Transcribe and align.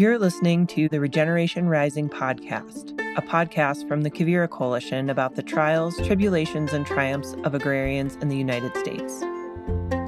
You're 0.00 0.18
listening 0.18 0.66
to 0.68 0.88
the 0.88 0.98
Regeneration 0.98 1.68
Rising 1.68 2.08
podcast, 2.08 2.98
a 3.18 3.20
podcast 3.20 3.86
from 3.86 4.00
the 4.00 4.10
Quivira 4.10 4.48
Coalition 4.48 5.10
about 5.10 5.36
the 5.36 5.42
trials, 5.42 5.94
tribulations, 6.06 6.72
and 6.72 6.86
triumphs 6.86 7.34
of 7.44 7.52
agrarians 7.52 8.16
in 8.22 8.28
the 8.28 8.36
United 8.36 8.74
States. 8.78 9.22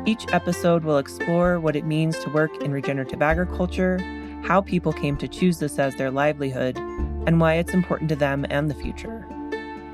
Each 0.07 0.25
episode 0.33 0.85
will 0.85 0.97
explore 0.97 1.61
what 1.61 1.77
it 1.77 1.85
means 1.85 2.19
to 2.21 2.31
work 2.31 2.57
in 2.63 2.73
regenerative 2.73 3.21
agriculture, 3.21 3.99
how 4.45 4.63
people 4.63 4.95
came 4.95 5.19
to 5.19 5.29
choose 5.29 5.59
this 5.59 5.79
as 5.79 5.95
their 5.97 6.11
livelihood, 6.11 6.79
and 7.27 7.39
why 7.39 7.57
it's 7.57 7.75
important 7.75 8.09
to 8.09 8.17
them 8.17 8.47
and 8.49 8.71
the 8.71 8.75
future. 8.75 9.27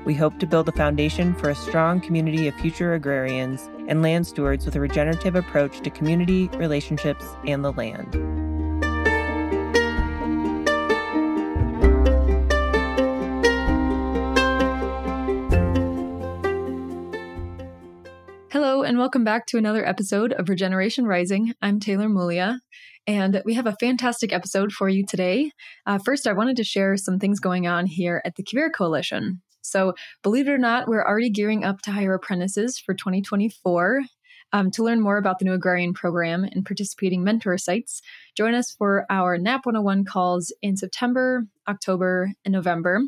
We 0.05 0.13
hope 0.15 0.39
to 0.39 0.47
build 0.47 0.69
a 0.69 0.71
foundation 0.71 1.35
for 1.35 1.49
a 1.49 1.55
strong 1.55 1.99
community 1.99 2.47
of 2.47 2.55
future 2.55 2.93
agrarians 2.93 3.69
and 3.89 4.01
land 4.01 4.25
stewards 4.25 4.65
with 4.65 4.77
a 4.77 4.79
regenerative 4.79 5.35
approach 5.35 5.81
to 5.81 5.89
community, 5.89 6.47
relationships, 6.55 7.25
and 7.45 7.65
the 7.65 7.73
land. 7.73 8.15
Hello, 18.51 18.83
and 18.83 18.97
welcome 18.97 19.25
back 19.25 19.45
to 19.47 19.57
another 19.57 19.85
episode 19.85 20.31
of 20.31 20.47
Regeneration 20.47 21.05
Rising. 21.05 21.53
I'm 21.61 21.81
Taylor 21.81 22.07
Muglia, 22.07 22.59
and 23.05 23.41
we 23.43 23.55
have 23.55 23.67
a 23.67 23.75
fantastic 23.81 24.31
episode 24.31 24.71
for 24.71 24.87
you 24.87 25.05
today. 25.05 25.51
Uh, 25.85 25.99
first, 26.03 26.25
I 26.25 26.31
wanted 26.31 26.55
to 26.55 26.63
share 26.63 26.95
some 26.95 27.19
things 27.19 27.41
going 27.41 27.67
on 27.67 27.85
here 27.85 28.21
at 28.23 28.35
the 28.35 28.43
Quivira 28.43 28.69
Coalition. 28.73 29.41
So, 29.69 29.93
believe 30.23 30.47
it 30.47 30.51
or 30.51 30.57
not, 30.57 30.87
we're 30.87 31.05
already 31.05 31.29
gearing 31.29 31.63
up 31.63 31.81
to 31.83 31.91
hire 31.91 32.13
apprentices 32.13 32.79
for 32.79 32.93
2024. 32.93 34.01
Um, 34.51 34.71
to 34.71 34.83
learn 34.83 34.99
more 34.99 35.17
about 35.17 35.37
the 35.37 35.45
new 35.45 35.53
agrarian 35.53 35.93
program 35.93 36.43
and 36.43 36.65
participating 36.65 37.23
mentor 37.23 37.55
sites, 37.59 38.01
join 38.35 38.55
us 38.55 38.71
for 38.71 39.05
our 39.07 39.37
NAP 39.37 39.63
101 39.67 40.05
calls 40.05 40.51
in 40.63 40.75
September, 40.75 41.45
October, 41.67 42.31
and 42.43 42.51
November. 42.51 43.01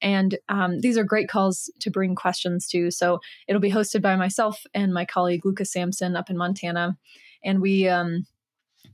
And 0.00 0.38
um, 0.48 0.80
these 0.80 0.96
are 0.96 1.02
great 1.02 1.28
calls 1.28 1.68
to 1.80 1.90
bring 1.90 2.14
questions 2.14 2.68
to. 2.68 2.92
So 2.92 3.18
it'll 3.48 3.60
be 3.60 3.72
hosted 3.72 4.02
by 4.02 4.14
myself 4.14 4.62
and 4.72 4.94
my 4.94 5.04
colleague 5.04 5.44
Lucas 5.44 5.72
Sampson 5.72 6.14
up 6.14 6.30
in 6.30 6.36
Montana. 6.36 6.96
And 7.42 7.60
we 7.60 7.88
um, 7.88 8.26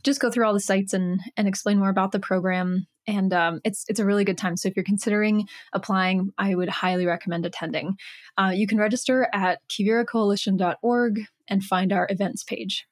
just 0.02 0.20
go 0.20 0.30
through 0.30 0.47
all 0.47 0.55
the 0.55 0.61
sites 0.61 0.95
and, 0.95 1.20
and 1.36 1.47
explain 1.47 1.78
more 1.78 1.91
about 1.91 2.12
the 2.12 2.19
program. 2.19 2.86
And 3.06 3.33
um, 3.33 3.61
it's 3.65 3.84
it's 3.89 4.01
a 4.01 4.05
really 4.05 4.25
good 4.25 4.39
time. 4.39 4.56
So 4.56 4.69
if 4.69 4.77
you're 4.77 4.84
considering 4.84 5.48
applying, 5.73 6.33
I 6.39 6.55
would 6.55 6.69
highly 6.69 7.07
recommend 7.07 7.47
attending. 7.47 7.97
Uh, 8.37 8.53
you 8.55 8.67
can 8.67 8.79
register 8.79 9.29
at 9.33 9.61
quiviracoalition.org 9.69 11.20
and 11.48 11.65
find 11.65 11.92
our 11.92 12.07
events 12.11 12.45
page. 12.45 12.87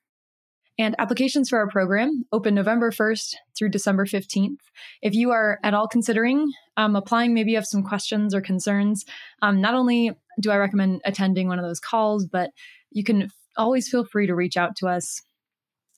And 0.81 0.95
applications 0.98 1.48
for 1.48 1.59
our 1.59 1.69
program 1.69 2.25
open 2.31 2.55
November 2.55 2.92
1st 2.92 3.34
through 3.56 3.70
December 3.70 4.06
15th. 4.06 4.59
If 5.03 5.12
you 5.12 5.33
are 5.33 5.59
at 5.65 5.75
all 5.75 5.89
considering 5.89 6.53
um, 6.77 6.95
applying, 6.95 7.34
maybe 7.34 7.50
you 7.50 7.56
have 7.56 7.67
some 7.67 7.83
questions 7.83 8.33
or 8.33 8.41
concerns, 8.41 9.05
um, 9.43 9.61
not 9.61 9.75
only 9.75 10.12
do 10.41 10.53
I 10.53 10.56
recommend 10.56 11.00
attending 11.05 11.48
one 11.48 11.59
of 11.59 11.65
those 11.65 11.81
calls, 11.81 12.27
but 12.27 12.50
you 12.91 13.03
can 13.03 13.28
always 13.56 13.89
feel 13.89 14.05
free 14.05 14.28
to 14.28 14.37
reach 14.37 14.56
out 14.56 14.77
to 14.77 14.87
us. 14.87 15.20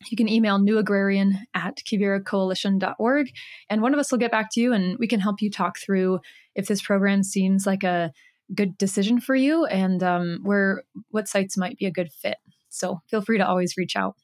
You 0.09 0.17
can 0.17 0.29
email 0.29 0.59
newagrarian 0.59 1.33
at 1.55 1.79
quiviracoalition.org, 1.79 3.31
and 3.69 3.83
one 3.83 3.93
of 3.93 4.01
us 4.01 4.11
will 4.11 4.19
get 4.19 4.31
back 4.31 4.49
to 4.53 4.61
you 4.61 4.73
and 4.73 4.97
we 4.99 5.07
can 5.07 5.21
help 5.21 5.43
you 5.43 5.51
talk 5.51 5.79
through 5.79 6.21
if 6.55 6.67
this 6.67 6.83
program 6.83 7.23
seems 7.23 7.67
like 7.67 7.85
a 7.85 8.13
good 8.55 8.77
decision 8.79 9.21
for 9.21 9.35
you 9.35 9.65
and 9.67 10.03
um, 10.03 10.41
where 10.43 10.83
what 11.11 11.29
sites 11.29 11.57
might 11.57 11.77
be 11.77 11.87
a 11.87 11.93
good 11.93 12.11
fit. 12.13 12.39
So 12.69 13.01
feel 13.09 13.21
free 13.21 13.39
to 13.39 13.47
always 13.47 13.77
reach 13.77 13.97
out. 13.97 14.17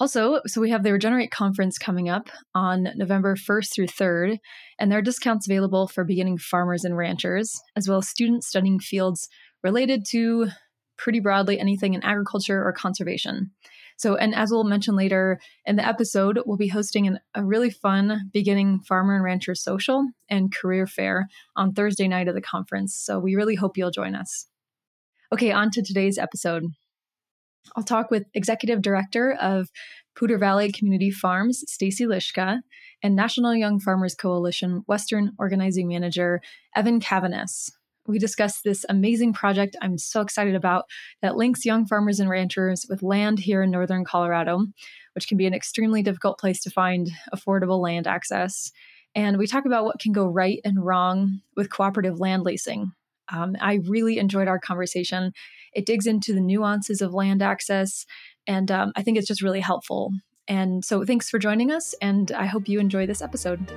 Also, 0.00 0.40
so 0.46 0.60
we 0.60 0.70
have 0.70 0.82
the 0.82 0.92
Regenerate 0.92 1.30
conference 1.30 1.78
coming 1.78 2.08
up 2.08 2.28
on 2.54 2.88
November 2.96 3.36
1st 3.36 3.72
through 3.72 3.86
3rd, 3.86 4.38
and 4.78 4.90
there 4.90 4.98
are 4.98 5.02
discounts 5.02 5.46
available 5.46 5.86
for 5.86 6.02
beginning 6.02 6.38
farmers 6.38 6.84
and 6.84 6.96
ranchers, 6.96 7.60
as 7.76 7.88
well 7.88 7.98
as 7.98 8.08
students 8.08 8.48
studying 8.48 8.80
fields 8.80 9.28
related 9.62 10.04
to 10.10 10.48
pretty 10.96 11.20
broadly 11.20 11.60
anything 11.60 11.94
in 11.94 12.02
agriculture 12.02 12.64
or 12.66 12.72
conservation. 12.72 13.52
So, 14.02 14.16
and 14.16 14.34
as 14.34 14.50
we'll 14.50 14.64
mention 14.64 14.96
later 14.96 15.38
in 15.64 15.76
the 15.76 15.86
episode, 15.86 16.40
we'll 16.44 16.56
be 16.56 16.66
hosting 16.66 17.06
an, 17.06 17.20
a 17.36 17.44
really 17.44 17.70
fun 17.70 18.30
beginning 18.32 18.80
farmer 18.80 19.14
and 19.14 19.22
rancher 19.22 19.54
social 19.54 20.04
and 20.28 20.52
career 20.52 20.88
fair 20.88 21.28
on 21.54 21.72
Thursday 21.72 22.08
night 22.08 22.26
of 22.26 22.34
the 22.34 22.40
conference. 22.40 22.96
So, 22.96 23.20
we 23.20 23.36
really 23.36 23.54
hope 23.54 23.76
you'll 23.76 23.92
join 23.92 24.16
us. 24.16 24.48
Okay, 25.32 25.52
on 25.52 25.70
to 25.70 25.84
today's 25.84 26.18
episode. 26.18 26.64
I'll 27.76 27.84
talk 27.84 28.10
with 28.10 28.24
Executive 28.34 28.82
Director 28.82 29.36
of 29.40 29.68
Poudre 30.18 30.40
Valley 30.40 30.72
Community 30.72 31.12
Farms, 31.12 31.62
Stacy 31.68 32.04
Lishka, 32.04 32.58
and 33.04 33.14
National 33.14 33.54
Young 33.54 33.78
Farmers 33.78 34.16
Coalition 34.16 34.82
Western 34.88 35.30
Organizing 35.38 35.86
Manager, 35.86 36.40
Evanne 36.76 37.00
Caviness. 37.00 37.70
We 38.06 38.18
discuss 38.18 38.60
this 38.60 38.84
amazing 38.88 39.32
project 39.32 39.76
I'm 39.80 39.96
so 39.96 40.20
excited 40.20 40.54
about 40.54 40.86
that 41.20 41.36
links 41.36 41.64
young 41.64 41.86
farmers 41.86 42.18
and 42.18 42.28
ranchers 42.28 42.84
with 42.88 43.02
land 43.02 43.38
here 43.38 43.62
in 43.62 43.70
northern 43.70 44.04
Colorado, 44.04 44.66
which 45.14 45.28
can 45.28 45.36
be 45.38 45.46
an 45.46 45.54
extremely 45.54 46.02
difficult 46.02 46.38
place 46.38 46.60
to 46.62 46.70
find 46.70 47.10
affordable 47.34 47.80
land 47.80 48.06
access. 48.06 48.72
And 49.14 49.38
we 49.38 49.46
talk 49.46 49.66
about 49.66 49.84
what 49.84 50.00
can 50.00 50.12
go 50.12 50.26
right 50.26 50.60
and 50.64 50.84
wrong 50.84 51.42
with 51.56 51.70
cooperative 51.70 52.18
land 52.18 52.42
leasing. 52.42 52.92
Um, 53.28 53.56
I 53.60 53.80
really 53.86 54.18
enjoyed 54.18 54.48
our 54.48 54.58
conversation. 54.58 55.32
It 55.72 55.86
digs 55.86 56.06
into 56.06 56.34
the 56.34 56.40
nuances 56.40 57.00
of 57.00 57.14
land 57.14 57.40
access, 57.40 58.04
and 58.46 58.70
um, 58.70 58.92
I 58.96 59.02
think 59.02 59.16
it's 59.16 59.28
just 59.28 59.42
really 59.42 59.60
helpful. 59.60 60.12
And 60.48 60.84
so, 60.84 61.04
thanks 61.04 61.30
for 61.30 61.38
joining 61.38 61.70
us, 61.70 61.94
and 62.02 62.32
I 62.32 62.46
hope 62.46 62.68
you 62.68 62.80
enjoy 62.80 63.06
this 63.06 63.22
episode. 63.22 63.70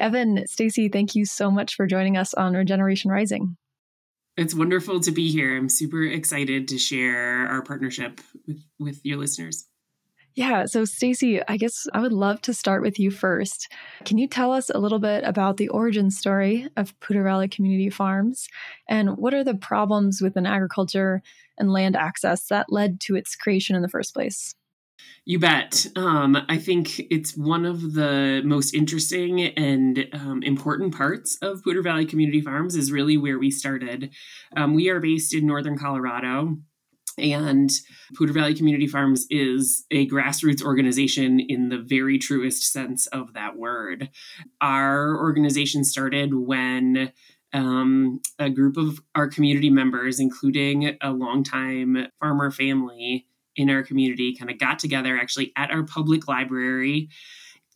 Evanne, 0.00 0.46
Stacy, 0.48 0.88
thank 0.88 1.14
you 1.14 1.24
so 1.24 1.50
much 1.50 1.74
for 1.74 1.86
joining 1.86 2.16
us 2.16 2.34
on 2.34 2.54
Regeneration 2.54 3.10
Rising. 3.10 3.56
It's 4.36 4.54
wonderful 4.54 5.00
to 5.00 5.10
be 5.10 5.30
here. 5.30 5.56
I'm 5.56 5.68
super 5.68 6.04
excited 6.04 6.68
to 6.68 6.78
share 6.78 7.48
our 7.48 7.62
partnership 7.62 8.20
with, 8.46 8.62
with 8.78 9.00
your 9.04 9.18
listeners. 9.18 9.66
Yeah, 10.34 10.66
so 10.66 10.84
Stacy, 10.84 11.42
I 11.48 11.56
guess 11.56 11.88
I 11.92 12.00
would 12.00 12.12
love 12.12 12.40
to 12.42 12.54
start 12.54 12.80
with 12.80 13.00
you 13.00 13.10
first. 13.10 13.72
Can 14.04 14.18
you 14.18 14.28
tell 14.28 14.52
us 14.52 14.70
a 14.70 14.78
little 14.78 15.00
bit 15.00 15.24
about 15.24 15.56
the 15.56 15.68
origin 15.70 16.12
story 16.12 16.68
of 16.76 16.94
Poudre 17.00 17.24
Valley 17.24 17.48
Community 17.48 17.90
Farms 17.90 18.46
and 18.88 19.16
what 19.16 19.34
are 19.34 19.42
the 19.42 19.56
problems 19.56 20.20
within 20.22 20.46
agriculture 20.46 21.22
and 21.58 21.72
land 21.72 21.96
access 21.96 22.46
that 22.46 22.70
led 22.70 23.00
to 23.00 23.16
its 23.16 23.34
creation 23.34 23.74
in 23.74 23.82
the 23.82 23.88
first 23.88 24.14
place? 24.14 24.54
You 25.24 25.38
bet. 25.38 25.86
Um, 25.94 26.38
I 26.48 26.56
think 26.56 27.00
it's 27.10 27.36
one 27.36 27.66
of 27.66 27.92
the 27.92 28.40
most 28.44 28.74
interesting 28.74 29.42
and 29.42 30.06
um, 30.14 30.42
important 30.42 30.94
parts 30.94 31.36
of 31.42 31.62
Poudre 31.62 31.82
Valley 31.82 32.06
Community 32.06 32.40
Farms 32.40 32.74
is 32.74 32.90
really 32.90 33.18
where 33.18 33.38
we 33.38 33.50
started. 33.50 34.10
Um, 34.56 34.72
we 34.72 34.88
are 34.88 35.00
based 35.00 35.34
in 35.34 35.46
northern 35.46 35.76
Colorado. 35.76 36.56
And 37.18 37.70
Poudre 38.16 38.32
Valley 38.32 38.54
Community 38.54 38.86
Farms 38.86 39.26
is 39.28 39.84
a 39.90 40.08
grassroots 40.08 40.62
organization 40.62 41.40
in 41.40 41.68
the 41.68 41.78
very 41.78 42.18
truest 42.18 42.72
sense 42.72 43.06
of 43.08 43.34
that 43.34 43.56
word. 43.56 44.08
Our 44.60 45.16
organization 45.16 45.84
started 45.84 46.32
when 46.32 47.12
um, 47.52 48.20
a 48.38 48.50
group 48.50 48.76
of 48.76 49.00
our 49.14 49.28
community 49.28 49.68
members, 49.68 50.20
including 50.20 50.96
a 51.00 51.10
longtime 51.10 52.06
farmer 52.20 52.50
family, 52.50 53.26
in 53.58 53.68
our 53.68 53.82
community 53.82 54.34
kind 54.34 54.50
of 54.50 54.58
got 54.58 54.78
together 54.78 55.18
actually 55.18 55.52
at 55.56 55.70
our 55.70 55.82
public 55.82 56.28
library 56.28 57.10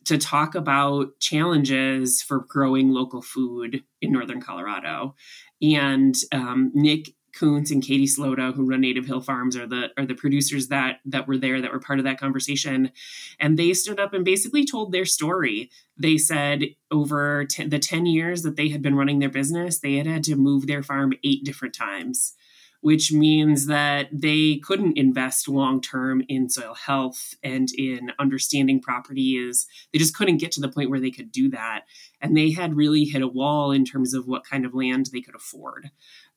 to 0.05 0.17
talk 0.17 0.55
about 0.55 1.19
challenges 1.19 2.21
for 2.21 2.39
growing 2.39 2.89
local 2.89 3.21
food 3.21 3.83
in 4.01 4.11
northern 4.11 4.41
Colorado. 4.41 5.15
And 5.61 6.15
um, 6.31 6.71
Nick 6.73 7.13
Kuntz 7.33 7.71
and 7.71 7.83
Katie 7.83 8.05
Slota, 8.05 8.53
who 8.53 8.65
run 8.65 8.81
Native 8.81 9.05
Hill 9.05 9.21
Farms, 9.21 9.57
are 9.57 9.65
the 9.67 9.89
are 9.97 10.05
the 10.05 10.13
producers 10.13 10.67
that 10.67 10.99
that 11.05 11.27
were 11.27 11.37
there 11.37 11.61
that 11.61 11.71
were 11.71 11.79
part 11.79 11.99
of 11.99 12.05
that 12.05 12.19
conversation, 12.19 12.91
and 13.39 13.57
they 13.57 13.73
stood 13.73 13.99
up 13.99 14.13
and 14.13 14.23
basically 14.23 14.65
told 14.65 14.91
their 14.91 15.05
story. 15.05 15.71
They 15.97 16.17
said 16.17 16.65
over 16.91 17.45
ten, 17.45 17.69
the 17.69 17.79
ten 17.79 18.05
years 18.05 18.43
that 18.43 18.55
they 18.55 18.69
had 18.69 18.81
been 18.81 18.95
running 18.95 19.19
their 19.19 19.29
business, 19.29 19.79
they 19.79 19.95
had 19.95 20.05
had 20.05 20.23
to 20.25 20.35
move 20.35 20.67
their 20.67 20.83
farm 20.83 21.13
eight 21.23 21.43
different 21.43 21.73
times 21.73 22.35
which 22.83 23.13
means 23.13 23.67
that 23.67 24.09
they 24.11 24.57
couldn't 24.57 24.97
invest 24.97 25.47
long 25.47 25.79
term 25.81 26.21
in 26.27 26.49
soil 26.49 26.73
health 26.73 27.33
and 27.41 27.69
in 27.77 28.11
understanding 28.19 28.81
properties. 28.81 29.65
They 29.91 29.99
just 29.99 30.15
couldn't 30.15 30.37
get 30.37 30.51
to 30.53 30.61
the 30.61 30.67
point 30.67 30.89
where 30.89 30.99
they 30.99 31.11
could 31.11 31.31
do 31.31 31.49
that. 31.51 31.85
And 32.19 32.35
they 32.35 32.51
had 32.51 32.75
really 32.75 33.05
hit 33.05 33.21
a 33.21 33.27
wall 33.27 33.71
in 33.71 33.85
terms 33.85 34.13
of 34.13 34.27
what 34.27 34.43
kind 34.45 34.65
of 34.65 34.73
land 34.73 35.07
they 35.11 35.21
could 35.21 35.35
afford. 35.35 35.91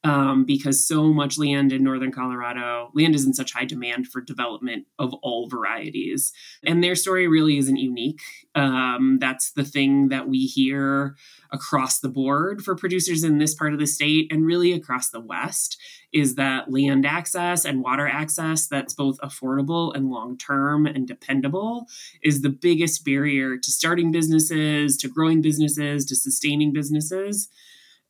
um, 0.06 0.44
because 0.44 0.86
so 0.86 1.12
much 1.12 1.36
land 1.36 1.72
in 1.72 1.82
northern 1.82 2.12
Colorado, 2.12 2.90
land 2.94 3.14
is 3.14 3.26
in 3.26 3.34
such 3.34 3.52
high 3.52 3.64
demand 3.64 4.06
for 4.06 4.20
development 4.20 4.86
of 4.98 5.12
all 5.14 5.48
varieties. 5.48 6.32
And 6.62 6.82
their 6.82 6.94
story 6.94 7.26
really 7.26 7.58
isn't 7.58 7.76
unique. 7.76 8.20
Um, 8.54 9.18
that's 9.20 9.50
the 9.52 9.64
thing 9.64 10.08
that 10.08 10.28
we 10.28 10.46
hear 10.46 11.16
across 11.50 11.98
the 11.98 12.08
board 12.08 12.62
for 12.62 12.76
producers 12.76 13.24
in 13.24 13.38
this 13.38 13.54
part 13.54 13.72
of 13.72 13.80
the 13.80 13.86
state 13.86 14.30
and 14.30 14.46
really 14.46 14.72
across 14.72 15.10
the 15.10 15.20
West 15.20 15.76
is 16.16 16.36
that 16.36 16.72
land 16.72 17.04
access 17.04 17.64
and 17.64 17.82
water 17.82 18.08
access 18.08 18.66
that's 18.66 18.94
both 18.94 19.18
affordable 19.20 19.94
and 19.94 20.08
long 20.08 20.38
term 20.38 20.86
and 20.86 21.06
dependable 21.06 21.86
is 22.22 22.40
the 22.40 22.48
biggest 22.48 23.04
barrier 23.04 23.58
to 23.58 23.70
starting 23.70 24.10
businesses, 24.10 24.96
to 24.96 25.08
growing 25.08 25.42
businesses, 25.42 26.06
to 26.06 26.16
sustaining 26.16 26.72
businesses. 26.72 27.48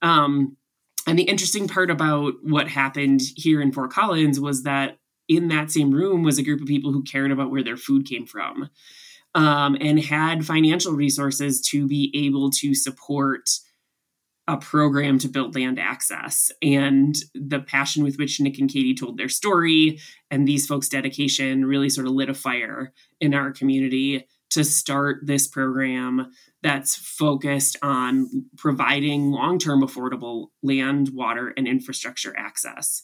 Um, 0.03 0.56
and 1.06 1.19
the 1.19 1.25
interesting 1.25 1.67
part 1.67 1.91
about 1.91 2.35
what 2.43 2.69
happened 2.69 3.23
here 3.35 3.61
in 3.61 3.73
Fort 3.73 3.91
Collins 3.91 4.38
was 4.38 4.62
that 4.62 4.99
in 5.29 5.49
that 5.49 5.73
same 5.73 5.91
room 5.91 6.23
was 6.23 6.38
a 6.38 6.43
group 6.44 6.61
of 6.61 6.69
people 6.69 6.93
who 6.93 7.03
cared 7.03 7.32
about 7.32 7.50
where 7.50 7.64
their 7.64 7.76
food 7.76 8.06
came 8.06 8.26
from 8.26 8.70
um, 9.35 9.76
and 9.81 10.00
had 10.00 10.47
financial 10.47 10.93
resources 10.93 11.61
to 11.61 11.88
be 11.88 12.12
able 12.14 12.50
to 12.50 12.75
support 12.75 13.50
a 14.48 14.56
program 14.56 15.19
to 15.19 15.28
build 15.28 15.54
land 15.54 15.78
access. 15.78 16.52
And 16.62 17.16
the 17.34 17.60
passion 17.60 18.04
with 18.04 18.16
which 18.16 18.40
Nick 18.40 18.58
and 18.58 18.70
Katie 18.70 18.94
told 18.94 19.19
their 19.19 19.28
story 19.28 20.00
and 20.31 20.46
these 20.46 20.66
folks' 20.66 20.88
dedication 20.88 21.64
really 21.64 21.88
sort 21.88 22.06
of 22.06 22.12
lit 22.12 22.31
a 22.31 22.34
fire 22.34 22.93
in 23.20 23.34
our 23.34 23.50
community 23.50 24.28
to 24.50 24.62
start 24.62 25.20
this 25.25 25.48
program 25.48 26.31
that's 26.62 26.94
focused 26.94 27.76
on 27.82 28.28
providing 28.56 29.31
long-term 29.31 29.82
affordable 29.82 30.48
land, 30.62 31.10
water, 31.12 31.52
and 31.56 31.66
infrastructure 31.66 32.34
access. 32.38 33.02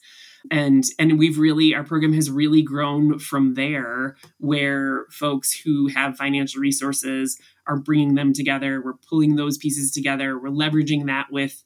And 0.51 0.85
and 0.99 1.19
we've 1.19 1.39
really 1.39 1.75
our 1.75 1.85
program 1.85 2.13
has 2.15 2.31
really 2.31 2.63
grown 2.63 3.19
from 3.19 3.55
there 3.55 4.17
where 4.39 5.07
folks 5.11 5.53
who 5.53 5.89
have 5.89 6.17
financial 6.17 6.61
resources 6.61 7.39
are 7.67 7.79
bringing 7.79 8.15
them 8.15 8.33
together, 8.33 8.83
we're 8.85 8.95
pulling 9.09 9.37
those 9.37 9.59
pieces 9.59 9.91
together, 9.91 10.39
we're 10.39 10.49
leveraging 10.49 11.07
that 11.07 11.29
with 11.31 11.63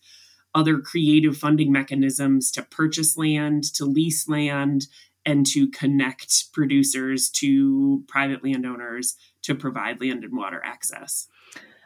other 0.55 0.79
creative 0.79 1.37
funding 1.37 1.71
mechanisms 1.71 2.51
to 2.51 2.63
purchase 2.63 3.17
land, 3.17 3.65
to 3.75 3.85
lease 3.85 4.29
land, 4.29 4.87
and 5.27 5.45
to 5.45 5.69
connect 5.69 6.53
producers 6.53 7.29
to 7.29 8.05
private 8.07 8.45
landowners 8.45 9.17
to 9.43 9.55
provide 9.55 10.01
land 10.01 10.25
and 10.25 10.37
water 10.37 10.63
access. 10.65 11.29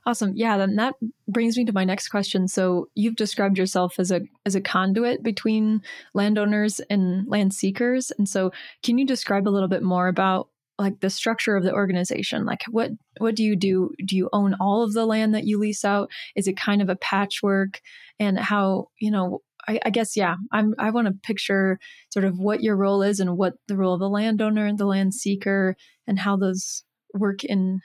Awesome. 0.06 0.32
Yeah, 0.34 0.56
then 0.56 0.76
that 0.76 0.94
brings 1.28 1.56
me 1.56 1.64
to 1.66 1.72
my 1.72 1.84
next 1.84 2.08
question. 2.08 2.48
So 2.48 2.88
you've 2.94 3.16
described 3.16 3.58
yourself 3.58 3.94
as 3.98 4.10
a 4.10 4.22
as 4.46 4.54
a 4.54 4.60
conduit 4.60 5.22
between 5.22 5.82
landowners 6.14 6.80
and 6.88 7.28
land 7.28 7.52
seekers. 7.52 8.10
And 8.18 8.28
so 8.28 8.50
can 8.82 8.98
you 8.98 9.06
describe 9.06 9.46
a 9.46 9.50
little 9.50 9.68
bit 9.68 9.82
more 9.82 10.08
about 10.08 10.48
like 10.78 11.00
the 11.00 11.10
structure 11.10 11.54
of 11.54 11.64
the 11.64 11.74
organization? 11.74 12.46
Like 12.46 12.62
what 12.70 12.90
what 13.18 13.36
do 13.36 13.44
you 13.44 13.56
do? 13.56 13.90
Do 14.06 14.16
you 14.16 14.30
own 14.32 14.54
all 14.58 14.82
of 14.82 14.94
the 14.94 15.04
land 15.04 15.34
that 15.34 15.44
you 15.44 15.58
lease 15.58 15.84
out? 15.84 16.10
Is 16.34 16.48
it 16.48 16.56
kind 16.56 16.80
of 16.80 16.88
a 16.88 16.96
patchwork? 16.96 17.80
And 18.18 18.38
how, 18.38 18.88
you 18.98 19.10
know, 19.10 19.40
I, 19.68 19.80
I 19.84 19.90
guess 19.90 20.16
yeah, 20.16 20.36
I'm 20.50 20.74
I 20.78 20.90
want 20.90 21.08
to 21.08 21.12
picture 21.12 21.78
sort 22.10 22.24
of 22.24 22.38
what 22.38 22.62
your 22.62 22.76
role 22.76 23.02
is 23.02 23.20
and 23.20 23.36
what 23.36 23.54
the 23.68 23.76
role 23.76 23.94
of 23.94 24.00
the 24.00 24.08
landowner 24.08 24.66
and 24.66 24.78
the 24.78 24.86
land 24.86 25.14
seeker 25.14 25.76
and 26.06 26.18
how 26.18 26.36
those 26.36 26.84
work 27.14 27.44
in 27.44 27.80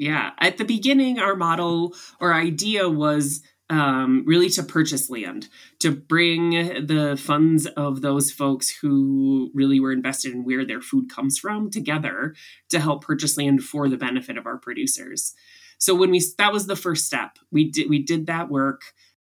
yeah. 0.00 0.30
At 0.38 0.56
the 0.56 0.64
beginning, 0.64 1.18
our 1.18 1.36
model 1.36 1.94
or 2.20 2.32
idea 2.32 2.88
was 2.88 3.42
um, 3.68 4.24
really 4.26 4.48
to 4.48 4.62
purchase 4.62 5.10
land, 5.10 5.48
to 5.80 5.90
bring 5.90 6.86
the 6.86 7.20
funds 7.22 7.66
of 7.66 8.00
those 8.00 8.32
folks 8.32 8.70
who 8.70 9.50
really 9.52 9.78
were 9.78 9.92
invested 9.92 10.32
in 10.32 10.44
where 10.44 10.64
their 10.64 10.80
food 10.80 11.10
comes 11.10 11.38
from 11.38 11.70
together 11.70 12.34
to 12.70 12.80
help 12.80 13.04
purchase 13.04 13.36
land 13.36 13.62
for 13.62 13.90
the 13.90 13.98
benefit 13.98 14.38
of 14.38 14.46
our 14.46 14.56
producers. 14.56 15.34
So 15.78 15.94
when 15.94 16.10
we 16.10 16.24
that 16.38 16.50
was 16.50 16.66
the 16.66 16.76
first 16.76 17.04
step. 17.04 17.38
We 17.52 17.70
did 17.70 17.90
we 17.90 18.02
did 18.02 18.24
that 18.24 18.48
work. 18.48 18.80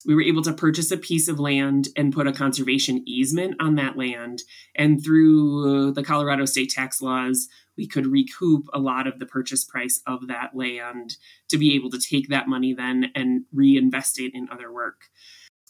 We 0.07 0.15
were 0.15 0.23
able 0.23 0.43
to 0.43 0.53
purchase 0.53 0.93
a 0.93 0.97
piece 0.97 1.27
of 1.27 1.41
land 1.41 1.89
and 1.97 2.13
put 2.13 2.29
a 2.29 2.33
conservation 2.33 3.03
easement 3.07 3.57
on 3.61 3.75
that 3.75 3.99
land. 3.99 4.43
And 4.77 5.03
through 5.03 5.93
the 5.95 6.05
Colorado 6.05 6.45
state 6.45 6.71
tax 6.71 7.03
laws, 7.03 7.49
we 7.81 7.87
could 7.87 8.07
recoup 8.07 8.69
a 8.75 8.79
lot 8.79 9.07
of 9.07 9.19
the 9.19 9.25
purchase 9.25 9.65
price 9.65 10.03
of 10.07 10.29
that 10.29 10.55
land 10.55 11.17
to 11.49 11.57
be 11.57 11.75
able 11.75 11.89
to 11.89 11.99
take 11.99 12.29
that 12.29 12.47
money 12.47 12.75
then 12.75 13.11
and 13.15 13.45
reinvest 13.55 14.21
it 14.21 14.35
in 14.35 14.47
other 14.53 14.71
work. 14.71 15.05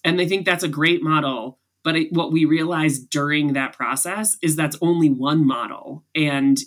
And 0.02 0.20
I 0.20 0.26
think 0.26 0.44
that's 0.44 0.64
a 0.64 0.68
great 0.68 1.04
model. 1.04 1.60
But 1.84 1.94
it, 1.94 2.12
what 2.12 2.32
we 2.32 2.44
realized 2.46 3.10
during 3.10 3.52
that 3.52 3.74
process 3.74 4.36
is 4.42 4.56
that's 4.56 4.76
only 4.82 5.08
one 5.08 5.46
model. 5.46 6.04
And 6.16 6.58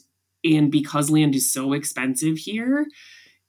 and 0.45 0.72
because 0.72 1.10
land 1.10 1.36
is 1.36 1.51
so 1.51 1.74
expensive 1.74 2.38
here, 2.38 2.88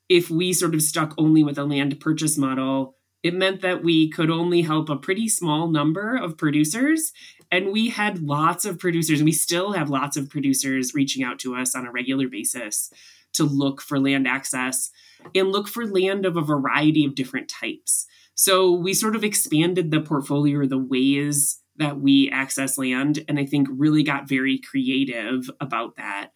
if 0.08 0.30
we 0.30 0.52
sort 0.52 0.74
of 0.74 0.82
stuck 0.82 1.14
only 1.16 1.44
with 1.44 1.58
a 1.58 1.64
land 1.64 2.00
purchase 2.00 2.36
model, 2.36 2.96
it 3.22 3.34
meant 3.34 3.60
that 3.62 3.84
we 3.84 4.10
could 4.10 4.30
only 4.30 4.62
help 4.62 4.88
a 4.88 4.96
pretty 4.96 5.28
small 5.28 5.68
number 5.68 6.16
of 6.16 6.36
producers 6.36 7.12
and 7.54 7.70
we 7.70 7.88
had 7.90 8.20
lots 8.20 8.64
of 8.64 8.80
producers, 8.80 9.20
and 9.20 9.24
we 9.24 9.32
still 9.32 9.74
have 9.74 9.88
lots 9.88 10.16
of 10.16 10.28
producers 10.28 10.92
reaching 10.92 11.22
out 11.22 11.38
to 11.38 11.54
us 11.54 11.76
on 11.76 11.86
a 11.86 11.92
regular 11.92 12.26
basis 12.26 12.92
to 13.34 13.44
look 13.44 13.80
for 13.80 14.00
land 14.00 14.26
access 14.26 14.90
and 15.36 15.52
look 15.52 15.68
for 15.68 15.86
land 15.86 16.26
of 16.26 16.36
a 16.36 16.42
variety 16.42 17.04
of 17.04 17.14
different 17.14 17.48
types. 17.48 18.06
So 18.34 18.72
we 18.72 18.92
sort 18.92 19.14
of 19.14 19.22
expanded 19.22 19.92
the 19.92 20.00
portfolio 20.00 20.58
or 20.58 20.66
the 20.66 20.78
ways 20.78 21.60
that 21.76 22.00
we 22.00 22.28
access 22.32 22.76
land, 22.76 23.24
and 23.28 23.38
I 23.38 23.46
think 23.46 23.68
really 23.70 24.02
got 24.02 24.28
very 24.28 24.58
creative 24.58 25.48
about 25.60 25.94
that. 25.94 26.30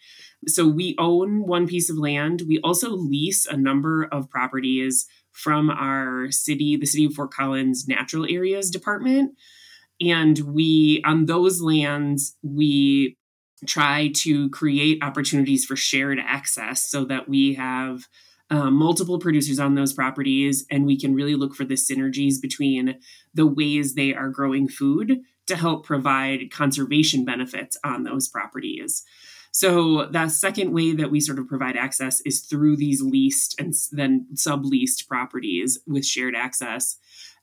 So 0.47 0.69
we 0.69 0.95
own 0.99 1.47
one 1.49 1.67
piece 1.67 1.91
of 1.91 1.99
land. 1.99 2.43
We 2.47 2.61
also 2.61 2.91
lease 2.91 3.45
a 3.45 3.57
number 3.57 4.05
of 4.05 4.31
properties 4.31 5.07
from 5.33 5.69
our 5.69 6.31
city, 6.31 6.77
the 6.77 6.87
City 6.87 7.07
of 7.07 7.15
Fort 7.15 7.33
Collins 7.33 7.89
Natural 7.89 8.25
Areas 8.29 8.71
Department. 8.71 9.37
And 10.01 10.39
we, 10.39 11.03
on 11.05 11.27
those 11.27 11.61
lands, 11.61 12.37
we 12.43 13.17
try 13.67 14.13
to 14.15 14.49
create 14.51 15.03
opportunities 15.03 15.65
for 15.65 15.77
shared 15.77 16.19
access 16.21 16.89
so 16.89 17.05
that 17.07 17.29
we 17.29 17.55
have 17.55 18.07
um, 18.51 18.75
multiple 18.75 19.19
producers 19.19 19.59
on 19.59 19.75
those 19.75 19.93
properties 19.93 20.65
and 20.71 20.87
we 20.87 20.99
can 20.99 21.15
really 21.15 21.35
look 21.35 21.55
for 21.55 21.65
the 21.65 21.75
synergies 21.75 22.41
between 22.41 22.99
the 23.35 23.47
ways 23.47 23.95
they 23.95 24.15
are 24.15 24.31
growing 24.31 24.69
food 24.69 25.19
to 25.47 25.57
help 25.57 25.85
provide 25.85 26.51
conservation 26.51 27.25
benefits 27.25 27.77
on 27.85 28.05
those 28.05 28.29
properties. 28.29 29.05
So 29.51 30.07
the 30.07 30.29
second 30.29 30.73
way 30.73 30.93
that 30.93 31.11
we 31.11 31.21
sort 31.21 31.39
of 31.39 31.49
provide 31.49 31.77
access 31.77 32.21
is 32.21 32.41
through 32.43 32.77
these 32.77 33.03
leased 33.03 33.59
and 33.59 33.75
then 33.93 34.27
subleased 34.35 35.09
properties 35.09 35.79
with 35.87 36.07
shared 36.07 36.37
access. 36.37 36.97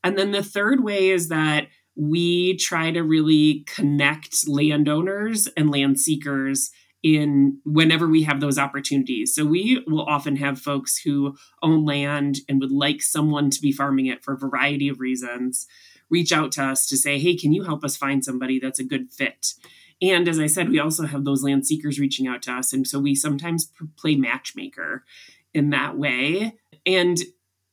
And 0.03 0.17
then 0.17 0.31
the 0.31 0.43
third 0.43 0.83
way 0.83 1.09
is 1.09 1.29
that 1.29 1.67
we 1.95 2.57
try 2.57 2.91
to 2.91 3.01
really 3.01 3.63
connect 3.67 4.47
landowners 4.47 5.47
and 5.55 5.69
land 5.69 5.99
seekers 5.99 6.71
in 7.03 7.59
whenever 7.63 8.07
we 8.07 8.23
have 8.23 8.39
those 8.39 8.57
opportunities. 8.57 9.35
So 9.35 9.45
we 9.45 9.83
will 9.87 10.05
often 10.05 10.37
have 10.37 10.59
folks 10.59 10.97
who 10.97 11.35
own 11.61 11.85
land 11.85 12.37
and 12.49 12.59
would 12.59 12.71
like 12.71 13.01
someone 13.01 13.51
to 13.51 13.61
be 13.61 13.71
farming 13.71 14.07
it 14.07 14.23
for 14.23 14.33
a 14.33 14.37
variety 14.37 14.89
of 14.89 14.99
reasons 14.99 15.67
reach 16.09 16.31
out 16.31 16.51
to 16.53 16.63
us 16.63 16.87
to 16.87 16.97
say, 16.97 17.19
"Hey, 17.19 17.35
can 17.35 17.53
you 17.53 17.63
help 17.63 17.83
us 17.83 17.97
find 17.97 18.23
somebody 18.23 18.59
that's 18.59 18.79
a 18.79 18.83
good 18.83 19.11
fit?" 19.11 19.53
And 20.01 20.27
as 20.27 20.39
I 20.39 20.47
said, 20.47 20.69
we 20.69 20.79
also 20.79 21.05
have 21.05 21.25
those 21.25 21.43
land 21.43 21.65
seekers 21.65 21.99
reaching 21.99 22.27
out 22.27 22.41
to 22.43 22.53
us 22.53 22.73
and 22.73 22.87
so 22.87 22.99
we 22.99 23.15
sometimes 23.15 23.71
play 23.97 24.15
matchmaker 24.15 25.05
in 25.53 25.69
that 25.69 25.97
way. 25.97 26.53
And 26.85 27.19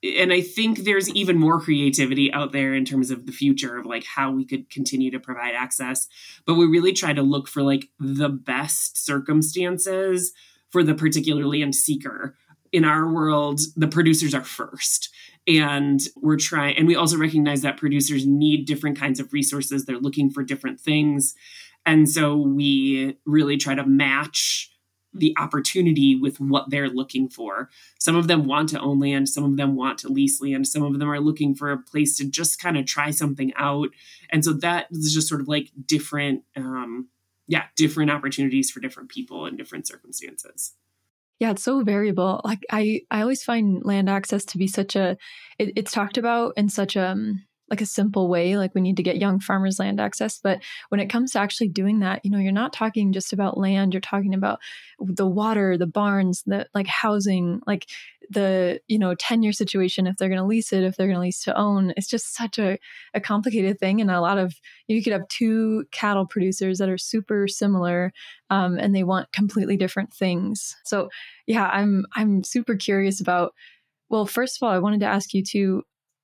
and 0.02 0.32
I 0.32 0.40
think 0.40 0.78
there's 0.78 1.09
even 1.11 1.38
more 1.38 1.61
creativity 1.61 2.32
out 2.32 2.52
there 2.52 2.75
in 2.75 2.85
terms 2.85 3.11
of 3.11 3.26
the 3.26 3.32
future 3.32 3.76
of 3.76 3.87
like 3.87 4.04
how 4.04 4.32
we 4.32 4.44
could 4.44 4.68
continue 4.68 5.11
to 5.12 5.21
provide 5.21 5.54
access. 5.54 6.09
But 6.44 6.54
we 6.54 6.66
really 6.66 6.92
try 6.92 7.12
to 7.12 7.23
look 7.23 7.49
for 7.49 7.62
like 7.62 7.88
the 8.00 8.28
best 8.28 9.04
circumstances 9.04 10.32
for 10.71 10.82
the 10.82 10.94
particular 10.94 11.47
land 11.47 11.75
seeker. 11.75 12.37
In 12.73 12.85
our 12.85 13.12
world, 13.12 13.61
the 13.76 13.87
producers 13.87 14.35
are 14.35 14.44
first. 14.44 15.11
And 15.47 16.00
we're 16.16 16.37
trying, 16.37 16.76
and 16.76 16.87
we 16.87 16.97
also 16.97 17.16
recognize 17.16 17.62
that 17.62 17.76
producers 17.76 18.26
need 18.26 18.64
different 18.64 18.99
kinds 18.99 19.21
of 19.21 19.32
resources. 19.32 19.85
They're 19.85 19.99
looking 19.99 20.30
for 20.30 20.42
different 20.42 20.80
things. 20.80 21.35
And 21.85 22.09
so 22.09 22.37
we 22.37 23.18
really 23.26 23.56
try 23.56 23.75
to 23.75 23.85
match 23.85 24.72
the 25.14 25.35
opportunity 25.38 26.16
with 26.16 26.40
what 26.40 26.71
they're 26.71 26.88
looking 26.88 27.28
for. 27.28 27.69
Some 28.00 28.16
of 28.16 28.28
them 28.28 28.45
want 28.45 28.71
to 28.71 28.81
own 28.81 28.99
land, 28.99 29.28
some 29.28 29.45
of 29.45 29.57
them 29.57 29.76
want 29.76 29.99
to 29.99 30.09
lease 30.09 30.40
land, 30.40 30.66
some 30.66 30.83
of 30.83 30.99
them 30.99 31.11
are 31.11 31.21
looking 31.21 31.54
for 31.54 31.71
a 31.71 31.78
place 31.78 32.16
to 32.16 32.25
just 32.25 32.61
kind 32.61 32.78
of 32.78 32.87
try 32.87 33.11
something 33.11 33.52
out. 33.57 33.90
And 34.31 34.45
so 34.45 34.52
that 34.54 34.87
is 34.90 35.12
just 35.12 35.28
sort 35.28 35.40
of 35.40 35.49
like 35.49 35.71
different, 35.87 36.45
um, 36.57 37.09
yeah, 37.47 37.64
different 37.76 38.11
opportunities 38.11 38.71
for 38.71 38.81
different 38.81 39.11
people 39.11 39.47
in 39.47 39.57
different 39.57 39.87
circumstances. 39.87 40.75
Yeah, 41.38 41.50
it's 41.50 41.64
so 41.64 41.83
variable. 41.83 42.40
Like 42.45 42.61
I, 42.71 43.02
I 43.11 43.21
always 43.21 43.42
find 43.42 43.85
land 43.85 44.09
access 44.09 44.45
to 44.47 44.59
be 44.59 44.69
such 44.69 44.95
a, 44.97 45.16
it, 45.59 45.73
it's 45.76 45.92
talked 45.92 46.16
about 46.16 46.54
in 46.57 46.69
such 46.69 46.97
a, 46.97 47.09
um, 47.09 47.45
like 47.73 47.81
a 47.81 47.87
simple 47.87 48.29
way 48.29 48.57
like 48.59 48.75
we 48.75 48.83
need 48.83 48.99
to 48.99 49.02
get 49.02 49.17
young 49.17 49.41
farmers 49.41 49.79
land 49.79 49.99
access 49.99 50.38
but 50.38 50.62
when 50.91 51.00
it 51.00 51.09
comes 51.09 51.33
to 51.33 51.38
actually 51.38 51.69
doing 51.69 52.00
that 52.00 52.21
you 52.23 52.31
know 52.31 52.38
you're 52.38 52.52
not 52.52 52.73
talking 52.73 53.12
just 53.12 53.33
about 53.33 53.57
land 53.57 53.95
you're 53.95 54.00
talking 54.00 54.35
about 54.35 54.61
the 55.00 55.26
water 55.26 55.79
the 55.79 55.87
barns 55.87 56.43
the 56.47 56.67
like 56.75 56.87
housing 56.87 57.61
like 57.67 57.88
the 58.29 58.79
you 58.88 58.99
know 58.99 59.14
tenure 59.14 59.52
situation 59.52 60.07
if 60.07 60.17
they're 60.17 60.29
going 60.29 60.38
to 60.41 60.45
lease 60.45 60.73
it 60.73 60.85
if 60.85 60.97
they're 60.97 61.07
going 61.07 61.17
to 61.17 61.23
lease 61.23 61.43
to 61.43 61.59
own 61.59 61.95
it's 61.97 62.09
just 62.09 62.35
such 62.35 62.59
a, 62.59 62.79
a 63.14 63.21
complicated 63.21 63.79
thing 63.81 64.00
and 64.00 64.11
a 64.11 64.21
lot 64.21 64.38
of 64.38 64.55
you 64.87 65.02
could 65.02 65.12
have 65.12 65.26
two 65.29 65.85
cattle 65.93 66.26
producers 66.26 66.79
that 66.79 66.91
are 66.91 66.99
super 66.99 67.49
similar 67.49 68.12
um, 68.50 68.79
and 68.79 68.95
they 68.95 69.02
want 69.02 69.33
completely 69.33 69.79
different 69.79 70.12
things. 70.12 70.76
So 70.85 71.09
yeah 71.47 71.69
i'm 71.73 72.07
i'm 72.14 72.45
super 72.45 72.75
curious 72.75 73.21
about 73.21 73.55
well 74.09 74.26
first 74.26 74.57
of 74.57 74.67
all 74.67 74.73
i 74.73 74.79
wanted 74.79 75.00
to 75.00 75.07
ask 75.07 75.35
you 75.35 75.43
too 75.43 75.83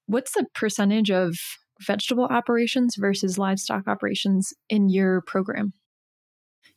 what's 0.09 0.33
the 0.33 0.47
percentage 0.55 1.11
of 1.11 1.37
vegetable 1.81 2.25
operations 2.25 2.97
versus 2.99 3.39
livestock 3.39 3.87
operations 3.87 4.53
in 4.69 4.89
your 4.89 5.21
program 5.21 5.73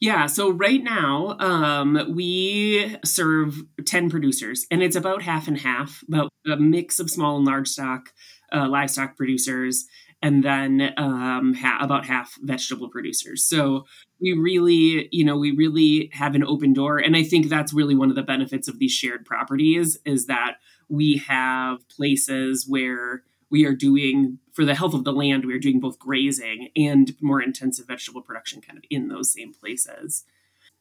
yeah, 0.02 0.26
so 0.26 0.50
right 0.50 0.84
now 0.84 1.38
um, 1.40 2.16
we 2.16 2.98
serve 3.06 3.62
10 3.86 4.10
producers, 4.10 4.66
and 4.72 4.82
it's 4.82 4.96
about 4.96 5.22
half 5.22 5.48
and 5.48 5.60
half, 5.60 6.04
about 6.08 6.32
a 6.52 6.58
mix 6.58 7.00
of 7.00 7.08
small 7.08 7.38
and 7.38 7.46
large 7.46 7.68
stock 7.68 8.10
uh, 8.52 8.68
livestock 8.68 9.16
producers, 9.16 9.86
and 10.24 10.44
then 10.44 10.92
um, 10.98 11.54
ha- 11.54 11.78
about 11.82 12.08
half 12.08 12.36
vegetable 12.42 12.90
producers. 12.90 13.46
So 13.46 13.86
we 14.20 14.34
really, 14.34 15.08
you 15.12 15.24
know, 15.24 15.38
we 15.38 15.52
really 15.52 16.10
have 16.14 16.34
an 16.34 16.44
open 16.44 16.74
door, 16.74 16.98
and 16.98 17.16
I 17.16 17.22
think 17.22 17.48
that's 17.48 17.72
really 17.72 17.96
one 17.96 18.10
of 18.10 18.16
the 18.16 18.24
benefits 18.24 18.68
of 18.68 18.80
these 18.80 18.92
shared 18.92 19.24
properties 19.24 20.00
is 20.04 20.26
that 20.26 20.56
we 20.92 21.18
have 21.28 21.88
places 21.88 22.68
where 22.68 23.24
we 23.50 23.66
are 23.66 23.74
doing 23.74 24.40
for 24.52 24.66
the 24.66 24.76
health 24.76 24.94
of 24.94 25.06
the 25.06 25.14
land 25.14 25.46
we 25.46 25.54
are 25.54 25.60
doing 25.60 25.80
both 25.80 25.98
grazing 25.98 26.70
and 26.76 27.16
more 27.22 27.42
intensive 27.42 27.88
vegetable 27.88 28.22
production 28.22 28.62
kind 28.62 28.78
of 28.78 28.84
in 28.90 29.08
those 29.08 29.32
same 29.32 29.54
places. 29.54 30.26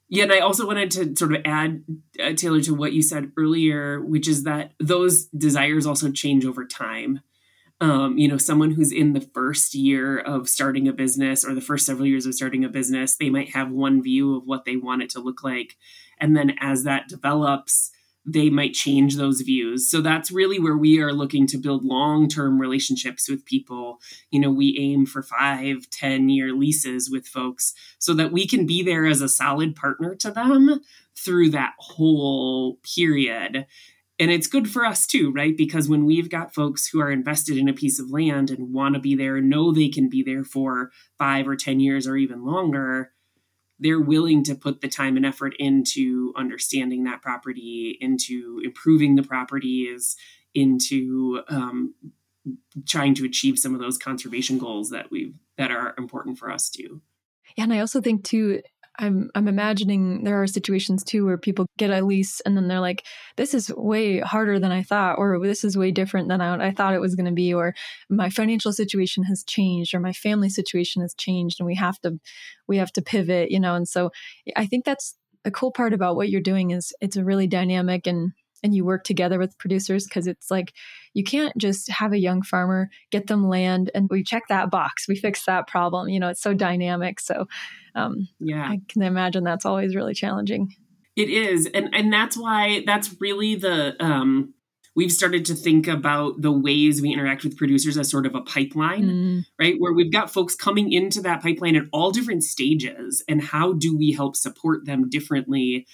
Yeah 0.09 0.25
and 0.25 0.33
i 0.33 0.41
also 0.41 0.67
wanted 0.67 0.91
to 0.93 1.17
sort 1.17 1.35
of 1.35 1.43
add 1.45 1.85
uh, 2.23 2.33
taylor 2.35 2.61
to 2.63 2.75
what 2.75 2.93
you 2.93 3.03
said 3.03 3.31
earlier 3.37 4.01
which 4.01 4.27
is 4.27 4.43
that 4.43 4.73
those 4.81 5.27
desires 5.27 5.87
also 5.87 6.11
change 6.11 6.45
over 6.45 6.67
time. 6.67 7.21
Um, 7.83 8.19
you 8.19 8.29
know 8.29 8.37
someone 8.37 8.73
who's 8.73 8.93
in 8.93 9.15
the 9.15 9.23
first 9.23 9.75
year 9.75 10.19
of 10.19 10.49
starting 10.51 10.87
a 10.87 10.93
business 10.93 11.45
or 11.45 11.55
the 11.55 11.63
first 11.63 11.87
several 11.87 12.07
years 12.07 12.27
of 12.27 12.35
starting 12.35 12.65
a 12.65 12.69
business 12.69 13.15
they 13.15 13.31
might 13.31 13.55
have 13.55 13.71
one 13.71 14.03
view 14.03 14.37
of 14.37 14.47
what 14.47 14.65
they 14.65 14.77
want 14.77 15.03
it 15.03 15.11
to 15.11 15.21
look 15.21 15.43
like. 15.45 15.77
And 16.19 16.37
then 16.37 16.57
as 16.61 16.85
that 16.85 17.09
develops 17.09 17.91
they 18.33 18.51
might 18.51 18.75
change 18.75 19.17
those 19.17 19.41
views. 19.41 19.91
So 19.91 20.01
that's 20.01 20.31
really 20.31 20.59
where 20.59 20.77
we 20.77 21.01
are 21.01 21.13
looking 21.13 21.47
to 21.49 21.59
build 21.59 21.85
long 21.85 22.29
term 22.29 22.61
relationships 22.61 23.29
with 23.29 23.45
people. 23.45 24.01
You 24.31 24.41
know, 24.41 24.51
we 24.51 24.77
aim 24.79 25.07
for 25.07 25.23
five, 25.23 25.89
10 25.91 26.29
year 26.29 26.53
leases 26.53 27.11
with 27.11 27.27
folks 27.27 27.75
so 27.99 28.15
that 28.15 28.33
we 28.33 28.47
can 28.47 28.67
be 28.67 28.83
there 28.83 29.07
as 29.07 29.21
a 29.21 29.29
solid 29.29 29.75
partner 29.75 30.15
to 30.17 30.31
them 30.31 30.81
through 31.17 31.51
that 31.51 31.75
whole 31.79 32.79
period. 32.83 33.67
And 34.19 34.31
it's 34.31 34.47
good 34.47 34.71
for 34.71 34.85
us 34.85 35.07
too, 35.07 35.33
right? 35.33 35.57
Because 35.57 35.89
when 35.89 36.05
we've 36.05 36.29
got 36.29 36.55
folks 36.55 36.87
who 36.87 37.01
are 37.01 37.11
invested 37.11 37.57
in 37.57 37.71
a 37.71 37.75
piece 37.75 37.99
of 37.99 38.11
land 38.11 38.51
and 38.51 38.73
want 38.73 38.95
to 38.95 39.01
be 39.01 39.15
there, 39.15 39.41
know 39.41 39.73
they 39.73 39.89
can 39.89 40.11
be 40.11 40.23
there 40.23 40.45
for 40.45 40.91
five 41.19 41.49
or 41.49 41.57
10 41.57 41.81
years 41.81 42.07
or 42.07 42.17
even 42.17 42.45
longer, 42.45 43.13
they're 43.81 44.01
willing 44.01 44.45
to 44.45 44.55
put 44.55 44.81
the 44.81 44.89
time 44.89 45.17
and 45.17 45.27
effort 45.27 45.55
into 45.59 46.33
understanding 46.37 47.05
that 47.05 47.23
property, 47.23 47.97
into 48.01 48.61
improving 48.63 49.17
the 49.17 49.23
properties, 49.23 50.17
into 50.55 51.43
um, 51.49 51.95
trying 52.87 53.15
to 53.15 53.25
achieve 53.25 53.59
some 53.59 53.75
of 53.75 53.81
those 53.81 53.99
conservation 53.99 54.59
goals 54.59 54.91
that 54.91 55.11
we 55.11 55.35
that 55.57 55.71
are 55.71 55.95
important 55.99 56.39
for 56.39 56.51
us 56.51 56.69
too. 56.69 57.01
Yeah, 57.57 57.65
and 57.65 57.73
I 57.73 57.81
also 57.81 58.01
think 58.01 58.25
too 58.25 58.63
I'm 59.01 59.31
I'm 59.35 59.49
imagining 59.49 60.25
there 60.25 60.43
are 60.43 60.47
situations 60.47 61.03
too 61.03 61.25
where 61.25 61.39
people 61.39 61.67
get 61.79 61.91
a 61.91 62.05
lease 62.05 62.41
and 62.43 62.57
then 62.57 62.69
they're 62.69 62.81
like, 62.81 63.05
this 63.37 63.55
is 63.55 63.73
way 63.75 64.21
harder 64.21 64.61
than 64.61 64.71
I 64.71 64.83
thought, 64.83 65.19
or 65.19 65.41
this 65.43 65.65
is 65.65 65.77
way 65.77 65.91
different 65.91 66.29
than 66.29 66.41
I, 66.43 66.69
I 66.69 66.71
thought 66.71 66.95
it 66.95 67.01
was 67.01 67.15
going 67.15 67.27
to 67.27 67.33
be, 67.33 67.55
or 67.55 67.75
my 68.11 68.29
financial 68.29 68.73
situation 68.73 69.25
has 69.25 69.43
changed, 69.43 69.95
or 69.95 70.01
my 70.01 70.13
family 70.13 70.51
situation 70.51 71.01
has 71.03 71.15
changed, 71.15 71.57
and 71.59 71.67
we 71.67 71.75
have 71.77 71.99
to 72.01 72.21
we 72.69 72.77
have 72.77 72.93
to 72.93 73.03
pivot, 73.03 73.51
you 73.51 73.59
know. 73.59 73.75
And 73.75 73.89
so 73.89 74.11
I 74.55 74.67
think 74.67 74.85
that's 74.85 75.17
a 75.47 75.51
cool 75.51 75.73
part 75.73 75.95
about 75.95 76.17
what 76.17 76.29
you're 76.29 76.43
doing 76.43 76.71
is 76.71 76.93
it's 77.01 77.17
a 77.17 77.25
really 77.25 77.47
dynamic 77.47 78.07
and 78.07 78.33
and 78.63 78.75
you 78.75 78.85
work 78.85 79.05
together 79.05 79.39
with 79.39 79.59
producers 79.59 80.05
because 80.05 80.27
it's 80.27 80.51
like 80.51 80.73
you 81.15 81.25
can't 81.25 81.57
just 81.57 81.91
have 81.91 82.13
a 82.13 82.19
young 82.19 82.43
farmer 82.43 82.91
get 83.11 83.27
them 83.27 83.49
land 83.49 83.91
and 83.95 84.09
we 84.11 84.23
check 84.23 84.45
that 84.49 84.71
box 84.71 85.09
we 85.09 85.17
fix 85.17 85.45
that 85.45 85.67
problem 85.67 86.09
you 86.09 86.21
know 86.21 86.29
it's 86.29 86.43
so 86.43 86.55
dynamic 86.55 87.21
so 87.21 87.47
um, 87.95 88.29
yeah 88.39 88.69
i 88.69 88.81
can 88.89 89.03
imagine 89.03 89.45
that's 89.45 89.67
always 89.67 89.95
really 89.95 90.15
challenging 90.15 90.75
it 91.17 91.29
is 91.29 91.67
and 91.75 91.95
and 91.95 92.13
that's 92.13 92.37
why 92.37 92.83
that's 92.87 93.15
really 93.21 93.55
the 93.55 93.97
um 94.03 94.55
we've 94.97 95.13
started 95.13 95.45
to 95.47 95.55
think 95.55 95.87
about 95.87 96.41
the 96.41 96.53
ways 96.53 97.01
we 97.01 97.13
interact 97.13 97.45
with 97.45 97.57
producers 97.57 97.97
as 97.97 98.11
sort 98.11 98.27
of 98.27 98.35
a 98.35 98.41
pipeline, 98.41 99.05
mm. 99.05 99.45
right? 99.59 99.77
Where 99.79 99.93
we've 99.93 100.13
got 100.13 100.31
folks 100.31 100.55
coming 100.55 100.93
into 100.93 101.23
that 101.23 101.43
pipeline 101.43 101.77
at 101.77 101.85
all 101.93 102.11
different 102.11 102.43
stages, 102.43 103.23
and 103.29 103.43
how 103.43 103.73
do 103.73 103.97
we 103.97 104.13
help 104.13 104.37
support 104.37 104.87
them 104.87 105.09
differently 105.09 105.87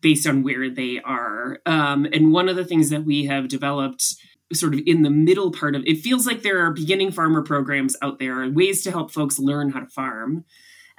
based 0.00 0.26
on 0.26 0.42
where 0.42 0.70
they 0.70 1.00
are. 1.04 1.58
Um, 1.66 2.06
and 2.12 2.32
one 2.32 2.48
of 2.48 2.56
the 2.56 2.64
things 2.64 2.90
that 2.90 3.04
we 3.04 3.26
have 3.26 3.48
developed 3.48 4.14
sort 4.52 4.74
of 4.74 4.80
in 4.86 5.02
the 5.02 5.10
middle 5.10 5.52
part 5.52 5.76
of 5.76 5.82
it 5.86 5.98
feels 5.98 6.26
like 6.26 6.42
there 6.42 6.64
are 6.64 6.72
beginning 6.72 7.12
farmer 7.12 7.42
programs 7.42 7.96
out 8.02 8.18
there, 8.18 8.48
ways 8.50 8.82
to 8.82 8.90
help 8.90 9.12
folks 9.12 9.38
learn 9.38 9.70
how 9.70 9.80
to 9.80 9.86
farm. 9.86 10.44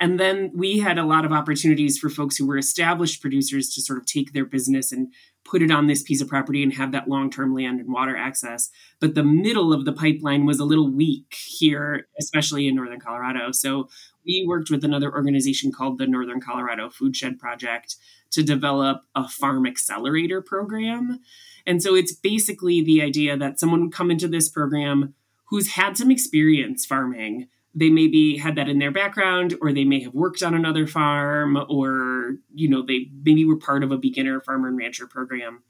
And 0.02 0.20
then 0.20 0.52
we 0.56 0.80
had 0.80 0.98
a 0.98 1.06
lot 1.06 1.26
of 1.26 1.32
opportunities 1.32 2.00
for 2.00 2.10
folks 2.10 2.36
who 2.36 2.48
were 2.48 2.58
established 2.58 3.22
producers 3.22 3.70
to 3.76 3.82
sort 3.82 4.00
of 4.00 4.08
take 4.08 4.34
their 4.34 4.46
business 4.46 4.92
and 4.92 5.14
put 5.46 5.62
it 5.62 5.70
on 5.70 5.86
this 5.86 6.02
piece 6.02 6.22
of 6.22 6.28
property 6.28 6.64
and 6.64 6.74
have 6.74 6.92
that 6.92 7.08
long 7.08 7.30
term 7.30 7.54
land 7.54 7.80
and 7.80 7.94
water 7.94 8.18
access. 8.18 8.72
But 9.00 9.14
the 9.14 9.24
middle 9.24 9.72
of 9.72 9.86
the 9.86 9.94
pipeline 9.94 10.48
was 10.48 10.60
a 10.60 10.66
little 10.66 10.92
weak 10.92 11.36
here, 11.46 12.08
especially 12.20 12.68
in 12.68 12.76
Northern 12.76 13.00
Colorado. 13.00 13.52
So 13.52 13.90
we 14.26 14.44
worked 14.48 14.72
with 14.72 14.84
another 14.84 15.14
organization 15.14 15.72
called 15.72 16.00
the 16.00 16.08
Northern 16.08 16.42
Colorado 16.42 16.90
Foodshed 16.90 17.38
Project 17.38 17.96
to 18.32 18.42
develop 18.42 19.04
a 19.14 19.28
farm 19.28 19.68
accelerator 19.68 20.42
program. 20.42 21.20
And 21.68 21.84
so 21.84 21.94
it's 21.94 22.12
basically 22.14 22.84
the 22.84 23.04
idea 23.04 23.38
that 23.38 23.60
someone 23.60 23.82
would 23.82 23.94
come 23.94 24.10
into 24.10 24.28
this 24.28 24.50
program 24.50 25.14
who's 25.46 25.74
had 25.74 25.96
some 25.96 26.10
experience 26.10 26.88
farming. 26.88 27.50
They 27.74 27.90
maybe 27.90 28.38
had 28.38 28.56
that 28.56 28.68
in 28.70 28.80
their 28.80 28.92
background, 28.92 29.58
or 29.62 29.72
they 29.72 29.86
may 29.86 30.02
have 30.04 30.14
worked 30.14 30.44
on 30.44 30.54
another 30.54 30.88
farm, 30.88 31.58
or, 31.70 32.36
you 32.54 32.68
know, 32.70 32.86
they 32.86 33.10
maybe 33.24 33.46
were 33.46 33.58
part 33.58 33.84
of 33.84 33.92
a 33.92 33.98
beginner 33.98 34.42
farmer 34.42 34.68
and 34.68 34.78
rancher 34.78 35.08
program. 35.08 35.64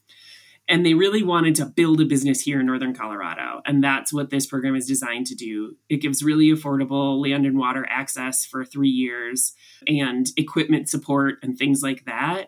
And 0.67 0.85
they 0.85 0.93
really 0.93 1.21
wanted 1.21 1.55
to 1.55 1.65
build 1.65 1.99
a 1.99 2.05
business 2.05 2.41
here 2.41 2.59
in 2.59 2.65
northern 2.65 2.93
colorado 2.93 3.61
and 3.65 3.83
that's 3.83 4.13
what 4.13 4.29
this 4.29 4.45
program 4.45 4.75
is 4.75 4.87
designed 4.87 5.27
to 5.27 5.35
do. 5.35 5.75
It 5.89 5.97
gives 5.97 6.23
really 6.23 6.49
affordable 6.49 7.21
land 7.21 7.45
and 7.45 7.57
water 7.57 7.85
access 7.89 8.45
for 8.45 8.63
three 8.63 8.89
years 8.89 9.53
and 9.87 10.27
equipment 10.37 10.87
support 10.87 11.39
and 11.43 11.57
things 11.57 11.81
like 11.81 12.05
that 12.05 12.47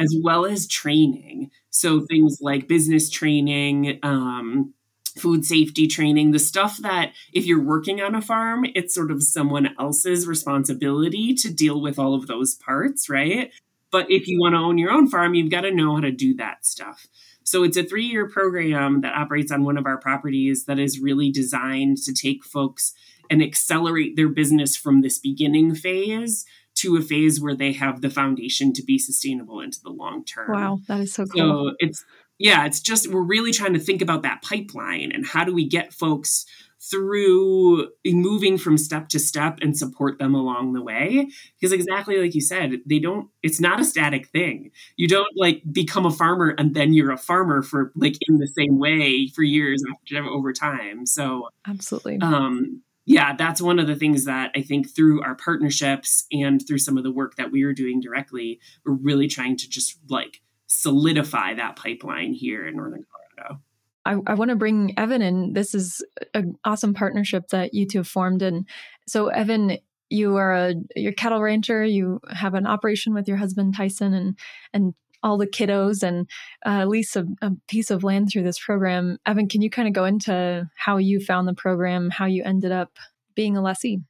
as 0.00 0.16
well 0.22 0.46
as 0.46 0.66
training. 0.66 1.50
So 1.68 2.06
things 2.06 2.38
like 2.40 2.66
business 2.66 3.10
training 3.10 4.00
um, 4.02 4.72
food 5.18 5.44
safety 5.44 5.86
training 5.86 6.30
the 6.30 6.38
stuff 6.38 6.78
that 6.78 7.12
if 7.32 7.46
you're 7.46 7.62
working 7.62 8.00
on 8.00 8.14
a 8.14 8.22
farm 8.22 8.64
it's 8.74 8.94
sort 8.94 9.10
of 9.10 9.22
someone 9.22 9.70
else's 9.78 10.26
responsibility 10.26 11.34
to 11.34 11.52
deal 11.52 11.80
with 11.80 11.98
all 11.98 12.14
of 12.14 12.26
those 12.26 12.54
parts 12.54 13.08
right 13.08 13.52
but 13.90 14.10
if 14.10 14.28
you 14.28 14.38
want 14.40 14.54
to 14.54 14.58
own 14.58 14.78
your 14.78 14.90
own 14.90 15.08
farm 15.08 15.34
you've 15.34 15.50
got 15.50 15.62
to 15.62 15.70
know 15.70 15.94
how 15.94 16.00
to 16.00 16.10
do 16.10 16.34
that 16.34 16.64
stuff 16.64 17.06
so 17.42 17.64
it's 17.64 17.76
a 17.76 17.82
three 17.82 18.04
year 18.04 18.28
program 18.28 19.00
that 19.00 19.14
operates 19.14 19.50
on 19.50 19.64
one 19.64 19.76
of 19.76 19.86
our 19.86 19.98
properties 19.98 20.66
that 20.66 20.78
is 20.78 21.00
really 21.00 21.32
designed 21.32 21.96
to 21.98 22.14
take 22.14 22.44
folks 22.44 22.92
and 23.30 23.42
accelerate 23.42 24.16
their 24.16 24.28
business 24.28 24.76
from 24.76 25.00
this 25.00 25.18
beginning 25.18 25.74
phase 25.74 26.44
to 26.76 26.96
a 26.96 27.02
phase 27.02 27.40
where 27.40 27.54
they 27.54 27.72
have 27.72 28.00
the 28.00 28.10
foundation 28.10 28.72
to 28.72 28.82
be 28.82 28.98
sustainable 28.98 29.60
into 29.60 29.80
the 29.82 29.90
long 29.90 30.24
term. 30.24 30.52
Wow, 30.52 30.80
that 30.88 31.00
is 31.00 31.14
so 31.14 31.26
cool. 31.26 31.70
So 31.70 31.76
it's 31.78 32.04
yeah, 32.40 32.64
it's 32.64 32.80
just 32.80 33.06
we're 33.06 33.20
really 33.20 33.52
trying 33.52 33.74
to 33.74 33.78
think 33.78 34.00
about 34.00 34.22
that 34.22 34.40
pipeline 34.40 35.12
and 35.12 35.26
how 35.26 35.44
do 35.44 35.52
we 35.52 35.68
get 35.68 35.92
folks 35.92 36.46
through 36.80 37.90
moving 38.06 38.56
from 38.56 38.78
step 38.78 39.10
to 39.10 39.18
step 39.18 39.58
and 39.60 39.76
support 39.76 40.18
them 40.18 40.34
along 40.34 40.72
the 40.72 40.80
way? 40.80 41.28
Because 41.60 41.74
exactly 41.74 42.16
like 42.16 42.34
you 42.34 42.40
said 42.40 42.80
they 42.86 42.98
don't 42.98 43.28
it's 43.42 43.60
not 43.60 43.78
a 43.78 43.84
static 43.84 44.28
thing. 44.28 44.70
You 44.96 45.06
don't 45.06 45.28
like 45.36 45.62
become 45.70 46.06
a 46.06 46.10
farmer 46.10 46.54
and 46.56 46.74
then 46.74 46.94
you're 46.94 47.12
a 47.12 47.18
farmer 47.18 47.60
for 47.60 47.92
like 47.94 48.16
in 48.26 48.38
the 48.38 48.48
same 48.48 48.78
way 48.78 49.28
for 49.28 49.42
years 49.42 49.82
after 49.92 50.24
over 50.24 50.54
time. 50.54 51.04
So 51.04 51.50
absolutely. 51.68 52.20
um 52.22 52.80
yeah 53.04 53.34
that's 53.34 53.60
one 53.60 53.78
of 53.78 53.86
the 53.86 53.96
things 53.96 54.26
that 54.26 54.50
i 54.54 54.60
think 54.60 54.94
through 54.94 55.22
our 55.22 55.34
partnerships 55.34 56.26
and 56.30 56.66
through 56.66 56.78
some 56.78 56.98
of 56.98 57.02
the 57.02 57.10
work 57.10 57.34
that 57.36 57.50
we 57.50 57.62
are 57.62 57.72
doing 57.72 57.98
directly 57.98 58.60
we're 58.84 58.92
really 58.92 59.26
trying 59.26 59.56
to 59.56 59.68
just 59.68 59.98
like 60.10 60.42
solidify 60.70 61.54
that 61.54 61.76
pipeline 61.76 62.32
here 62.32 62.66
in 62.66 62.76
northern 62.76 63.04
colorado 63.10 63.60
I, 64.06 64.16
I 64.26 64.34
want 64.34 64.48
to 64.50 64.56
bring 64.56 64.94
Evanne 64.96 65.22
in. 65.22 65.52
This 65.52 65.74
is 65.74 66.04
an 66.32 66.56
awesome 66.64 66.94
partnership 66.94 67.48
that 67.48 67.74
you 67.74 67.86
two 67.86 67.98
have 67.98 68.08
formed. 68.08 68.42
And 68.42 68.66
so, 69.06 69.30
Evanne, 69.30 69.78
you 70.08 70.36
are 70.36 70.52
a 70.52 70.74
you're 70.96 71.12
a 71.12 71.14
cattle 71.14 71.40
rancher. 71.40 71.84
You 71.84 72.20
have 72.30 72.54
an 72.54 72.66
operation 72.66 73.14
with 73.14 73.28
your 73.28 73.36
husband 73.36 73.76
Tyson, 73.76 74.14
and 74.14 74.38
and 74.72 74.94
all 75.22 75.36
the 75.36 75.46
kiddos, 75.46 76.02
and 76.02 76.28
uh, 76.66 76.86
lease 76.86 77.14
a, 77.14 77.24
a 77.42 77.52
piece 77.68 77.90
of 77.90 78.02
land 78.02 78.30
through 78.30 78.42
this 78.42 78.58
program. 78.58 79.18
Evanne, 79.26 79.48
can 79.48 79.62
you 79.62 79.70
kind 79.70 79.86
of 79.86 79.94
go 79.94 80.04
into 80.04 80.68
how 80.76 80.96
you 80.96 81.20
found 81.20 81.46
the 81.46 81.54
program, 81.54 82.10
how 82.10 82.26
you 82.26 82.42
ended 82.42 82.72
up 82.72 82.98
being 83.34 83.56
a 83.56 83.62
lessee? 83.62 84.00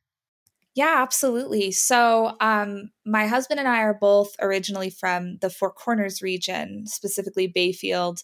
Yeah, 0.75 0.97
absolutely. 0.99 1.73
So, 1.73 2.37
um, 2.41 2.91
my 3.05 3.27
husband 3.27 3.59
and 3.59 3.69
I 3.69 3.81
are 3.83 3.99
both 4.01 4.35
originally 4.41 4.91
from 4.91 5.39
the 5.41 5.51
Four 5.51 5.73
Corners 5.73 6.23
region, 6.23 6.85
specifically 6.87 7.49
Bayfield. 7.49 8.21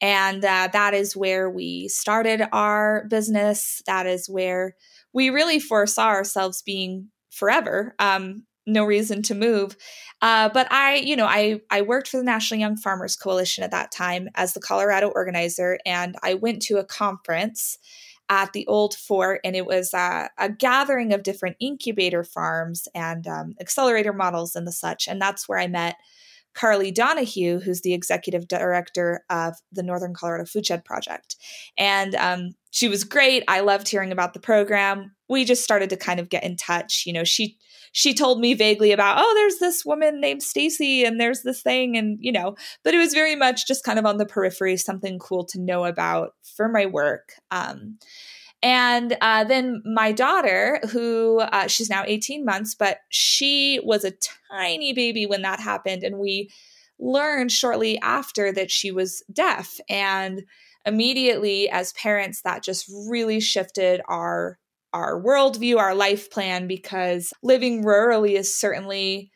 And 0.00 0.44
uh, 0.44 0.68
that 0.72 0.94
is 0.94 1.16
where 1.16 1.50
we 1.50 1.88
started 1.88 2.42
our 2.52 3.06
business. 3.10 3.82
That 3.86 4.06
is 4.06 4.28
where 4.28 4.74
we 5.12 5.30
really 5.30 5.60
foresaw 5.60 6.08
ourselves 6.08 6.62
being 6.62 7.08
forever. 7.30 7.94
Um, 7.98 8.44
no 8.66 8.84
reason 8.84 9.22
to 9.22 9.34
move. 9.34 9.76
Uh, 10.22 10.48
but 10.50 10.70
I, 10.72 10.96
you 10.96 11.16
know, 11.16 11.26
I 11.26 11.60
I 11.70 11.82
worked 11.82 12.08
for 12.08 12.18
the 12.18 12.24
National 12.24 12.60
Young 12.60 12.76
Farmers 12.76 13.16
Coalition 13.16 13.64
at 13.64 13.70
that 13.72 13.92
time 13.92 14.28
as 14.36 14.54
the 14.54 14.60
Colorado 14.60 15.08
organizer, 15.14 15.78
and 15.86 16.16
I 16.22 16.34
went 16.34 16.62
to 16.62 16.78
a 16.78 16.84
conference 16.84 17.78
at 18.28 18.52
the 18.52 18.66
old 18.66 18.94
fort, 18.94 19.40
and 19.44 19.54
it 19.54 19.66
was 19.66 19.94
a 19.94 20.28
gathering 20.58 21.12
of 21.12 21.22
different 21.22 21.56
incubator 21.60 22.24
farms 22.24 22.88
and 22.94 23.26
um, 23.26 23.54
accelerator 23.60 24.12
models 24.12 24.56
and 24.56 24.66
the 24.66 24.72
such. 24.72 25.06
And 25.06 25.20
that's 25.20 25.48
where 25.48 25.58
I 25.58 25.68
met 25.68 25.96
Carly 26.54 26.90
Donahue, 26.90 27.60
who's 27.60 27.82
the 27.82 27.92
executive 27.92 28.48
director 28.48 29.22
of 29.30 29.54
the 29.70 29.82
Northern 29.82 30.14
Colorado 30.14 30.44
Foodshed 30.44 30.84
Project. 30.84 31.36
And 31.76 32.14
um, 32.14 32.54
she 32.70 32.88
was 32.88 33.04
great. 33.04 33.44
I 33.46 33.60
loved 33.60 33.88
hearing 33.88 34.10
about 34.10 34.32
the 34.32 34.40
program. 34.40 35.14
We 35.28 35.44
just 35.44 35.62
started 35.62 35.90
to 35.90 35.96
kind 35.96 36.18
of 36.18 36.30
get 36.30 36.44
in 36.44 36.56
touch. 36.56 37.04
You 37.06 37.12
know, 37.12 37.24
she 37.24 37.58
she 37.96 38.12
told 38.12 38.40
me 38.40 38.52
vaguely 38.52 38.92
about, 38.92 39.16
oh, 39.18 39.34
there's 39.36 39.56
this 39.56 39.82
woman 39.82 40.20
named 40.20 40.42
Stacy 40.42 41.02
and 41.02 41.18
there's 41.18 41.40
this 41.40 41.62
thing 41.62 41.96
and 41.96 42.18
you 42.20 42.30
know, 42.30 42.54
but 42.84 42.92
it 42.92 42.98
was 42.98 43.14
very 43.14 43.34
much 43.34 43.66
just 43.66 43.84
kind 43.84 43.98
of 43.98 44.04
on 44.04 44.18
the 44.18 44.26
periphery, 44.26 44.76
something 44.76 45.18
cool 45.18 45.46
to 45.46 45.58
know 45.58 45.86
about 45.86 46.34
for 46.42 46.68
my 46.68 46.84
work. 46.84 47.32
Um, 47.50 47.96
and 48.62 49.16
uh, 49.22 49.44
then 49.44 49.82
my 49.86 50.12
daughter, 50.12 50.78
who 50.90 51.40
uh, 51.40 51.68
she's 51.68 51.88
now 51.88 52.04
18 52.06 52.44
months, 52.44 52.74
but 52.74 52.98
she 53.08 53.80
was 53.82 54.04
a 54.04 54.12
tiny 54.50 54.92
baby 54.92 55.24
when 55.24 55.40
that 55.40 55.60
happened. 55.60 56.02
And 56.02 56.18
we 56.18 56.50
learned 56.98 57.50
shortly 57.50 57.98
after 58.00 58.52
that 58.52 58.70
she 58.70 58.90
was 58.90 59.22
deaf. 59.32 59.80
And 59.88 60.42
immediately, 60.84 61.70
as 61.70 61.94
parents, 61.94 62.42
that 62.42 62.62
just 62.62 62.92
really 63.08 63.40
shifted 63.40 64.02
our 64.06 64.58
our 64.96 65.22
worldview, 65.22 65.76
our 65.76 65.94
life 65.94 66.30
plan, 66.30 66.66
because 66.66 67.32
living 67.42 67.84
rurally 67.84 68.32
is 68.32 68.54
certainly 68.54 69.30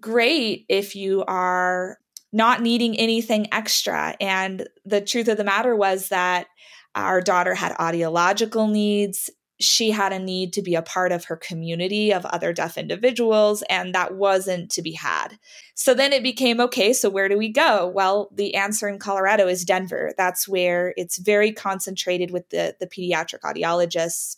great 0.00 0.66
if 0.68 0.96
you 0.96 1.24
are 1.28 1.98
not 2.32 2.60
needing 2.60 2.98
anything 2.98 3.46
extra. 3.52 4.16
And 4.20 4.68
the 4.84 5.00
truth 5.00 5.28
of 5.28 5.36
the 5.36 5.44
matter 5.44 5.76
was 5.76 6.08
that 6.08 6.48
our 6.96 7.20
daughter 7.20 7.54
had 7.54 7.76
audiological 7.76 8.70
needs. 8.70 9.30
She 9.60 9.92
had 9.92 10.12
a 10.12 10.18
need 10.18 10.52
to 10.54 10.62
be 10.62 10.74
a 10.74 10.82
part 10.82 11.12
of 11.12 11.26
her 11.26 11.36
community 11.36 12.12
of 12.12 12.26
other 12.26 12.52
deaf 12.52 12.76
individuals, 12.76 13.62
and 13.70 13.94
that 13.94 14.16
wasn't 14.16 14.70
to 14.72 14.82
be 14.82 14.92
had. 14.92 15.38
So 15.76 15.94
then 15.94 16.12
it 16.12 16.24
became 16.24 16.60
okay, 16.60 16.92
so 16.92 17.08
where 17.08 17.28
do 17.28 17.38
we 17.38 17.50
go? 17.50 17.86
Well, 17.86 18.30
the 18.34 18.54
answer 18.56 18.88
in 18.88 18.98
Colorado 18.98 19.46
is 19.46 19.64
Denver. 19.64 20.12
That's 20.18 20.48
where 20.48 20.92
it's 20.96 21.18
very 21.18 21.52
concentrated 21.52 22.32
with 22.32 22.50
the, 22.50 22.74
the 22.80 22.86
pediatric 22.88 23.40
audiologists 23.44 24.36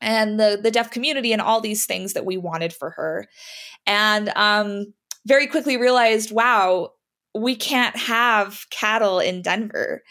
and 0.00 0.38
the, 0.38 0.58
the 0.62 0.70
deaf 0.70 0.90
community 0.90 1.32
and 1.32 1.42
all 1.42 1.60
these 1.60 1.86
things 1.86 2.12
that 2.14 2.26
we 2.26 2.36
wanted 2.36 2.72
for 2.72 2.90
her. 2.90 3.26
And 3.86 4.30
um, 4.36 4.94
very 5.26 5.46
quickly 5.46 5.76
realized, 5.76 6.32
wow, 6.32 6.90
we 7.34 7.54
can't 7.54 7.96
have 7.96 8.64
cattle 8.70 9.20
in 9.20 9.42
Denver 9.42 10.02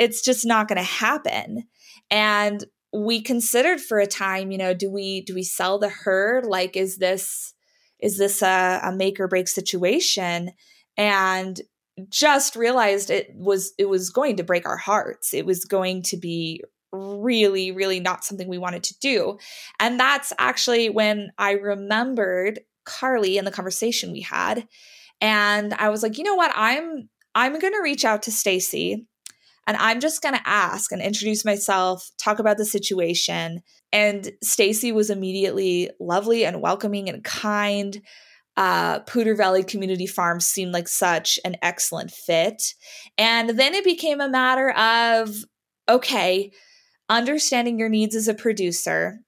it's 0.00 0.22
just 0.22 0.46
not 0.46 0.66
going 0.66 0.78
to 0.78 0.82
happen. 0.82 1.64
And 2.10 2.64
we 2.92 3.20
considered 3.20 3.80
for 3.80 4.00
a 4.00 4.06
time, 4.06 4.50
you 4.50 4.58
know, 4.58 4.74
do 4.74 4.90
we 4.90 5.20
do 5.20 5.34
we 5.34 5.44
sell 5.44 5.78
the 5.78 5.90
herd? 5.90 6.46
Like, 6.46 6.76
is 6.76 6.96
this 6.96 7.52
is 8.00 8.18
this 8.18 8.42
a, 8.42 8.80
a 8.82 8.90
make 8.90 9.20
or 9.20 9.28
break 9.28 9.46
situation? 9.46 10.50
And 10.96 11.60
just 12.08 12.56
realized 12.56 13.10
it 13.10 13.28
was 13.34 13.74
it 13.78 13.88
was 13.88 14.10
going 14.10 14.36
to 14.38 14.42
break 14.42 14.66
our 14.66 14.78
hearts. 14.78 15.34
It 15.34 15.44
was 15.44 15.66
going 15.66 16.02
to 16.04 16.16
be 16.16 16.62
really, 16.92 17.70
really 17.70 18.00
not 18.00 18.24
something 18.24 18.48
we 18.48 18.58
wanted 18.58 18.82
to 18.84 18.98
do. 19.00 19.38
And 19.78 19.98
that's 19.98 20.32
actually 20.38 20.90
when 20.90 21.30
I 21.38 21.52
remembered 21.52 22.60
Carly 22.84 23.38
and 23.38 23.46
the 23.46 23.52
conversation 23.52 24.12
we 24.12 24.20
had. 24.20 24.66
And 25.20 25.74
I 25.74 25.90
was 25.90 26.02
like, 26.02 26.18
you 26.18 26.24
know 26.24 26.34
what? 26.34 26.52
I'm 26.54 27.08
I'm 27.34 27.58
going 27.58 27.74
to 27.74 27.82
reach 27.82 28.04
out 28.04 28.22
to 28.24 28.32
Stacy 28.32 29.06
and 29.66 29.76
I'm 29.76 30.00
just 30.00 30.20
going 30.20 30.34
to 30.34 30.48
ask 30.48 30.90
and 30.90 31.00
introduce 31.00 31.44
myself, 31.44 32.10
talk 32.18 32.40
about 32.40 32.56
the 32.58 32.64
situation. 32.64 33.62
And 33.92 34.32
Stacy 34.42 34.90
was 34.90 35.10
immediately 35.10 35.90
lovely 36.00 36.44
and 36.44 36.60
welcoming 36.60 37.08
and 37.08 37.22
kind. 37.22 38.00
Uh, 38.56 39.00
Poudre 39.00 39.36
Valley 39.36 39.62
Community 39.62 40.06
Farm 40.06 40.40
seemed 40.40 40.72
like 40.72 40.88
such 40.88 41.38
an 41.44 41.56
excellent 41.62 42.10
fit. 42.10 42.74
And 43.16 43.50
then 43.50 43.74
it 43.74 43.84
became 43.84 44.20
a 44.20 44.28
matter 44.28 44.70
of 44.72 45.36
okay, 45.88 46.50
understanding 47.10 47.78
your 47.78 47.90
needs 47.90 48.16
as 48.16 48.28
a 48.28 48.34
producer, 48.34 49.20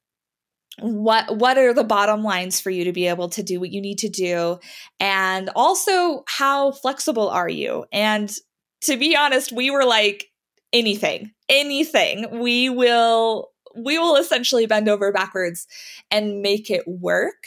what 0.81 1.37
what 1.37 1.59
are 1.59 1.75
the 1.75 1.85
bottom 1.85 2.23
lines 2.23 2.59
for 2.59 2.71
you 2.71 2.85
to 2.85 2.92
be 2.92 3.07
able 3.07 3.29
to 3.29 3.42
do 3.42 3.61
what 3.61 3.71
you 3.71 3.83
need 3.83 3.99
to 3.99 4.09
do 4.09 4.59
and 4.99 5.51
also 5.55 6.25
how 6.27 6.73
flexible 6.73 7.29
are 7.29 7.49
you 7.49 7.85
and 7.92 8.35
to 8.81 8.97
be 8.97 9.14
honest 9.14 9.53
we 9.53 9.71
were 9.71 9.85
like 9.85 10.33
anything, 10.73 11.33
anything. 11.49 12.40
We 12.40 12.71
will 12.71 13.51
we 13.75 13.99
will 13.99 14.16
essentially 14.16 14.66
bend 14.66 14.88
over 14.88 15.12
backwards 15.12 15.66
and 16.11 16.42
make 16.42 16.71
it 16.71 16.87
work. 16.87 17.47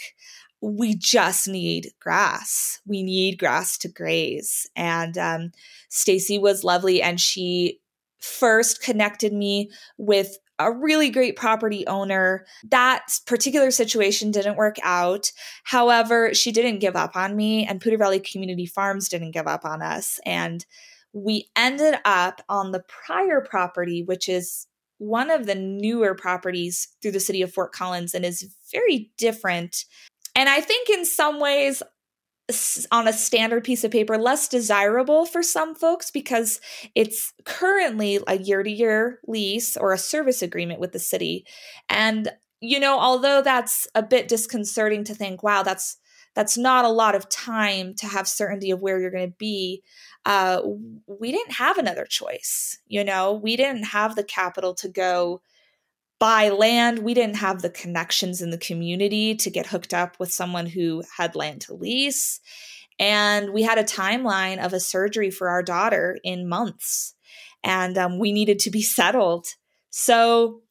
We 0.60 0.96
just 0.96 1.46
need 1.46 1.92
grass. 2.00 2.80
We 2.86 3.02
need 3.02 3.38
grass 3.38 3.78
to 3.78 3.88
graze. 3.88 4.68
And 4.74 5.16
um, 5.16 5.52
Stacy 5.88 6.38
was 6.38 6.64
lovely, 6.64 7.00
and 7.02 7.20
she 7.20 7.80
first 8.18 8.82
connected 8.82 9.32
me 9.32 9.70
with 9.98 10.38
a 10.58 10.72
really 10.72 11.10
great 11.10 11.36
property 11.36 11.86
owner. 11.86 12.46
That 12.68 13.06
particular 13.26 13.70
situation 13.70 14.30
didn't 14.30 14.56
work 14.56 14.76
out. 14.82 15.30
However, 15.64 16.34
she 16.34 16.50
didn't 16.50 16.78
give 16.78 16.96
up 16.96 17.14
on 17.14 17.36
me, 17.36 17.66
and 17.66 17.80
Poudre 17.80 17.98
Valley 17.98 18.20
Community 18.20 18.66
Farms 18.66 19.08
didn't 19.08 19.32
give 19.32 19.46
up 19.46 19.64
on 19.64 19.82
us. 19.82 20.18
And 20.24 20.64
we 21.12 21.48
ended 21.56 21.96
up 22.04 22.42
on 22.48 22.72
the 22.72 22.84
prior 22.88 23.40
property, 23.40 24.02
which 24.02 24.28
is 24.28 24.66
one 24.98 25.30
of 25.30 25.46
the 25.46 25.54
newer 25.54 26.14
properties 26.14 26.88
through 27.02 27.12
the 27.12 27.20
city 27.20 27.42
of 27.42 27.52
Fort 27.52 27.72
Collins 27.72 28.14
and 28.14 28.24
is 28.24 28.48
very 28.72 29.10
different. 29.18 29.84
And 30.34 30.48
I 30.48 30.60
think 30.60 30.88
in 30.90 31.04
some 31.04 31.38
ways, 31.40 31.82
on 32.92 33.08
a 33.08 33.12
standard 33.12 33.64
piece 33.64 33.82
of 33.82 33.90
paper, 33.90 34.16
less 34.16 34.48
desirable 34.48 35.26
for 35.26 35.42
some 35.42 35.74
folks 35.74 36.10
because 36.10 36.60
it's 36.94 37.32
currently 37.44 38.20
a 38.26 38.38
year 38.38 38.62
to 38.62 38.70
year 38.70 39.20
lease 39.26 39.76
or 39.76 39.92
a 39.92 39.98
service 39.98 40.42
agreement 40.42 40.80
with 40.80 40.92
the 40.92 40.98
city. 40.98 41.44
And, 41.88 42.30
you 42.60 42.78
know, 42.78 42.98
although 42.98 43.42
that's 43.42 43.88
a 43.94 44.02
bit 44.02 44.28
disconcerting 44.28 45.04
to 45.04 45.14
think, 45.14 45.42
wow, 45.42 45.62
that's 45.62 45.96
that's 46.34 46.58
not 46.58 46.84
a 46.84 46.90
lot 46.90 47.14
of 47.14 47.30
time 47.30 47.94
to 47.94 48.06
have 48.06 48.28
certainty 48.28 48.70
of 48.70 48.80
where 48.80 49.00
you're 49.00 49.10
going 49.10 49.30
to 49.30 49.36
be 49.38 49.82
uh, 50.26 50.60
we 51.06 51.30
didn't 51.30 51.52
have 51.52 51.78
another 51.78 52.04
choice. 52.04 52.78
You 52.88 53.04
know, 53.04 53.32
we 53.32 53.56
didn't 53.56 53.84
have 53.84 54.16
the 54.16 54.24
capital 54.24 54.74
to 54.74 54.88
go 54.88 55.40
buy 56.18 56.48
land. 56.48 57.00
We 57.00 57.14
didn't 57.14 57.36
have 57.36 57.62
the 57.62 57.70
connections 57.70 58.40
in 58.40 58.50
the 58.50 58.58
community 58.58 59.34
to 59.36 59.50
get 59.50 59.66
hooked 59.66 59.92
up 59.92 60.18
with 60.18 60.32
someone 60.32 60.66
who 60.66 61.02
had 61.16 61.36
land 61.36 61.62
to 61.62 61.74
lease. 61.74 62.40
And 62.98 63.52
we 63.52 63.62
had 63.62 63.78
a 63.78 63.84
timeline 63.84 64.64
of 64.64 64.72
a 64.72 64.80
surgery 64.80 65.30
for 65.30 65.48
our 65.48 65.62
daughter 65.62 66.16
in 66.24 66.48
months, 66.48 67.14
and 67.62 67.98
um, 67.98 68.18
we 68.18 68.32
needed 68.32 68.58
to 68.60 68.70
be 68.70 68.82
settled. 68.82 69.46
So 69.90 70.62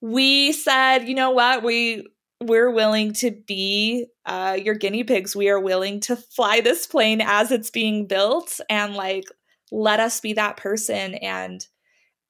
we 0.00 0.52
said, 0.52 1.08
you 1.08 1.14
know 1.14 1.30
what, 1.30 1.62
we 1.62 2.06
we're 2.40 2.70
willing 2.70 3.12
to 3.14 3.32
be 3.32 4.06
uh, 4.24 4.56
your 4.62 4.74
guinea 4.74 5.04
pigs. 5.04 5.34
We 5.34 5.48
are 5.48 5.58
willing 5.58 6.00
to 6.02 6.16
fly 6.16 6.60
this 6.60 6.86
plane 6.86 7.20
as 7.20 7.50
it's 7.50 7.70
being 7.70 8.06
built 8.06 8.60
and 8.70 8.94
like 8.94 9.24
let 9.72 9.98
us 10.00 10.20
be 10.20 10.34
that 10.34 10.56
person. 10.56 11.14
And 11.16 11.66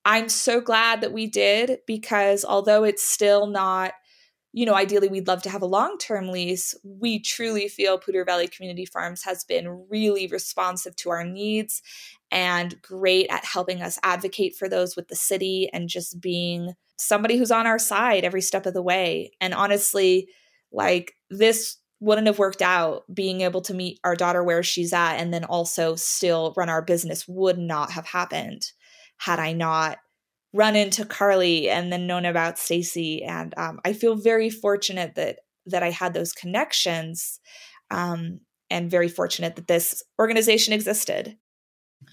I'm 0.08 0.30
so 0.30 0.62
glad 0.62 1.02
that 1.02 1.12
we 1.12 1.26
did 1.26 1.80
because 1.86 2.42
although 2.42 2.82
it's 2.82 3.02
still 3.02 3.46
not 3.46 3.92
you 4.54 4.64
know, 4.64 4.74
ideally 4.74 5.08
we'd 5.08 5.28
love 5.28 5.42
to 5.42 5.50
have 5.50 5.60
a 5.60 5.66
long 5.66 5.98
term 5.98 6.28
lease. 6.28 6.74
We 6.82 7.20
truly 7.20 7.68
feel 7.68 7.98
Poudre 7.98 8.24
Valley 8.24 8.48
Community 8.48 8.86
Farms 8.86 9.22
has 9.24 9.44
been 9.44 9.84
really 9.90 10.26
responsive 10.26 10.96
to 10.96 11.10
our 11.10 11.22
needs 11.22 11.82
and 12.30 12.80
great 12.80 13.26
at 13.28 13.44
helping 13.44 13.82
us 13.82 13.98
advocate 14.02 14.56
for 14.56 14.66
those 14.66 14.96
with 14.96 15.08
the 15.08 15.14
city 15.14 15.68
and 15.74 15.90
just 15.90 16.18
being 16.18 16.72
somebody 16.96 17.36
who's 17.36 17.50
on 17.50 17.66
our 17.66 17.78
side 17.78 18.24
every 18.24 18.40
step 18.40 18.64
of 18.64 18.72
the 18.72 18.82
way. 18.82 19.30
And 19.38 19.52
honestly, 19.52 20.28
like 20.72 21.12
this 21.28 21.76
wouldn't 22.00 22.28
have 22.28 22.38
worked 22.38 22.62
out 22.62 23.04
being 23.12 23.42
able 23.42 23.60
to 23.60 23.74
meet 23.74 24.00
our 24.02 24.16
daughter 24.16 24.42
where 24.42 24.62
she's 24.62 24.94
at 24.94 25.16
and 25.16 25.32
then 25.32 25.44
also 25.44 25.94
still 25.94 26.54
run 26.56 26.70
our 26.70 26.82
business 26.82 27.28
would 27.28 27.58
not 27.58 27.92
have 27.92 28.06
happened 28.06 28.72
had 29.18 29.38
I 29.38 29.52
not 29.52 29.98
run 30.54 30.76
into 30.76 31.04
Carly 31.04 31.68
and 31.68 31.92
then 31.92 32.06
known 32.06 32.24
about 32.24 32.58
Stacy. 32.58 33.22
And 33.22 33.52
um, 33.58 33.80
I 33.84 33.92
feel 33.92 34.16
very 34.16 34.48
fortunate 34.48 35.14
that 35.16 35.40
that 35.66 35.82
I 35.82 35.90
had 35.90 36.14
those 36.14 36.32
connections, 36.32 37.40
um, 37.90 38.40
and 38.70 38.90
very 38.90 39.08
fortunate 39.08 39.56
that 39.56 39.66
this 39.66 40.02
organization 40.18 40.72
existed. 40.72 41.36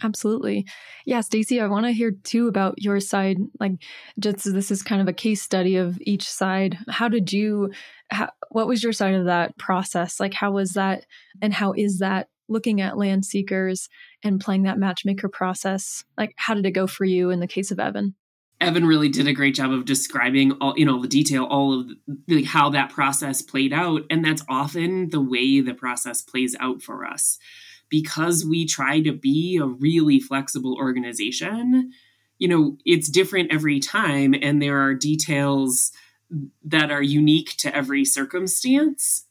Absolutely. 0.04 0.66
Yeah, 1.06 1.22
Stacy, 1.22 1.62
I 1.62 1.68
want 1.68 1.86
to 1.86 1.94
hear 1.94 2.12
too 2.12 2.48
about 2.48 2.76
your 2.78 3.00
side. 3.00 3.38
Like, 3.60 3.74
just 4.20 4.52
this 4.52 4.72
is 4.72 4.84
kind 4.84 5.02
of 5.02 5.08
a 5.08 5.14
case 5.14 5.42
study 5.42 5.78
of 5.78 5.98
each 6.02 6.28
side. 6.28 6.78
How 6.90 7.08
did 7.08 7.32
you, 7.32 7.72
how, 8.10 8.30
what 8.50 8.68
was 8.68 8.84
your 8.84 8.92
side 8.92 9.14
of 9.14 9.26
that 9.26 9.58
process? 9.58 10.20
Like, 10.20 10.34
how 10.34 10.52
was 10.52 10.72
that, 10.72 11.06
and 11.42 11.54
how 11.54 11.74
is 11.74 12.00
that 12.00 12.28
looking 12.48 12.82
at 12.82 12.98
land 12.98 13.26
seekers 13.26 13.90
and 14.24 14.40
playing 14.40 14.64
that 14.64 14.78
matchmaker 14.78 15.30
process? 15.30 16.04
Like, 16.18 16.34
how 16.38 16.54
did 16.54 16.66
it 16.66 16.72
go 16.72 16.88
for 16.88 17.06
you 17.06 17.30
in 17.30 17.40
the 17.40 17.48
case 17.48 17.72
of 17.72 17.78
Evanne? 17.78 18.14
Evanne 18.62 18.88
really 18.88 19.10
did 19.10 19.28
a 19.28 19.34
great 19.34 19.56
job 19.56 19.72
of 19.72 19.86
describing 19.86 20.54
all, 20.62 20.74
you 20.78 20.86
know, 20.86 21.02
the 21.02 21.08
detail, 21.08 21.44
all 21.44 21.82
of 21.82 21.90
the, 22.28 22.44
how 22.44 22.70
that 22.70 22.90
process 22.90 23.42
played 23.42 23.74
out. 23.74 24.04
And 24.10 24.24
that's 24.24 24.44
often 24.48 25.10
the 25.10 25.22
way 25.22 25.60
the 25.60 25.74
process 25.74 26.22
plays 26.22 26.56
out 26.60 26.82
for 26.82 27.06
us 27.06 27.38
because 27.90 28.46
we 28.46 28.66
try 28.66 29.02
to 29.02 29.12
be 29.12 29.58
a 29.58 29.66
really 29.66 30.20
flexible 30.20 30.76
organization, 30.76 31.92
you 32.40 32.48
know, 32.48 32.78
it's 32.86 33.10
different 33.10 33.54
every 33.54 33.80
time 33.80 34.34
and 34.42 34.62
there 34.62 34.82
are 34.82 34.94
details 34.94 35.92
that 36.64 36.92
are 36.92 37.02
unique 37.02 37.56
to 37.58 37.74
every 37.76 38.04
circumstance. 38.04 39.26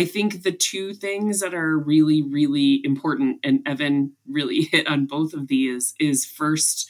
I 0.00 0.06
think 0.06 0.44
the 0.44 0.52
two 0.52 0.94
things 0.94 1.40
that 1.40 1.52
are 1.52 1.78
really, 1.78 2.22
really 2.22 2.80
important, 2.84 3.38
and 3.44 3.62
Evanne 3.66 4.12
really 4.26 4.62
hit 4.72 4.86
on 4.86 5.04
both 5.04 5.34
of 5.34 5.48
these, 5.48 5.92
is 6.00 6.24
first 6.24 6.88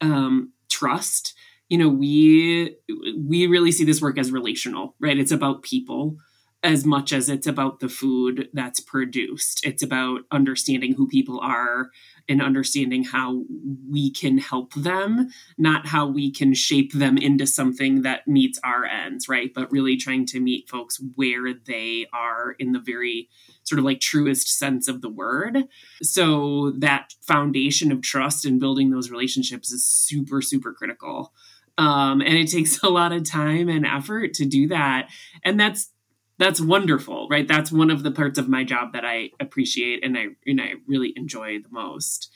um, 0.00 0.52
trust. 0.70 1.34
You 1.68 1.78
know, 1.78 1.88
we 1.88 2.76
we 3.18 3.48
really 3.48 3.72
see 3.72 3.82
this 3.82 4.00
work 4.00 4.18
as 4.18 4.30
relational, 4.30 4.94
right? 5.00 5.18
It's 5.18 5.32
about 5.32 5.62
people 5.62 6.16
as 6.64 6.86
much 6.86 7.12
as 7.12 7.28
it's 7.28 7.46
about 7.46 7.80
the 7.80 7.90
food 7.90 8.48
that's 8.54 8.80
produced. 8.80 9.64
It's 9.66 9.82
about 9.82 10.22
understanding 10.30 10.94
who 10.94 11.06
people 11.06 11.38
are 11.40 11.90
and 12.26 12.40
understanding 12.40 13.04
how 13.04 13.44
we 13.90 14.10
can 14.10 14.38
help 14.38 14.72
them, 14.72 15.28
not 15.58 15.86
how 15.86 16.06
we 16.06 16.32
can 16.32 16.54
shape 16.54 16.94
them 16.94 17.18
into 17.18 17.46
something 17.46 18.00
that 18.02 18.26
meets 18.26 18.58
our 18.64 18.86
ends, 18.86 19.28
right? 19.28 19.52
But 19.54 19.70
really 19.70 19.98
trying 19.98 20.24
to 20.28 20.40
meet 20.40 20.70
folks 20.70 20.98
where 21.16 21.52
they 21.52 22.06
are 22.14 22.52
in 22.58 22.72
the 22.72 22.80
very 22.80 23.28
sort 23.64 23.78
of 23.78 23.84
like 23.84 24.00
truest 24.00 24.48
sense 24.58 24.88
of 24.88 25.02
the 25.02 25.10
word. 25.10 25.68
So 26.02 26.72
that 26.78 27.12
foundation 27.20 27.92
of 27.92 28.00
trust 28.00 28.46
and 28.46 28.58
building 28.58 28.90
those 28.90 29.10
relationships 29.10 29.70
is 29.70 29.86
super, 29.86 30.40
super 30.40 30.72
critical. 30.72 31.34
Um, 31.76 32.20
and 32.20 32.34
it 32.34 32.48
takes 32.48 32.78
a 32.82 32.88
lot 32.88 33.12
of 33.12 33.28
time 33.28 33.68
and 33.68 33.84
effort 33.84 34.32
to 34.34 34.46
do 34.46 34.68
that. 34.68 35.10
And 35.44 35.60
that's 35.60 35.90
that's 36.38 36.60
wonderful, 36.60 37.28
right? 37.28 37.46
That's 37.46 37.70
one 37.70 37.90
of 37.90 38.02
the 38.02 38.10
parts 38.10 38.38
of 38.38 38.48
my 38.48 38.64
job 38.64 38.92
that 38.92 39.04
I 39.04 39.30
appreciate 39.40 40.04
and 40.04 40.18
I 40.18 40.26
and 40.46 40.60
I 40.60 40.74
really 40.86 41.12
enjoy 41.16 41.60
the 41.60 41.70
most. 41.70 42.30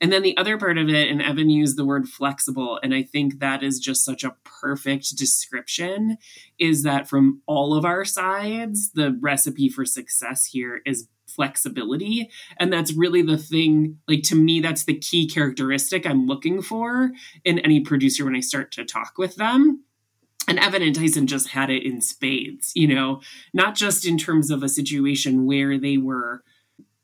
And 0.00 0.12
then 0.12 0.22
the 0.22 0.36
other 0.36 0.58
part 0.58 0.78
of 0.78 0.88
it, 0.88 1.10
and 1.10 1.20
Evanne 1.20 1.50
used 1.50 1.76
the 1.76 1.84
word 1.84 2.08
flexible, 2.08 2.78
and 2.82 2.94
I 2.94 3.02
think 3.02 3.40
that 3.40 3.64
is 3.64 3.80
just 3.80 4.04
such 4.04 4.22
a 4.22 4.36
perfect 4.44 5.16
description, 5.16 6.18
is 6.58 6.84
that 6.84 7.08
from 7.08 7.42
all 7.46 7.74
of 7.74 7.84
our 7.84 8.04
sides, 8.04 8.92
the 8.92 9.18
recipe 9.20 9.68
for 9.68 9.84
success 9.84 10.44
here 10.44 10.82
is 10.86 11.08
flexibility. 11.26 12.30
And 12.58 12.72
that's 12.72 12.92
really 12.92 13.22
the 13.22 13.38
thing, 13.38 13.98
like 14.06 14.22
to 14.24 14.36
me, 14.36 14.60
that's 14.60 14.84
the 14.84 14.98
key 14.98 15.28
characteristic 15.28 16.06
I'm 16.06 16.26
looking 16.26 16.62
for 16.62 17.10
in 17.44 17.58
any 17.58 17.80
producer 17.80 18.24
when 18.24 18.36
I 18.36 18.40
start 18.40 18.70
to 18.72 18.84
talk 18.84 19.18
with 19.18 19.36
them 19.36 19.84
and 20.48 20.58
Evanne 20.58 20.86
and 20.86 20.94
Tyson 20.94 21.26
just 21.26 21.50
had 21.50 21.70
it 21.70 21.84
in 21.84 22.00
spades, 22.00 22.72
you 22.74 22.88
know, 22.88 23.20
not 23.52 23.74
just 23.74 24.06
in 24.06 24.16
terms 24.16 24.50
of 24.50 24.62
a 24.62 24.68
situation 24.68 25.46
where 25.46 25.78
they 25.78 25.98
were, 25.98 26.42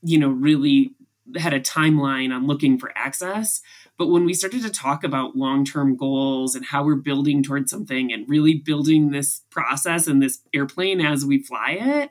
you 0.03 0.19
know, 0.19 0.31
really 0.31 0.95
had 1.37 1.55
a 1.55 1.61
timeline 1.61 2.35
on 2.35 2.47
looking 2.47 2.79
for 2.79 2.93
access. 2.97 3.61
But 3.97 4.09
when 4.09 4.25
we 4.25 4.35
started 4.35 4.63
to 4.63 4.71
talk 4.71 5.05
about 5.05 5.37
long 5.37 5.65
term 5.65 5.97
goals 5.97 6.55
and 6.55 6.65
how 6.65 6.85
we're 6.85 6.97
building 6.97 7.43
towards 7.43 7.71
something 7.71 8.13
and 8.13 8.29
really 8.29 8.55
building 8.55 9.11
this 9.11 9.43
process 9.51 10.07
and 10.07 10.23
this 10.23 10.41
airplane 10.55 11.01
as 11.01 11.25
we 11.25 11.43
fly 11.43 11.79
it, 11.81 12.11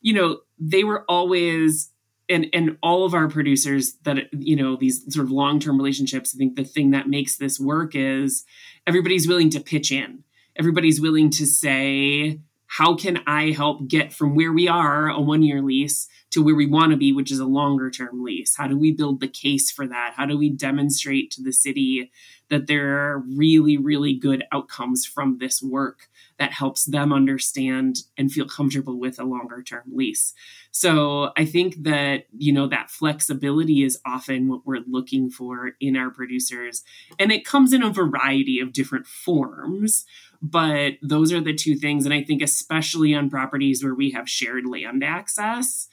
you 0.00 0.12
know, 0.12 0.40
they 0.58 0.82
were 0.82 1.04
always 1.08 1.90
and 2.28 2.46
and 2.52 2.78
all 2.82 3.04
of 3.04 3.14
our 3.14 3.28
producers 3.28 3.94
that 4.04 4.32
you 4.32 4.56
know 4.56 4.76
these 4.76 5.12
sort 5.12 5.26
of 5.26 5.30
long-term 5.30 5.76
relationships 5.76 6.34
i 6.34 6.38
think 6.38 6.56
the 6.56 6.64
thing 6.64 6.90
that 6.90 7.06
makes 7.06 7.36
this 7.36 7.60
work 7.60 7.94
is 7.94 8.46
everybody's 8.86 9.28
willing 9.28 9.50
to 9.50 9.60
pitch 9.60 9.92
in 9.92 10.23
everybody's 10.56 11.00
willing 11.00 11.30
to 11.30 11.46
say, 11.46 12.40
how 12.66 12.96
can 12.96 13.20
I 13.26 13.50
help 13.50 13.86
get 13.86 14.12
from 14.12 14.34
where 14.34 14.52
we 14.52 14.66
are, 14.66 15.08
a 15.08 15.20
one 15.20 15.42
year 15.42 15.62
lease, 15.62 16.08
to 16.30 16.42
where 16.42 16.56
we 16.56 16.66
want 16.66 16.90
to 16.90 16.96
be, 16.96 17.12
which 17.12 17.30
is 17.30 17.38
a 17.38 17.46
longer 17.46 17.90
term 17.90 18.24
lease? 18.24 18.56
How 18.56 18.66
do 18.66 18.76
we 18.76 18.92
build 18.92 19.20
the 19.20 19.28
case 19.28 19.70
for 19.70 19.86
that? 19.86 20.14
How 20.16 20.26
do 20.26 20.36
we 20.36 20.50
demonstrate 20.50 21.30
to 21.32 21.42
the 21.42 21.52
city 21.52 22.10
that 22.50 22.66
there 22.66 22.98
are 22.98 23.24
really, 23.36 23.76
really 23.76 24.14
good 24.14 24.44
outcomes 24.52 25.06
from 25.06 25.38
this 25.38 25.62
work 25.62 26.08
that 26.38 26.52
helps 26.52 26.84
them 26.84 27.12
understand 27.12 27.96
and 28.18 28.32
feel 28.32 28.46
comfortable 28.46 28.98
with 28.98 29.18
a 29.18 29.24
longer 29.24 29.62
term 29.62 29.84
lease? 29.92 30.34
So 30.70 31.30
I 31.36 31.44
think 31.44 31.82
that, 31.84 32.26
you 32.36 32.52
know, 32.52 32.66
that 32.66 32.90
flexibility 32.90 33.82
is 33.82 33.98
often 34.04 34.48
what 34.48 34.66
we're 34.66 34.84
looking 34.86 35.30
for 35.30 35.72
in 35.80 35.96
our 35.96 36.10
producers. 36.10 36.82
And 37.18 37.30
it 37.30 37.44
comes 37.44 37.72
in 37.72 37.82
a 37.82 37.90
variety 37.90 38.60
of 38.60 38.72
different 38.72 39.06
forms 39.06 40.06
but 40.46 40.98
those 41.00 41.32
are 41.32 41.40
the 41.40 41.54
two 41.54 41.74
things. 41.74 42.04
And 42.04 42.12
I 42.12 42.22
think, 42.22 42.42
especially 42.42 43.14
on 43.14 43.30
properties 43.30 43.82
where 43.82 43.94
we 43.94 44.10
have 44.10 44.28
shared 44.28 44.66
land 44.66 45.02
access, 45.02 45.88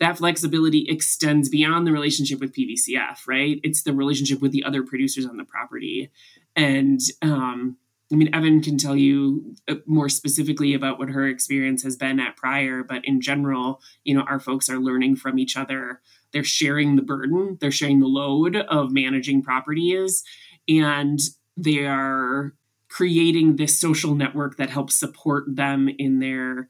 that 0.00 0.18
flexibility 0.18 0.86
extends 0.88 1.48
beyond 1.48 1.86
the 1.86 1.92
relationship 1.92 2.40
with 2.40 2.52
PVCF, 2.52 3.28
right? 3.28 3.60
It's 3.62 3.84
the 3.84 3.92
relationship 3.92 4.40
with 4.40 4.50
the 4.50 4.64
other 4.64 4.82
producers 4.82 5.24
on 5.24 5.36
the 5.36 5.44
property. 5.44 6.10
And 6.56 7.00
um, 7.22 7.76
I 8.12 8.16
mean, 8.16 8.30
Evanne 8.32 8.62
can 8.62 8.76
tell 8.76 8.94
you 8.94 9.54
uh, 9.68 9.76
more 9.86 10.08
specifically 10.08 10.74
about 10.74 10.98
what 10.98 11.08
her 11.08 11.26
experience 11.26 11.82
has 11.82 11.96
been 11.96 12.20
at 12.20 12.36
Prior, 12.36 12.84
but 12.84 13.04
in 13.04 13.20
general, 13.20 13.80
you 14.04 14.14
know, 14.14 14.22
our 14.22 14.38
folks 14.38 14.68
are 14.68 14.78
learning 14.78 15.16
from 15.16 15.38
each 15.38 15.56
other. 15.56 16.00
They're 16.32 16.44
sharing 16.44 16.96
the 16.96 17.02
burden, 17.02 17.56
they're 17.60 17.70
sharing 17.70 18.00
the 18.00 18.06
load 18.06 18.56
of 18.56 18.92
managing 18.92 19.42
properties, 19.42 20.24
and 20.68 21.18
they 21.56 21.86
are 21.86 22.54
creating 22.88 23.56
this 23.56 23.78
social 23.78 24.14
network 24.14 24.58
that 24.58 24.68
helps 24.68 24.94
support 24.94 25.44
them 25.48 25.88
in 25.98 26.18
their 26.18 26.68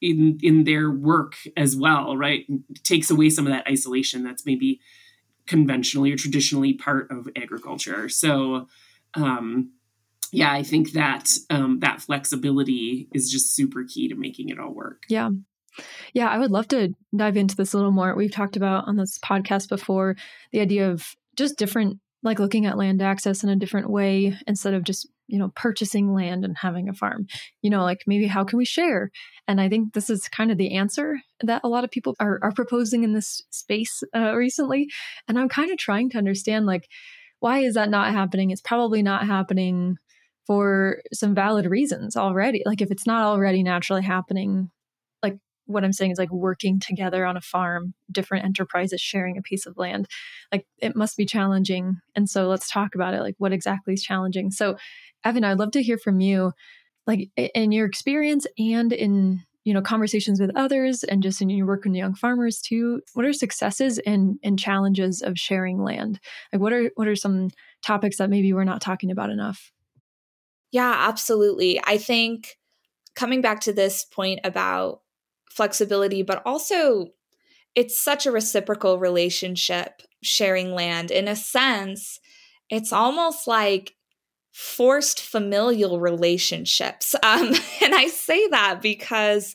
in 0.00 0.38
in 0.42 0.62
their 0.62 0.88
work 0.88 1.34
as 1.56 1.74
well 1.74 2.16
right? 2.16 2.46
Takes 2.84 3.10
away 3.10 3.30
some 3.30 3.46
of 3.46 3.52
that 3.52 3.66
isolation 3.66 4.22
that's 4.22 4.46
maybe 4.46 4.80
conventionally 5.46 6.12
or 6.12 6.16
traditionally 6.16 6.74
part 6.74 7.10
of 7.10 7.28
agriculture. 7.36 8.08
So 8.08 8.68
um 9.14 9.72
yeah 10.32 10.52
i 10.52 10.62
think 10.62 10.92
that 10.92 11.30
um 11.50 11.78
that 11.80 12.00
flexibility 12.00 13.08
is 13.12 13.30
just 13.30 13.54
super 13.54 13.84
key 13.88 14.08
to 14.08 14.14
making 14.14 14.48
it 14.48 14.58
all 14.58 14.72
work. 14.72 15.02
Yeah. 15.08 15.30
Yeah 16.12 16.28
i 16.28 16.38
would 16.38 16.50
love 16.50 16.68
to 16.68 16.94
dive 17.16 17.36
into 17.36 17.56
this 17.56 17.72
a 17.72 17.76
little 17.76 17.92
more. 17.92 18.14
We've 18.14 18.32
talked 18.32 18.56
about 18.56 18.88
on 18.88 18.96
this 18.96 19.18
podcast 19.18 19.68
before 19.68 20.16
the 20.52 20.60
idea 20.60 20.90
of 20.90 21.14
just 21.36 21.58
different 21.58 21.98
like 22.24 22.40
looking 22.40 22.66
at 22.66 22.76
land 22.76 23.00
access 23.00 23.44
in 23.44 23.48
a 23.48 23.56
different 23.56 23.88
way 23.88 24.36
instead 24.46 24.74
of 24.74 24.82
just 24.82 25.08
you 25.28 25.38
know 25.38 25.52
purchasing 25.54 26.12
land 26.12 26.44
and 26.44 26.56
having 26.58 26.88
a 26.88 26.94
farm. 26.94 27.26
You 27.62 27.70
know 27.70 27.82
like 27.82 28.02
maybe 28.06 28.26
how 28.26 28.44
can 28.44 28.58
we 28.58 28.64
share? 28.64 29.10
And 29.46 29.60
i 29.60 29.68
think 29.68 29.94
this 29.94 30.10
is 30.10 30.28
kind 30.28 30.50
of 30.50 30.58
the 30.58 30.74
answer 30.74 31.18
that 31.42 31.62
a 31.64 31.68
lot 31.68 31.84
of 31.84 31.90
people 31.90 32.16
are, 32.18 32.38
are 32.42 32.52
proposing 32.52 33.04
in 33.04 33.12
this 33.12 33.42
space 33.50 34.02
uh, 34.14 34.34
recently. 34.34 34.88
And 35.28 35.38
i'm 35.38 35.48
kind 35.48 35.70
of 35.70 35.78
trying 35.78 36.10
to 36.10 36.18
understand 36.18 36.66
like 36.66 36.88
why 37.40 37.60
is 37.60 37.74
that 37.74 37.90
not 37.90 38.12
happening? 38.12 38.50
It's 38.50 38.60
probably 38.60 39.02
not 39.02 39.26
happening 39.26 39.96
for 40.48 41.02
some 41.12 41.34
valid 41.36 41.66
reasons 41.66 42.16
already. 42.16 42.64
Like 42.66 42.82
if 42.82 42.90
it's 42.90 43.06
not 43.06 43.22
already 43.22 43.62
naturally 43.62 44.02
happening 44.02 44.70
like 45.22 45.36
what 45.66 45.84
i'm 45.84 45.92
saying 45.92 46.10
is 46.10 46.18
like 46.18 46.32
working 46.32 46.80
together 46.80 47.26
on 47.26 47.36
a 47.36 47.40
farm 47.42 47.94
different 48.10 48.44
enterprises 48.44 49.00
sharing 49.00 49.36
a 49.38 49.42
piece 49.42 49.66
of 49.66 49.76
land 49.76 50.08
like 50.52 50.66
it 50.78 50.96
must 50.96 51.16
be 51.16 51.26
challenging. 51.26 51.98
And 52.14 52.28
so 52.28 52.48
let's 52.48 52.70
talk 52.70 52.94
about 52.94 53.14
it 53.14 53.20
like 53.20 53.34
what 53.38 53.52
exactly 53.52 53.94
is 53.94 54.02
challenging? 54.02 54.50
So 54.50 54.76
Evanne, 55.26 55.44
I'd 55.44 55.58
love 55.58 55.72
to 55.72 55.82
hear 55.82 55.98
from 55.98 56.20
you. 56.20 56.52
like 57.06 57.30
in 57.36 57.72
your 57.72 57.86
experience 57.86 58.46
and 58.58 58.92
in 58.92 59.42
you 59.64 59.74
know 59.74 59.82
conversations 59.82 60.40
with 60.40 60.50
others 60.56 61.04
and 61.04 61.22
just 61.22 61.42
in 61.42 61.50
your 61.50 61.66
work 61.66 61.84
with 61.84 61.94
young 61.94 62.14
farmers 62.14 62.60
too 62.60 63.02
what 63.14 63.26
are 63.26 63.32
successes 63.32 63.98
and 64.06 64.38
and 64.42 64.58
challenges 64.58 65.22
of 65.22 65.38
sharing 65.38 65.82
land? 65.82 66.20
Like 66.52 66.62
what 66.62 66.72
are 66.72 66.90
what 66.96 67.08
are 67.08 67.16
some 67.16 67.50
topics 67.82 68.18
that 68.18 68.30
maybe 68.30 68.52
we're 68.52 68.64
not 68.64 68.80
talking 68.80 69.10
about 69.10 69.30
enough 69.30 69.72
yeah 70.70 70.94
absolutely 71.08 71.80
i 71.84 71.96
think 71.98 72.56
coming 73.14 73.40
back 73.40 73.60
to 73.60 73.72
this 73.72 74.04
point 74.04 74.40
about 74.44 75.00
flexibility 75.50 76.22
but 76.22 76.42
also 76.44 77.06
it's 77.74 77.98
such 77.98 78.26
a 78.26 78.32
reciprocal 78.32 78.98
relationship 78.98 80.02
sharing 80.22 80.72
land 80.72 81.10
in 81.10 81.28
a 81.28 81.36
sense 81.36 82.20
it's 82.70 82.92
almost 82.92 83.46
like 83.46 83.94
forced 84.58 85.20
familial 85.20 86.00
relationships. 86.00 87.14
Um, 87.22 87.54
and 87.82 87.94
I 87.94 88.06
say 88.08 88.48
that 88.48 88.80
because, 88.82 89.54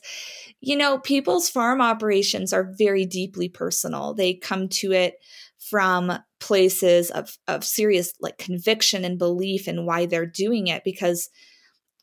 you 0.60 0.76
know, 0.76 0.98
people's 0.98 1.50
farm 1.50 1.80
operations 1.80 2.52
are 2.52 2.72
very 2.78 3.04
deeply 3.04 3.48
personal. 3.48 4.14
They 4.14 4.34
come 4.34 4.68
to 4.80 4.92
it 4.92 5.16
from 5.58 6.12
places 6.44 7.10
of, 7.10 7.38
of 7.48 7.64
serious 7.64 8.12
like 8.20 8.36
conviction 8.36 9.02
and 9.02 9.18
belief 9.18 9.66
in 9.66 9.86
why 9.86 10.04
they're 10.04 10.26
doing 10.26 10.66
it 10.66 10.84
because, 10.84 11.30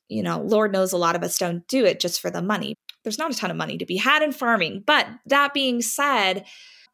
you 0.10 0.24
know, 0.24 0.42
Lord 0.42 0.74
knows 0.74 0.94
a 0.94 0.98
lot 0.98 1.16
of 1.16 1.22
us 1.22 1.38
don't 1.38 1.68
do 1.68 1.86
it 1.86 2.00
just 2.00 2.20
for 2.20 2.32
the 2.32 2.42
money. 2.42 2.74
There's 3.04 3.20
not 3.20 3.32
a 3.32 3.38
ton 3.38 3.52
of 3.52 3.58
money 3.58 3.78
to 3.78 3.86
be 3.86 3.98
had 3.98 4.24
in 4.24 4.32
farming. 4.32 4.84
But 4.88 5.06
that 5.28 5.54
being 5.54 5.84
said, 5.84 6.46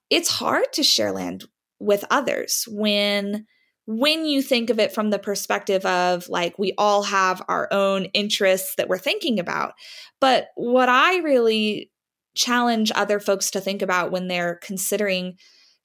it's 0.10 0.30
hard 0.30 0.66
to 0.74 0.84
share 0.84 1.14
land 1.14 1.46
with 1.80 2.04
others 2.12 2.66
when 2.70 3.46
when 3.86 4.26
you 4.26 4.42
think 4.42 4.70
of 4.70 4.80
it 4.80 4.94
from 4.94 5.10
the 5.10 5.20
perspective 5.20 5.86
of 5.86 6.28
like 6.28 6.60
we 6.60 6.74
all 6.78 7.04
have 7.04 7.42
our 7.48 7.70
own 7.72 8.06
interests 8.08 8.76
that 8.76 8.90
we're 8.90 8.98
thinking 8.98 9.40
about. 9.40 9.72
But 10.20 10.50
what 10.56 10.90
I 10.90 11.20
really 11.20 11.90
challenge 12.36 12.92
other 12.94 13.22
folks 13.22 13.52
to 13.52 13.62
think 13.62 13.82
about 13.82 14.12
when 14.12 14.28
they're 14.28 14.60
considering 14.62 15.38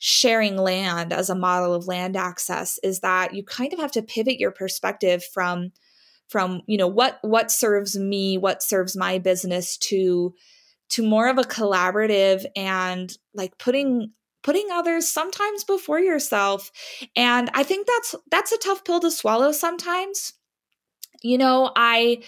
sharing 0.04 0.56
land 0.56 1.12
as 1.12 1.30
a 1.30 1.34
model 1.34 1.72
of 1.72 1.86
land 1.86 2.16
access 2.16 2.76
is 2.82 2.98
that 3.00 3.34
you 3.34 3.44
kind 3.44 3.72
of 3.72 3.78
have 3.78 3.92
to 3.92 4.02
pivot 4.02 4.40
your 4.40 4.50
perspective 4.50 5.22
from 5.32 5.70
from 6.28 6.60
you 6.66 6.76
know 6.76 6.88
what 6.88 7.20
what 7.22 7.52
serves 7.52 7.96
me 7.96 8.36
what 8.36 8.64
serves 8.64 8.96
my 8.96 9.20
business 9.20 9.76
to 9.76 10.34
to 10.88 11.04
more 11.04 11.28
of 11.28 11.38
a 11.38 11.42
collaborative 11.42 12.44
and 12.56 13.16
like 13.32 13.56
putting 13.58 14.10
putting 14.42 14.72
others 14.72 15.06
sometimes 15.06 15.62
before 15.62 16.00
yourself. 16.00 16.72
And 17.14 17.48
i 17.54 17.62
think 17.62 17.86
that's 17.86 18.16
that's 18.28 18.50
a 18.50 18.58
tough 18.58 18.84
pill 18.84 18.98
to 18.98 19.10
swallow 19.10 19.52
sometimes 19.52 20.32
you 21.22 21.38
know 21.38 21.70
i 21.76 22.22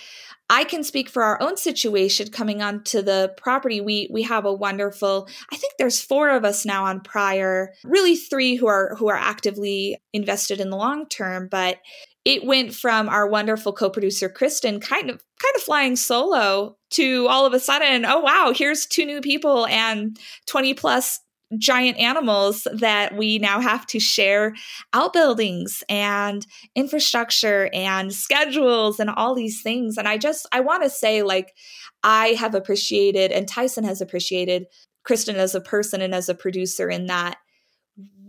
i 0.50 0.64
can 0.64 0.85
speak 0.85 1.09
for 1.09 1.22
our 1.22 1.40
own 1.42 1.57
situation 1.57 2.30
coming 2.30 2.62
onto 2.62 3.02
the 3.02 3.33
property. 3.37 3.80
We 3.80 4.09
we 4.11 4.22
have 4.22 4.44
a 4.44 4.52
wonderful 4.52 5.28
i 5.52 5.57
think 5.57 5.74
there's 5.78 6.00
four 6.00 6.30
of 6.30 6.44
us 6.44 6.64
now 6.64 6.85
on 6.85 7.00
prior 7.00 7.72
really 7.85 8.16
three 8.16 8.57
who 8.57 8.66
are 8.66 8.94
who 8.96 9.09
are 9.09 9.16
actively 9.16 9.98
invested 10.12 10.61
in 10.61 10.70
the 10.70 10.76
long 10.76 11.09
term 11.09 11.48
but 11.50 11.78
it 12.24 12.46
went 12.46 12.74
from 12.74 13.09
our 13.09 13.28
wonderful 13.28 13.72
co-producer 13.72 14.28
Kristen 14.28 14.80
kind 14.80 15.11
of 15.11 15.22
kind 15.42 15.57
of 15.57 15.62
flying 15.62 15.94
solo 15.94 16.76
to 16.90 17.26
all 17.28 17.44
of 17.44 17.52
a 17.52 17.61
sudden, 17.61 18.04
oh 18.07 18.20
wow, 18.20 18.52
here's 18.54 18.87
two 18.87 19.04
new 19.04 19.20
people 19.20 19.66
and 19.66 20.18
20 20.46 20.74
plus 20.74 21.20
giant 21.59 21.98
animals 21.98 22.66
that 22.72 23.16
we 23.16 23.38
now 23.38 23.61
have 23.61 23.87
to 23.87 24.00
share 24.00 24.54
outbuildings 24.92 25.85
and 25.88 26.46
infrastructure 26.74 27.70
and 27.72 28.12
schedules 28.12 28.98
and 28.98 29.11
all 29.11 29.35
these 29.35 29.62
things. 29.62 29.96
And 29.96 30.09
i 30.09 30.18
just 30.18 30.46
i 30.52 30.61
want 30.61 30.83
to 30.83 30.90
say 30.90 31.22
like 31.22 31.54
i 32.02 32.28
have 32.28 32.54
appreciated 32.54 33.30
and 33.30 33.46
tyson 33.46 33.85
has 33.85 34.00
appreciated 34.00 34.66
kristen 35.04 35.37
as 35.37 35.54
a 35.54 35.61
person 35.61 36.00
and 36.00 36.14
as 36.14 36.28
a 36.28 36.35
producer 36.35 36.88
in 36.88 37.07
that 37.07 37.37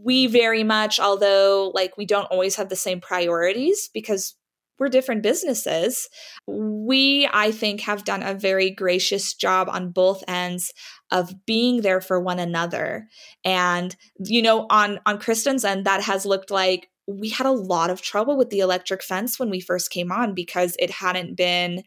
we 0.04 0.28
very 0.28 0.63
much 0.63 0.99
although 0.99 1.71
like 1.73 1.97
we 1.97 2.06
don't 2.06 2.25
always 2.25 2.56
have 2.56 2.69
the 2.69 2.75
same 2.75 3.01
priorities 3.01 3.89
because 3.93 4.36
we're 4.77 4.89
different 4.89 5.23
businesses. 5.23 6.09
We, 6.47 7.29
I 7.31 7.51
think, 7.51 7.81
have 7.81 8.03
done 8.03 8.23
a 8.23 8.33
very 8.33 8.69
gracious 8.69 9.33
job 9.33 9.69
on 9.69 9.91
both 9.91 10.23
ends 10.27 10.73
of 11.11 11.45
being 11.45 11.81
there 11.81 12.01
for 12.01 12.19
one 12.19 12.39
another. 12.39 13.07
And, 13.43 13.95
you 14.19 14.41
know, 14.41 14.67
on 14.69 14.99
on 15.05 15.19
Kristen's 15.19 15.63
end, 15.63 15.85
that 15.85 16.01
has 16.03 16.25
looked 16.25 16.51
like 16.51 16.89
we 17.07 17.29
had 17.29 17.47
a 17.47 17.51
lot 17.51 17.89
of 17.89 18.01
trouble 18.01 18.38
with 18.38 18.49
the 18.49 18.59
electric 18.59 19.03
fence 19.03 19.39
when 19.39 19.49
we 19.49 19.59
first 19.59 19.91
came 19.91 20.11
on 20.11 20.33
because 20.33 20.75
it 20.79 20.89
hadn't 20.89 21.35
been 21.35 21.83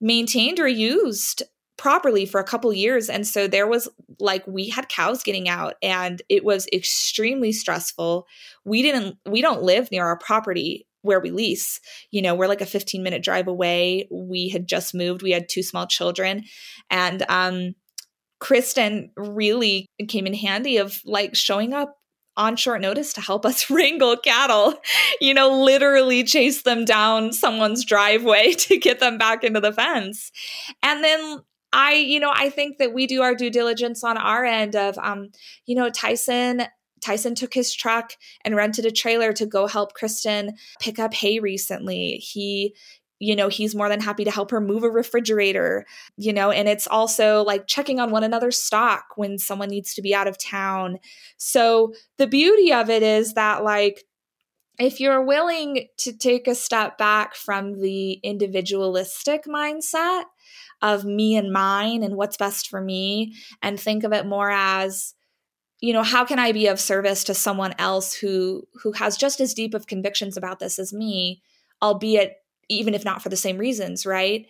maintained 0.00 0.60
or 0.60 0.68
used 0.68 1.42
properly 1.78 2.26
for 2.26 2.38
a 2.38 2.44
couple 2.44 2.72
years 2.72 3.08
and 3.08 3.26
so 3.26 3.48
there 3.48 3.66
was 3.66 3.88
like 4.20 4.46
we 4.46 4.68
had 4.68 4.88
cows 4.88 5.22
getting 5.22 5.48
out 5.48 5.74
and 5.82 6.22
it 6.28 6.44
was 6.44 6.68
extremely 6.72 7.50
stressful 7.50 8.26
we 8.64 8.82
didn't 8.82 9.16
we 9.26 9.40
don't 9.40 9.62
live 9.62 9.90
near 9.90 10.04
our 10.04 10.18
property 10.18 10.86
where 11.02 11.20
we 11.20 11.30
lease. 11.30 11.80
You 12.10 12.22
know, 12.22 12.34
we're 12.34 12.48
like 12.48 12.60
a 12.60 12.66
15 12.66 13.02
minute 13.02 13.22
drive 13.22 13.48
away. 13.48 14.08
We 14.10 14.48
had 14.48 14.66
just 14.66 14.94
moved. 14.94 15.22
We 15.22 15.32
had 15.32 15.48
two 15.48 15.62
small 15.62 15.86
children. 15.86 16.44
And 16.90 17.24
um 17.28 17.74
Kristen 18.40 19.12
really 19.16 19.86
came 20.08 20.26
in 20.26 20.34
handy 20.34 20.78
of 20.78 21.00
like 21.04 21.36
showing 21.36 21.72
up 21.72 21.96
on 22.36 22.56
short 22.56 22.80
notice 22.80 23.12
to 23.12 23.20
help 23.20 23.46
us 23.46 23.70
wrangle 23.70 24.16
cattle, 24.16 24.74
you 25.20 25.34
know, 25.34 25.62
literally 25.62 26.24
chase 26.24 26.62
them 26.62 26.84
down 26.84 27.32
someone's 27.32 27.84
driveway 27.84 28.52
to 28.58 28.78
get 28.78 29.00
them 29.00 29.18
back 29.18 29.44
into 29.44 29.60
the 29.60 29.72
fence. 29.72 30.32
And 30.82 31.04
then 31.04 31.40
I, 31.72 31.94
you 31.94 32.20
know, 32.20 32.32
I 32.34 32.50
think 32.50 32.78
that 32.78 32.92
we 32.92 33.06
do 33.06 33.22
our 33.22 33.34
due 33.34 33.50
diligence 33.50 34.04
on 34.04 34.18
our 34.18 34.44
end 34.44 34.76
of, 34.76 34.98
um, 34.98 35.30
you 35.64 35.74
know, 35.74 35.88
Tyson 35.88 36.64
Tyson 37.02 37.34
took 37.34 37.52
his 37.52 37.74
truck 37.74 38.12
and 38.44 38.56
rented 38.56 38.86
a 38.86 38.90
trailer 38.90 39.32
to 39.34 39.46
go 39.46 39.66
help 39.66 39.94
Kristen 39.94 40.56
pick 40.80 40.98
up 40.98 41.12
hay 41.12 41.38
recently. 41.40 42.16
He 42.16 42.74
you 43.22 43.36
know, 43.36 43.46
he's 43.46 43.72
more 43.72 43.88
than 43.88 44.00
happy 44.00 44.24
to 44.24 44.32
help 44.32 44.50
her 44.50 44.60
move 44.60 44.82
a 44.82 44.90
refrigerator, 44.90 45.86
you 46.16 46.32
know, 46.32 46.50
and 46.50 46.68
it's 46.68 46.88
also 46.88 47.44
like 47.44 47.68
checking 47.68 48.00
on 48.00 48.10
one 48.10 48.24
another's 48.24 48.58
stock 48.58 49.04
when 49.14 49.38
someone 49.38 49.68
needs 49.68 49.94
to 49.94 50.02
be 50.02 50.12
out 50.12 50.26
of 50.26 50.36
town. 50.38 50.98
So 51.36 51.94
the 52.18 52.26
beauty 52.26 52.72
of 52.72 52.90
it 52.90 53.04
is 53.04 53.34
that, 53.34 53.62
like, 53.62 54.02
if 54.76 54.98
you're 54.98 55.24
willing 55.24 55.86
to 55.98 56.12
take 56.12 56.48
a 56.48 56.54
step 56.56 56.98
back 56.98 57.36
from 57.36 57.80
the 57.80 58.14
individualistic 58.24 59.44
mindset 59.44 60.24
of 60.80 61.04
me 61.04 61.36
and 61.36 61.52
mine 61.52 62.02
and 62.02 62.16
what's 62.16 62.36
best 62.36 62.68
for 62.68 62.80
me, 62.80 63.34
and 63.62 63.78
think 63.78 64.02
of 64.02 64.12
it 64.12 64.26
more 64.26 64.50
as, 64.50 65.14
you 65.82 65.92
know 65.92 66.02
how 66.02 66.24
can 66.24 66.38
i 66.38 66.52
be 66.52 66.66
of 66.68 66.80
service 66.80 67.24
to 67.24 67.34
someone 67.34 67.74
else 67.78 68.14
who 68.14 68.66
who 68.82 68.92
has 68.92 69.18
just 69.18 69.40
as 69.40 69.52
deep 69.52 69.74
of 69.74 69.86
convictions 69.86 70.38
about 70.38 70.58
this 70.58 70.78
as 70.78 70.94
me 70.94 71.42
albeit 71.82 72.36
even 72.68 72.94
if 72.94 73.04
not 73.04 73.22
for 73.22 73.28
the 73.28 73.36
same 73.36 73.58
reasons 73.58 74.06
right? 74.06 74.46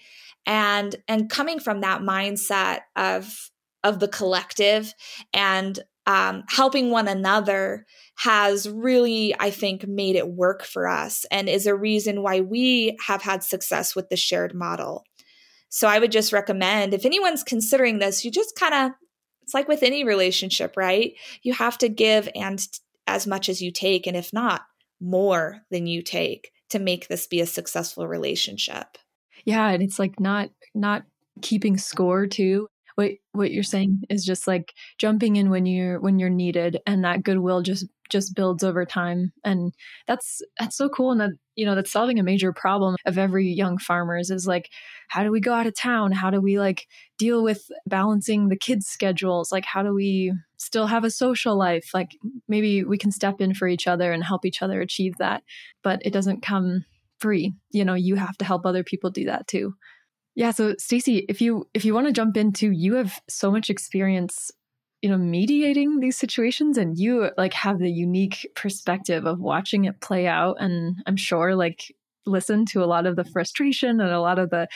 And 0.46 0.94
and 1.08 1.30
coming 1.30 1.60
from 1.60 1.80
that 1.80 2.00
mindset 2.00 2.80
of 2.96 3.50
of 3.84 3.98
the 4.00 4.08
collective 4.08 4.94
and 5.34 5.78
um, 6.06 6.42
helping 6.48 6.90
one 6.90 7.06
another 7.06 7.86
has 8.16 8.68
really 8.68 9.34
i 9.38 9.50
think 9.50 9.86
made 9.86 10.16
it 10.16 10.28
work 10.28 10.64
for 10.64 10.88
us 10.88 11.24
and 11.30 11.48
is 11.48 11.66
a 11.66 11.76
reason 11.76 12.22
why 12.22 12.40
we 12.40 12.96
have 13.06 13.22
had 13.22 13.44
success 13.44 13.94
with 13.94 14.08
the 14.08 14.16
shared 14.16 14.54
model. 14.54 15.04
So 15.68 15.88
i 15.88 15.98
would 15.98 16.12
just 16.12 16.32
recommend 16.32 16.92
if 16.92 17.06
anyone's 17.06 17.44
considering 17.44 17.98
this 17.98 18.24
you 18.24 18.30
just 18.30 18.56
kind 18.56 18.74
of 18.74 18.90
it's 19.42 19.55
like 19.55 19.68
with 19.68 19.83
any 19.83 20.05
relationship, 20.05 20.76
right? 20.76 21.14
You 21.42 21.52
have 21.55 21.78
to 21.78 21.88
give 21.88 22.28
and 22.35 22.64
as 23.07 23.26
much 23.26 23.48
as 23.48 23.61
you 23.61 23.70
take, 23.72 24.07
and 24.07 24.16
if 24.16 24.33
not, 24.33 24.62
more 25.00 25.62
than 25.70 25.87
you 25.87 26.02
take 26.02 26.52
to 26.70 26.78
make 26.78 27.09
this 27.09 27.26
be 27.26 27.40
a 27.40 27.46
successful 27.46 28.07
relationship. 28.07 28.96
Yeah, 29.44 29.68
and 29.68 29.83
it's 29.83 29.98
like 29.98 30.20
not 30.20 30.50
not 30.74 31.02
keeping 31.40 31.76
score 31.76 32.26
too. 32.26 32.68
What 32.94 33.12
what 33.33 33.50
you're 33.50 33.62
saying 33.62 34.02
is 34.09 34.24
just 34.24 34.46
like 34.46 34.72
jumping 34.98 35.37
in 35.37 35.50
when 35.50 35.66
you're 35.66 36.00
when 36.00 36.18
you're 36.18 36.31
needed 36.31 36.81
and 36.87 37.05
that 37.05 37.22
goodwill 37.22 37.62
just 37.62 37.87
just 38.12 38.37
builds 38.37 38.62
over 38.62 38.85
time. 38.85 39.33
And 39.42 39.72
that's 40.07 40.42
that's 40.61 40.77
so 40.77 40.88
cool. 40.88 41.11
And 41.11 41.20
that 41.20 41.31
you 41.57 41.64
know 41.66 41.75
that's 41.75 41.90
solving 41.90 42.18
a 42.18 42.22
major 42.22 42.53
problem 42.53 42.96
of 43.07 43.18
every 43.18 43.48
young 43.48 43.79
farmers 43.79 44.31
is 44.31 44.46
like 44.46 44.70
how 45.09 45.25
do 45.25 45.33
we 45.33 45.40
go 45.40 45.53
out 45.53 45.66
of 45.66 45.75
town? 45.75 46.12
How 46.12 46.31
do 46.31 46.40
we 46.40 46.61
like 46.61 46.87
deal 47.18 47.42
with 47.42 47.70
balancing 47.87 48.48
the 48.48 48.57
kids 48.57 48.87
schedules? 48.87 49.51
Like 49.51 49.64
how 49.64 49.83
do 49.83 49.92
we 49.92 50.33
still 50.59 50.87
have 50.87 51.05
a 51.05 51.11
social 51.11 51.57
life? 51.57 51.90
Like 51.94 52.12
maybe 52.46 52.85
we 52.85 52.98
can 52.98 53.11
step 53.11 53.40
in 53.40 53.55
for 53.55 53.66
each 53.66 53.88
other 53.88 54.12
and 54.12 54.22
help 54.22 54.44
each 54.44 54.62
other 54.62 54.81
achieve 54.81 55.16
that 55.18 55.42
but 55.83 56.01
it 56.05 56.12
doesn't 56.12 56.42
come 56.42 56.85
free. 57.18 57.55
You 57.70 57.85
know 57.85 57.94
you 57.94 58.14
have 58.16 58.37
to 58.38 58.44
help 58.44 58.66
other 58.66 58.85
people 58.85 59.11
do 59.11 59.25
that 59.25 59.46
too. 59.48 59.75
Yeah 60.35 60.51
so 60.51 60.75
stacy 60.79 61.25
if 61.29 61.40
you 61.40 61.66
if 61.75 61.85
you 61.85 61.94
want 61.94 62.07
to 62.07 62.12
jump 62.12 62.37
into 62.37 62.70
you 62.70 62.94
have 62.94 63.20
so 63.29 63.51
much 63.51 63.70
experience 63.70 64.51
you 65.02 65.10
know 65.10 65.18
mediating 65.18 66.00
these 66.00 66.16
situations 66.16 66.78
and 66.78 66.98
you 66.98 67.30
like 67.36 67.52
have 67.52 67.78
the 67.78 67.90
unique 67.90 68.48
perspective 68.54 69.26
of 69.26 69.40
watching 69.40 69.84
it 69.84 70.00
play 70.00 70.26
out 70.26 70.56
and 70.60 71.02
i'm 71.06 71.16
sure 71.16 71.54
like 71.54 71.92
listen 72.26 72.64
to 72.66 72.82
a 72.82 72.86
lot 72.86 73.06
of 73.06 73.16
the 73.16 73.24
frustration 73.24 74.00
and 74.00 74.10
a 74.10 74.20
lot 74.20 74.38
of 74.38 74.50
the 74.50 74.68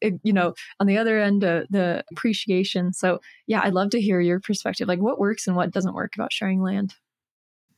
you 0.00 0.32
know 0.32 0.54
on 0.80 0.86
the 0.86 0.98
other 0.98 1.18
end 1.18 1.44
uh, 1.44 1.62
the 1.70 2.04
appreciation. 2.10 2.92
So 2.92 3.20
yeah 3.46 3.60
i'd 3.64 3.74
love 3.74 3.90
to 3.90 4.00
hear 4.00 4.20
your 4.20 4.40
perspective. 4.40 4.88
Like 4.88 5.00
what 5.00 5.18
works 5.18 5.46
and 5.46 5.56
what 5.56 5.70
doesn't 5.70 5.94
work 5.94 6.14
about 6.14 6.32
sharing 6.32 6.62
land? 6.62 6.94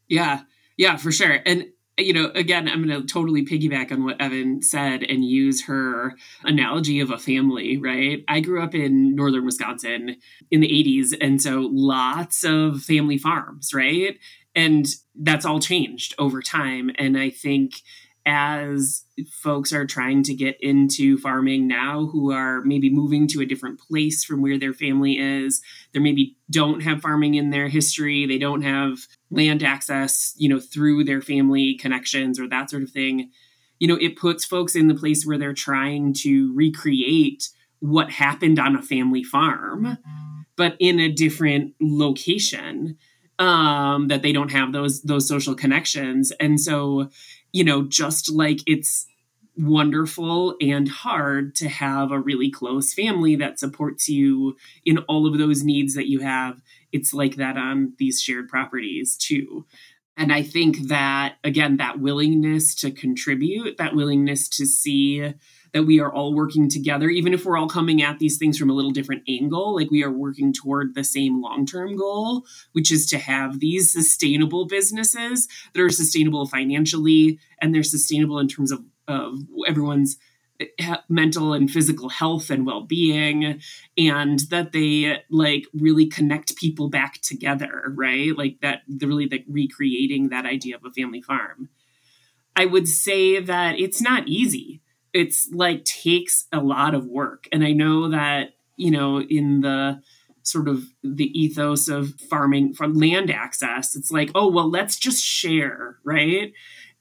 Yeah. 0.08 0.42
Yeah 0.76 0.96
for 0.96 1.10
sure. 1.10 1.40
And 1.46 1.66
you 1.98 2.12
know, 2.12 2.30
again, 2.34 2.68
I'm 2.68 2.86
going 2.86 3.00
to 3.00 3.06
totally 3.06 3.44
piggyback 3.44 3.90
on 3.90 4.04
what 4.04 4.18
Evanne 4.18 4.62
said 4.62 5.02
and 5.02 5.24
use 5.24 5.64
her 5.64 6.14
analogy 6.44 7.00
of 7.00 7.10
a 7.10 7.18
family, 7.18 7.78
right? 7.78 8.22
I 8.28 8.40
grew 8.40 8.62
up 8.62 8.74
in 8.74 9.14
northern 9.14 9.46
Wisconsin 9.46 10.16
in 10.50 10.60
the 10.60 10.68
80s, 10.68 11.16
and 11.20 11.40
so 11.40 11.68
lots 11.72 12.44
of 12.44 12.82
family 12.82 13.16
farms, 13.16 13.72
right? 13.72 14.18
And 14.54 14.86
that's 15.14 15.46
all 15.46 15.60
changed 15.60 16.14
over 16.18 16.42
time. 16.42 16.90
And 16.98 17.18
I 17.18 17.30
think 17.30 17.72
as 18.26 19.04
folks 19.30 19.72
are 19.72 19.86
trying 19.86 20.22
to 20.24 20.34
get 20.34 20.60
into 20.60 21.16
farming 21.16 21.68
now 21.68 22.06
who 22.06 22.32
are 22.32 22.60
maybe 22.62 22.90
moving 22.90 23.28
to 23.28 23.40
a 23.40 23.46
different 23.46 23.80
place 23.80 24.24
from 24.24 24.42
where 24.42 24.58
their 24.58 24.74
family 24.74 25.16
is 25.16 25.62
they 25.94 26.00
maybe 26.00 26.36
don't 26.50 26.82
have 26.82 27.00
farming 27.00 27.36
in 27.36 27.50
their 27.50 27.68
history 27.68 28.26
they 28.26 28.36
don't 28.36 28.62
have 28.62 28.98
land 29.30 29.62
access 29.62 30.34
you 30.36 30.48
know 30.48 30.60
through 30.60 31.04
their 31.04 31.20
family 31.20 31.74
connections 31.74 32.38
or 32.38 32.48
that 32.48 32.70
sort 32.70 32.82
of 32.82 32.90
thing 32.90 33.30
you 33.78 33.88
know 33.88 33.98
it 34.00 34.16
puts 34.16 34.44
folks 34.44 34.76
in 34.76 34.88
the 34.88 34.94
place 34.94 35.26
where 35.26 35.38
they're 35.38 35.52
trying 35.52 36.12
to 36.12 36.54
recreate 36.54 37.48
what 37.80 38.10
happened 38.10 38.58
on 38.58 38.76
a 38.76 38.82
family 38.82 39.24
farm 39.24 39.98
but 40.56 40.76
in 40.78 41.00
a 41.00 41.10
different 41.10 41.74
location 41.80 42.96
um 43.38 44.08
that 44.08 44.22
they 44.22 44.32
don't 44.32 44.52
have 44.52 44.72
those 44.72 45.02
those 45.02 45.28
social 45.28 45.54
connections 45.54 46.32
and 46.40 46.60
so 46.60 47.10
you 47.56 47.64
know, 47.64 47.82
just 47.82 48.30
like 48.30 48.60
it's 48.66 49.06
wonderful 49.56 50.54
and 50.60 50.86
hard 50.86 51.54
to 51.54 51.70
have 51.70 52.12
a 52.12 52.20
really 52.20 52.50
close 52.50 52.92
family 52.92 53.34
that 53.34 53.58
supports 53.58 54.10
you 54.10 54.54
in 54.84 54.98
all 55.08 55.26
of 55.26 55.38
those 55.38 55.64
needs 55.64 55.94
that 55.94 56.06
you 56.06 56.20
have. 56.20 56.60
It's 56.92 57.12
like 57.12 57.36
that 57.36 57.56
on 57.56 57.94
these 57.98 58.20
shared 58.20 58.48
properties 58.48 59.16
too. 59.16 59.66
And 60.16 60.32
I 60.32 60.42
think 60.42 60.88
that, 60.88 61.36
again, 61.44 61.76
that 61.76 62.00
willingness 62.00 62.74
to 62.76 62.90
contribute, 62.90 63.76
that 63.76 63.94
willingness 63.94 64.48
to 64.50 64.64
see 64.64 65.34
that 65.74 65.82
we 65.82 66.00
are 66.00 66.10
all 66.10 66.34
working 66.34 66.70
together, 66.70 67.10
even 67.10 67.34
if 67.34 67.44
we're 67.44 67.58
all 67.58 67.68
coming 67.68 68.00
at 68.00 68.18
these 68.18 68.38
things 68.38 68.56
from 68.56 68.70
a 68.70 68.72
little 68.72 68.92
different 68.92 69.24
angle, 69.28 69.74
like 69.74 69.90
we 69.90 70.02
are 70.02 70.10
working 70.10 70.54
toward 70.54 70.94
the 70.94 71.04
same 71.04 71.42
long 71.42 71.66
term 71.66 71.96
goal, 71.96 72.46
which 72.72 72.90
is 72.90 73.04
to 73.10 73.18
have 73.18 73.60
these 73.60 73.92
sustainable 73.92 74.66
businesses 74.66 75.48
that 75.74 75.82
are 75.82 75.90
sustainable 75.90 76.46
financially 76.46 77.38
and 77.60 77.74
they're 77.74 77.82
sustainable 77.82 78.38
in 78.38 78.48
terms 78.48 78.72
of, 78.72 78.82
of 79.06 79.38
everyone's 79.68 80.16
mental 81.08 81.52
and 81.52 81.70
physical 81.70 82.08
health 82.08 82.50
and 82.50 82.66
well-being 82.66 83.60
and 83.96 84.40
that 84.50 84.72
they 84.72 85.22
like 85.30 85.66
really 85.74 86.06
connect 86.06 86.56
people 86.56 86.88
back 86.88 87.20
together 87.22 87.92
right 87.94 88.36
like 88.36 88.58
that 88.60 88.82
the 88.88 89.06
really 89.06 89.28
like 89.28 89.44
recreating 89.48 90.28
that 90.28 90.46
idea 90.46 90.76
of 90.76 90.84
a 90.84 90.90
family 90.90 91.22
farm 91.22 91.68
i 92.54 92.64
would 92.64 92.88
say 92.88 93.40
that 93.40 93.78
it's 93.78 94.00
not 94.00 94.26
easy 94.28 94.80
it's 95.16 95.48
like 95.50 95.84
takes 95.84 96.46
a 96.52 96.60
lot 96.60 96.94
of 96.94 97.06
work. 97.06 97.48
And 97.50 97.64
I 97.64 97.72
know 97.72 98.10
that, 98.10 98.50
you 98.76 98.90
know, 98.90 99.22
in 99.22 99.62
the 99.62 100.02
sort 100.42 100.68
of 100.68 100.84
the 101.02 101.30
ethos 101.38 101.88
of 101.88 102.20
farming 102.28 102.74
from 102.74 102.92
land 102.92 103.30
access, 103.30 103.96
it's 103.96 104.10
like, 104.10 104.30
oh, 104.34 104.48
well, 104.48 104.70
let's 104.70 104.98
just 104.98 105.24
share, 105.24 105.96
right? 106.04 106.52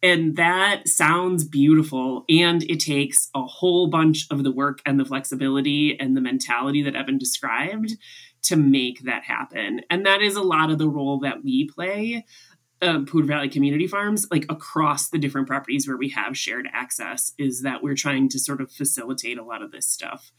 And 0.05 0.35
that 0.35 0.87
sounds 0.87 1.45
beautiful. 1.45 2.25
And 2.29 2.61
it 2.69 2.79
takes 2.79 3.31
a 3.33 3.41
whole 3.41 3.87
bunch 3.87 4.27
of 4.29 4.43
the 4.43 4.51
work 4.51 4.79
and 4.85 4.99
the 4.99 5.05
flexibility 5.05 5.99
and 5.99 6.15
the 6.15 6.21
mentality 6.21 6.83
that 6.83 6.93
Evanne 6.93 7.17
described 7.17 7.93
to 8.43 8.55
make 8.55 9.01
that 9.05 9.23
happen. 9.23 9.81
And 9.89 10.05
that 10.05 10.21
is 10.21 10.35
a 10.35 10.43
lot 10.43 10.69
of 10.69 10.77
the 10.77 10.87
role 10.87 11.17
that 11.21 11.43
we 11.43 11.67
play 11.67 12.23
um, 12.83 13.07
Poudre 13.07 13.25
Valley 13.25 13.49
Community 13.49 13.87
Farms, 13.87 14.27
like 14.29 14.45
across 14.47 15.09
the 15.09 15.17
different 15.17 15.47
properties 15.47 15.87
where 15.87 15.97
we 15.97 16.09
have 16.09 16.37
shared 16.37 16.69
access, 16.71 17.31
is 17.39 17.63
that 17.63 17.81
we're 17.81 17.95
trying 17.95 18.29
to 18.29 18.37
sort 18.37 18.61
of 18.61 18.71
facilitate 18.71 19.39
a 19.39 19.43
lot 19.43 19.63
of 19.63 19.71
this 19.71 19.87
stuff. 19.87 20.31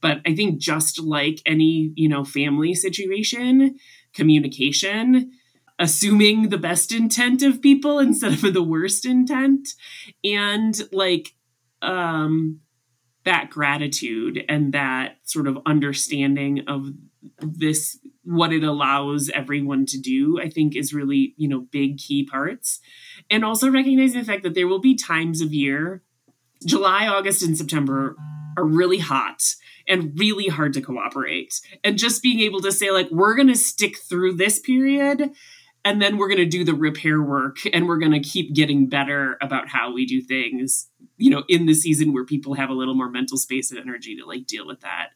But 0.00 0.20
I 0.26 0.34
think 0.34 0.58
just 0.58 0.98
like 0.98 1.40
any, 1.46 1.92
you 1.94 2.08
know, 2.08 2.24
family 2.24 2.74
situation, 2.74 3.76
communication, 4.14 5.30
assuming 5.82 6.48
the 6.48 6.58
best 6.58 6.92
intent 6.92 7.42
of 7.42 7.60
people 7.60 7.98
instead 7.98 8.32
of 8.32 8.54
the 8.54 8.62
worst 8.62 9.04
intent, 9.04 9.70
and 10.24 10.80
like 10.92 11.34
um 11.82 12.60
that 13.24 13.50
gratitude 13.50 14.44
and 14.48 14.72
that 14.72 15.16
sort 15.24 15.48
of 15.48 15.58
understanding 15.66 16.62
of 16.68 16.92
this 17.40 17.98
what 18.24 18.52
it 18.52 18.62
allows 18.62 19.28
everyone 19.30 19.84
to 19.84 19.98
do 20.00 20.40
i 20.40 20.48
think 20.48 20.76
is 20.76 20.94
really 20.94 21.34
you 21.36 21.48
know 21.48 21.60
big 21.72 21.98
key 21.98 22.24
parts. 22.24 22.80
And 23.28 23.44
also 23.44 23.68
recognizing 23.68 24.20
the 24.20 24.26
fact 24.26 24.44
that 24.44 24.54
there 24.54 24.68
will 24.68 24.80
be 24.80 24.94
times 24.94 25.40
of 25.40 25.52
year 25.52 26.04
july 26.64 27.08
august 27.08 27.42
and 27.42 27.58
september 27.58 28.16
are 28.56 28.64
really 28.64 28.98
hot 28.98 29.56
and 29.88 30.18
really 30.18 30.46
hard 30.46 30.72
to 30.74 30.80
cooperate. 30.80 31.60
And 31.82 31.98
just 31.98 32.22
being 32.22 32.40
able 32.40 32.60
to 32.60 32.72
say 32.72 32.90
like 32.90 33.08
we're 33.10 33.34
going 33.34 33.48
to 33.48 33.56
stick 33.56 33.98
through 33.98 34.34
this 34.34 34.60
period 34.60 35.30
and 35.84 36.00
then 36.00 36.16
we're 36.16 36.28
going 36.28 36.38
to 36.38 36.46
do 36.46 36.64
the 36.64 36.74
repair 36.74 37.20
work 37.20 37.58
and 37.72 37.88
we're 37.88 37.98
going 37.98 38.12
to 38.12 38.20
keep 38.20 38.54
getting 38.54 38.88
better 38.88 39.36
about 39.40 39.68
how 39.68 39.92
we 39.92 40.06
do 40.06 40.20
things 40.20 40.88
you 41.16 41.30
know 41.30 41.44
in 41.48 41.66
the 41.66 41.74
season 41.74 42.12
where 42.12 42.24
people 42.24 42.54
have 42.54 42.70
a 42.70 42.74
little 42.74 42.94
more 42.94 43.10
mental 43.10 43.36
space 43.36 43.70
and 43.70 43.80
energy 43.80 44.16
to 44.16 44.26
like 44.26 44.46
deal 44.46 44.66
with 44.66 44.80
that 44.80 45.08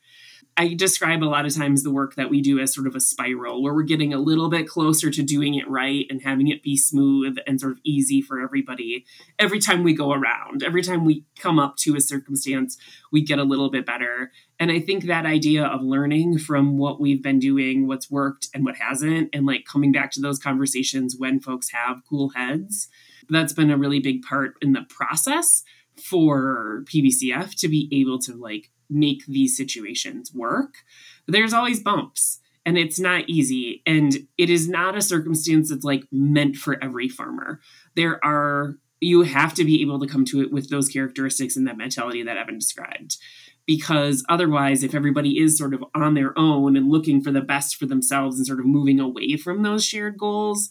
I 0.58 0.72
describe 0.72 1.22
a 1.22 1.26
lot 1.26 1.44
of 1.44 1.54
times 1.54 1.82
the 1.82 1.92
work 1.92 2.14
that 2.14 2.30
we 2.30 2.40
do 2.40 2.58
as 2.58 2.74
sort 2.74 2.86
of 2.86 2.94
a 2.94 3.00
spiral 3.00 3.62
where 3.62 3.74
we're 3.74 3.82
getting 3.82 4.14
a 4.14 4.18
little 4.18 4.48
bit 4.48 4.66
closer 4.66 5.10
to 5.10 5.22
doing 5.22 5.54
it 5.54 5.68
right 5.68 6.06
and 6.08 6.22
having 6.22 6.48
it 6.48 6.62
be 6.62 6.78
smooth 6.78 7.36
and 7.46 7.60
sort 7.60 7.72
of 7.72 7.78
easy 7.84 8.22
for 8.22 8.40
everybody. 8.40 9.04
Every 9.38 9.58
time 9.58 9.82
we 9.82 9.92
go 9.92 10.12
around, 10.12 10.62
every 10.62 10.82
time 10.82 11.04
we 11.04 11.26
come 11.38 11.58
up 11.58 11.76
to 11.78 11.94
a 11.94 12.00
circumstance, 12.00 12.78
we 13.12 13.20
get 13.20 13.38
a 13.38 13.44
little 13.44 13.70
bit 13.70 13.84
better. 13.84 14.32
And 14.58 14.72
I 14.72 14.80
think 14.80 15.04
that 15.04 15.26
idea 15.26 15.66
of 15.66 15.82
learning 15.82 16.38
from 16.38 16.78
what 16.78 17.00
we've 17.00 17.22
been 17.22 17.38
doing, 17.38 17.86
what's 17.86 18.10
worked 18.10 18.48
and 18.54 18.64
what 18.64 18.76
hasn't, 18.76 19.28
and 19.34 19.44
like 19.44 19.66
coming 19.66 19.92
back 19.92 20.10
to 20.12 20.22
those 20.22 20.38
conversations 20.38 21.16
when 21.18 21.38
folks 21.38 21.70
have 21.72 22.00
cool 22.08 22.30
heads, 22.30 22.88
that's 23.28 23.52
been 23.52 23.70
a 23.70 23.76
really 23.76 24.00
big 24.00 24.22
part 24.22 24.54
in 24.62 24.72
the 24.72 24.86
process 24.88 25.64
for 26.02 26.82
PVCF 26.86 27.54
to 27.56 27.68
be 27.68 27.88
able 27.92 28.18
to 28.20 28.34
like 28.34 28.70
make 28.88 29.26
these 29.26 29.56
situations 29.56 30.32
work. 30.34 30.76
But 31.24 31.32
there's 31.32 31.52
always 31.52 31.82
bumps 31.82 32.40
and 32.64 32.76
it's 32.76 32.98
not 32.98 33.28
easy. 33.28 33.82
And 33.86 34.26
it 34.36 34.50
is 34.50 34.68
not 34.68 34.96
a 34.96 35.02
circumstance 35.02 35.70
that's 35.70 35.84
like 35.84 36.04
meant 36.10 36.56
for 36.56 36.82
every 36.82 37.08
farmer. 37.08 37.60
There 37.94 38.22
are, 38.24 38.76
you 39.00 39.22
have 39.22 39.54
to 39.54 39.64
be 39.64 39.82
able 39.82 40.00
to 40.00 40.08
come 40.08 40.24
to 40.26 40.40
it 40.40 40.52
with 40.52 40.68
those 40.68 40.88
characteristics 40.88 41.56
and 41.56 41.66
that 41.68 41.78
mentality 41.78 42.22
that 42.24 42.36
Evanne 42.36 42.58
described. 42.58 43.18
Because 43.66 44.24
otherwise, 44.28 44.82
if 44.82 44.94
everybody 44.94 45.40
is 45.40 45.58
sort 45.58 45.74
of 45.74 45.84
on 45.94 46.14
their 46.14 46.36
own 46.38 46.76
and 46.76 46.88
looking 46.88 47.20
for 47.20 47.32
the 47.32 47.40
best 47.40 47.76
for 47.76 47.86
themselves 47.86 48.36
and 48.36 48.46
sort 48.46 48.60
of 48.60 48.66
moving 48.66 49.00
away 49.00 49.36
from 49.36 49.62
those 49.62 49.84
shared 49.84 50.16
goals, 50.16 50.70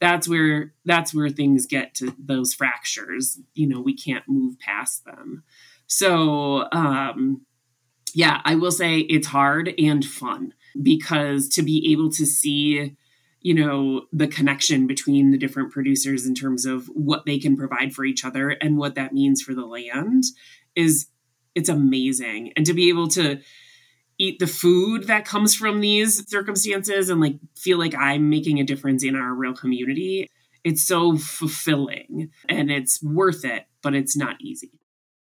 that's 0.00 0.28
where 0.28 0.72
that's 0.84 1.14
where 1.14 1.28
things 1.28 1.66
get 1.66 1.94
to 1.94 2.14
those 2.18 2.52
fractures 2.52 3.40
you 3.54 3.66
know 3.66 3.80
we 3.80 3.96
can't 3.96 4.28
move 4.28 4.58
past 4.58 5.04
them 5.04 5.44
so, 5.94 6.66
um, 6.72 7.42
yeah, 8.14 8.40
I 8.44 8.56
will 8.56 8.72
say 8.72 8.98
it's 8.98 9.28
hard 9.28 9.72
and 9.78 10.04
fun 10.04 10.52
because 10.82 11.48
to 11.50 11.62
be 11.62 11.92
able 11.92 12.10
to 12.10 12.26
see, 12.26 12.96
you 13.42 13.54
know, 13.54 14.06
the 14.12 14.26
connection 14.26 14.88
between 14.88 15.30
the 15.30 15.38
different 15.38 15.70
producers 15.70 16.26
in 16.26 16.34
terms 16.34 16.66
of 16.66 16.88
what 16.88 17.26
they 17.26 17.38
can 17.38 17.56
provide 17.56 17.94
for 17.94 18.04
each 18.04 18.24
other 18.24 18.50
and 18.50 18.76
what 18.76 18.96
that 18.96 19.12
means 19.12 19.40
for 19.40 19.54
the 19.54 19.64
land 19.64 20.24
is 20.74 21.06
it's 21.54 21.68
amazing. 21.68 22.52
And 22.56 22.66
to 22.66 22.74
be 22.74 22.88
able 22.88 23.06
to 23.10 23.38
eat 24.18 24.40
the 24.40 24.48
food 24.48 25.04
that 25.04 25.24
comes 25.24 25.54
from 25.54 25.80
these 25.80 26.28
circumstances 26.28 27.08
and 27.08 27.20
like 27.20 27.36
feel 27.54 27.78
like 27.78 27.94
I'm 27.94 28.30
making 28.30 28.58
a 28.58 28.64
difference 28.64 29.04
in 29.04 29.14
our 29.14 29.32
real 29.32 29.54
community, 29.54 30.28
it's 30.64 30.84
so 30.84 31.16
fulfilling 31.16 32.30
and 32.48 32.72
it's 32.72 33.00
worth 33.00 33.44
it, 33.44 33.66
but 33.80 33.94
it's 33.94 34.16
not 34.16 34.40
easy. 34.40 34.80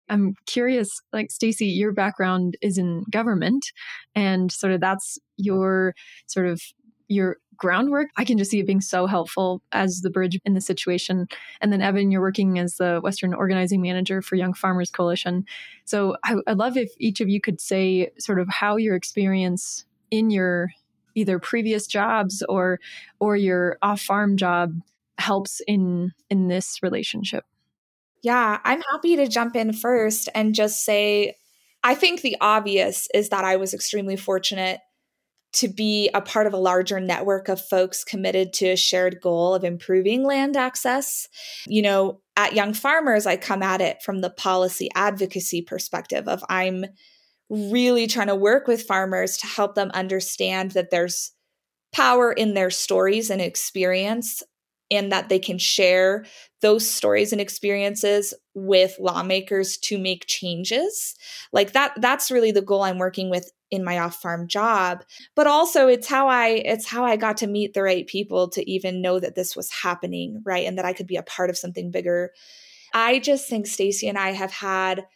I'm 0.09 0.35
curious, 0.47 1.01
like 1.12 1.31
Stacy, 1.31 1.67
your 1.67 1.92
background 1.92 2.57
is 2.63 2.79
in 2.79 3.04
government, 3.11 3.67
and 4.15 4.50
sort 4.52 4.73
of 4.73 4.81
that's 4.81 5.19
your 5.37 5.94
sort 6.27 6.46
of 6.46 6.61
your 7.09 7.37
groundwork. 7.57 8.09
I 8.17 8.25
can 8.25 8.38
just 8.38 8.50
see 8.50 8.61
it 8.61 8.67
being 8.67 8.81
so 8.81 9.07
helpful 9.07 9.63
as 9.73 10.00
the 10.00 10.11
bridge 10.11 10.38
in 10.44 10.54
the 10.54 10.61
situation. 10.61 11.27
And 11.61 11.73
then 11.73 11.81
Evanne, 11.81 12.11
you're 12.11 12.21
working 12.21 12.59
as 12.59 12.77
the 12.77 13.00
Western 13.02 13.33
Organizing 13.33 13.81
Manager 13.81 14.21
for 14.21 14.37
Young 14.37 14.52
Farmers 14.52 14.90
Coalition. 14.90 15.44
So 15.85 16.17
I, 16.25 16.35
would 16.46 16.59
love 16.59 16.77
if 16.77 16.90
each 16.98 17.21
of 17.21 17.29
you 17.29 17.40
could 17.40 17.61
say 17.61 18.11
sort 18.19 18.40
of 18.40 18.48
how 18.48 18.77
your 18.77 18.94
experience 18.94 19.85
in 20.11 20.31
your 20.31 20.71
either 21.15 21.38
previous 21.38 21.87
jobs 21.87 22.42
or 22.48 22.79
or 23.21 23.37
your 23.37 23.79
off 23.83 24.00
farm 24.00 24.37
job 24.37 24.75
helps 25.19 25.61
in 25.67 26.13
in 26.31 26.48
this 26.48 26.83
relationship. 26.83 27.44
Yeah, 28.27 28.58
I'm 28.64 28.83
happy 28.90 29.14
to 29.14 29.29
jump 29.29 29.54
in 29.54 29.72
first 29.72 30.29
and 30.35 30.52
just 30.52 30.85
say 30.85 31.37
I 31.85 31.94
think 31.94 32.22
the 32.22 32.37
obvious 32.40 33.06
is 33.14 33.29
that 33.29 33.44
I 33.44 33.54
was 33.54 33.72
extremely 33.72 34.16
fortunate 34.16 34.81
to 35.52 35.68
be 35.68 36.10
a 36.12 36.20
part 36.20 36.48
of 36.48 36.52
a 36.52 36.56
larger 36.56 36.98
network 36.98 37.48
of 37.48 37.64
folks 37.64 38.02
committed 38.02 38.52
to 38.54 38.70
a 38.70 38.77
shared 38.77 39.20
goal 39.22 39.54
of 39.54 39.62
improving 39.62 40.24
land 40.24 40.56
access. 40.56 41.29
You 41.68 41.83
know, 41.83 42.20
at 42.37 42.52
Young 42.52 42.74
Farmers, 42.74 43.27
I 43.27 43.37
come 43.37 43.62
at 43.62 43.81
it 43.81 44.02
from 44.02 44.22
the 44.22 44.31
policy 44.31 44.88
advocacy 44.96 45.62
perspective 45.62 46.27
of 46.27 46.42
I'm 46.48 46.85
really 47.48 48.08
trying 48.08 48.27
to 48.27 48.35
work 48.35 48.66
with 48.66 48.83
farmers 48.83 49.37
to 49.37 49.46
help 49.46 49.77
them 49.77 49.92
understand 49.94 50.72
that 50.72 50.90
there's 50.90 51.31
power 51.92 52.33
in 52.33 52.54
their 52.54 52.70
stories 52.70 53.31
and 53.31 53.40
experience 53.40 54.42
and 54.91 55.11
that 55.13 55.29
they 55.29 55.39
can 55.39 55.59
share 55.59 56.25
those 56.63 56.89
stories 56.89 57.33
and 57.33 57.41
experiences 57.41 58.33
with 58.55 58.97
lawmakers 58.99 59.77
to 59.79 59.99
make 59.99 60.27
changes. 60.27 61.15
Like 61.53 61.73
that 61.73 61.93
that's 62.01 62.31
really 62.31 62.51
the 62.51 62.63
goal 62.63 62.83
i'm 62.83 62.99
working 62.99 63.31
with 63.31 63.51
in 63.71 63.85
my 63.85 63.99
off 63.99 64.21
farm 64.23 64.47
job 64.47 65.03
but 65.35 65.47
also 65.47 65.89
it's 65.89 66.07
how 66.07 66.29
i 66.29 66.49
it's 66.49 66.87
how 66.87 67.05
i 67.05 67.17
got 67.17 67.37
to 67.37 67.47
meet 67.47 67.75
the 67.75 67.83
right 67.83 68.07
people 68.07 68.49
to 68.49 68.69
even 68.71 69.03
know 69.03 69.19
that 69.19 69.35
this 69.35 69.57
was 69.57 69.71
happening 69.71 70.41
right 70.45 70.67
and 70.67 70.79
that 70.79 70.85
i 70.85 70.93
could 70.93 71.07
be 71.07 71.17
a 71.17 71.23
part 71.23 71.51
of 71.51 71.59
something 71.59 71.91
bigger. 71.91 72.33
I 72.95 73.19
just 73.19 73.49
think 73.49 73.67
stacy 73.67 74.09
and 74.09 74.17
i 74.17 74.31
have 74.31 74.53
had 74.53 75.07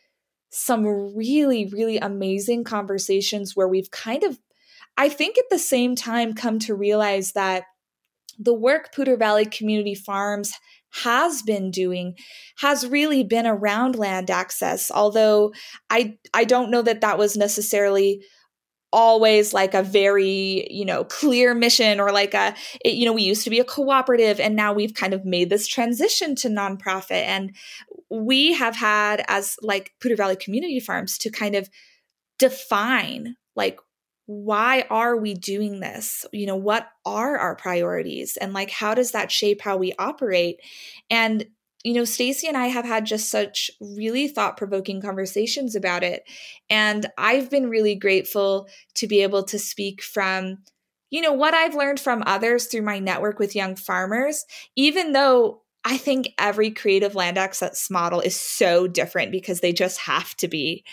some 0.51 0.85
really 1.15 1.67
really 1.67 1.99
amazing 1.99 2.65
conversations 2.65 3.55
where 3.55 3.69
we've 3.69 3.91
kind 3.91 4.25
of 4.25 4.39
i 4.97 5.09
think 5.09 5.39
at 5.39 5.45
the 5.51 5.59
same 5.59 5.95
time 5.95 6.35
come 6.35 6.59
to 6.59 6.75
realize 6.75 7.33
that 7.33 7.65
the 8.41 8.55
work 8.55 8.93
Poudre 8.95 9.19
Valley 9.19 9.45
Community 9.45 9.95
Farms 9.95 10.53
has 11.05 11.43
been 11.43 11.71
doing 11.71 12.17
has 12.59 12.87
really 12.87 13.23
been 13.23 13.47
around 13.47 13.95
land 13.95 14.29
access 14.29 14.91
although 14.91 15.53
i 15.89 16.17
i 16.35 16.43
don't 16.43 16.69
know 16.69 16.83
that 16.83 17.01
that 17.01 17.17
was 17.17 17.37
necessarily 17.37 18.21
always 18.93 19.55
like 19.55 19.75
a 19.75 19.83
very 19.83 20.67
you 20.71 20.85
know 20.85 21.05
clear 21.05 21.55
mission 21.55 22.01
or 22.01 22.11
like 22.11 22.35
a 22.35 22.55
it, 22.85 22.95
you 22.95 23.05
know 23.05 23.13
we 23.13 23.23
used 23.23 23.45
to 23.45 23.51
be 23.51 23.61
a 23.61 23.65
cooperative 23.65 24.41
and 24.41 24.57
now 24.57 24.73
we've 24.73 24.95
kind 24.95 25.15
of 25.15 25.25
made 25.25 25.51
this 25.51 25.67
transition 25.67 26.35
to 26.35 26.49
nonprofit. 26.49 27.25
And 27.25 27.55
we 28.11 28.53
have 28.55 28.75
had 28.75 29.25
as 29.29 29.57
like 29.63 29.93
Poudre 30.03 30.17
Valley 30.17 30.37
Community 30.37 30.81
Farms 30.81 31.19
to 31.19 31.31
kind 31.31 31.55
of 31.55 31.69
define 32.39 33.37
like 33.55 33.79
why 34.31 34.85
are 34.91 35.17
we 35.17 35.35
doing 35.35 35.81
this? 35.81 36.25
You 36.33 36.47
know, 36.47 36.55
what 36.55 36.87
are 37.05 37.37
our 37.37 37.57
priorities? 37.57 38.37
And 38.37 38.53
like, 38.53 38.71
how 38.71 38.95
does 38.95 39.11
that 39.11 39.33
shape 39.33 39.61
how 39.61 39.77
we 39.77 39.93
operate? 39.99 40.61
And, 41.11 41.47
you 41.83 41.95
know, 41.95 42.05
Stacy 42.05 42.47
and 42.47 42.57
I 42.57 42.69
have 42.69 42.85
had 42.85 43.07
just 43.07 43.29
such 43.29 43.73
really 43.81 44.29
thought 44.29 44.57
provoking 44.57 45.03
conversations 45.03 45.75
about 45.75 46.05
it. 46.05 46.23
And 46.71 47.09
I've 47.19 47.51
been 47.51 47.69
really 47.69 47.97
grateful 47.97 48.69
to 48.95 49.09
be 49.09 49.25
able 49.25 49.43
to 49.47 49.59
speak 49.59 50.01
from, 50.01 50.59
you 51.11 51.23
know, 51.23 51.33
what 51.33 51.53
I've 51.53 51.75
learned 51.75 51.99
from 51.99 52.23
others 52.25 52.67
through 52.67 52.83
my 52.83 53.01
network 53.01 53.41
with 53.41 53.57
young 53.57 53.75
farmers, 53.75 54.45
even 54.77 55.11
though 55.11 55.60
I 55.85 55.97
think 55.97 56.35
every 56.39 56.71
creative 56.71 57.15
land 57.15 57.39
access 57.39 57.89
model 57.91 58.21
is 58.21 58.39
so 58.39 58.87
different 58.87 59.33
because 59.33 59.61
they 59.61 59.73
just 59.73 59.99
have 60.01 60.37
to 60.37 60.49
be. 60.49 60.85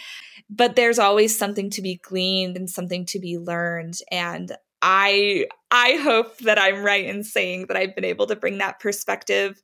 But 0.50 0.76
there's 0.76 1.00
always 1.00 1.38
something 1.38 1.70
to 1.72 1.82
be 1.82 2.00
gleaned 2.04 2.56
and 2.56 2.70
something 2.70 3.06
to 3.08 3.20
be 3.20 3.38
learned. 3.38 4.00
And 4.12 4.56
i 4.80 5.44
i 5.72 5.94
hope 6.04 6.38
that 6.38 6.60
i'm 6.60 6.84
right 6.84 7.06
in 7.06 7.24
saying 7.24 7.66
that 7.66 7.76
i've 7.76 7.96
been 7.96 8.06
able 8.06 8.28
to 8.28 8.36
bring 8.36 8.60
that 8.60 8.80
perspective 8.80 9.60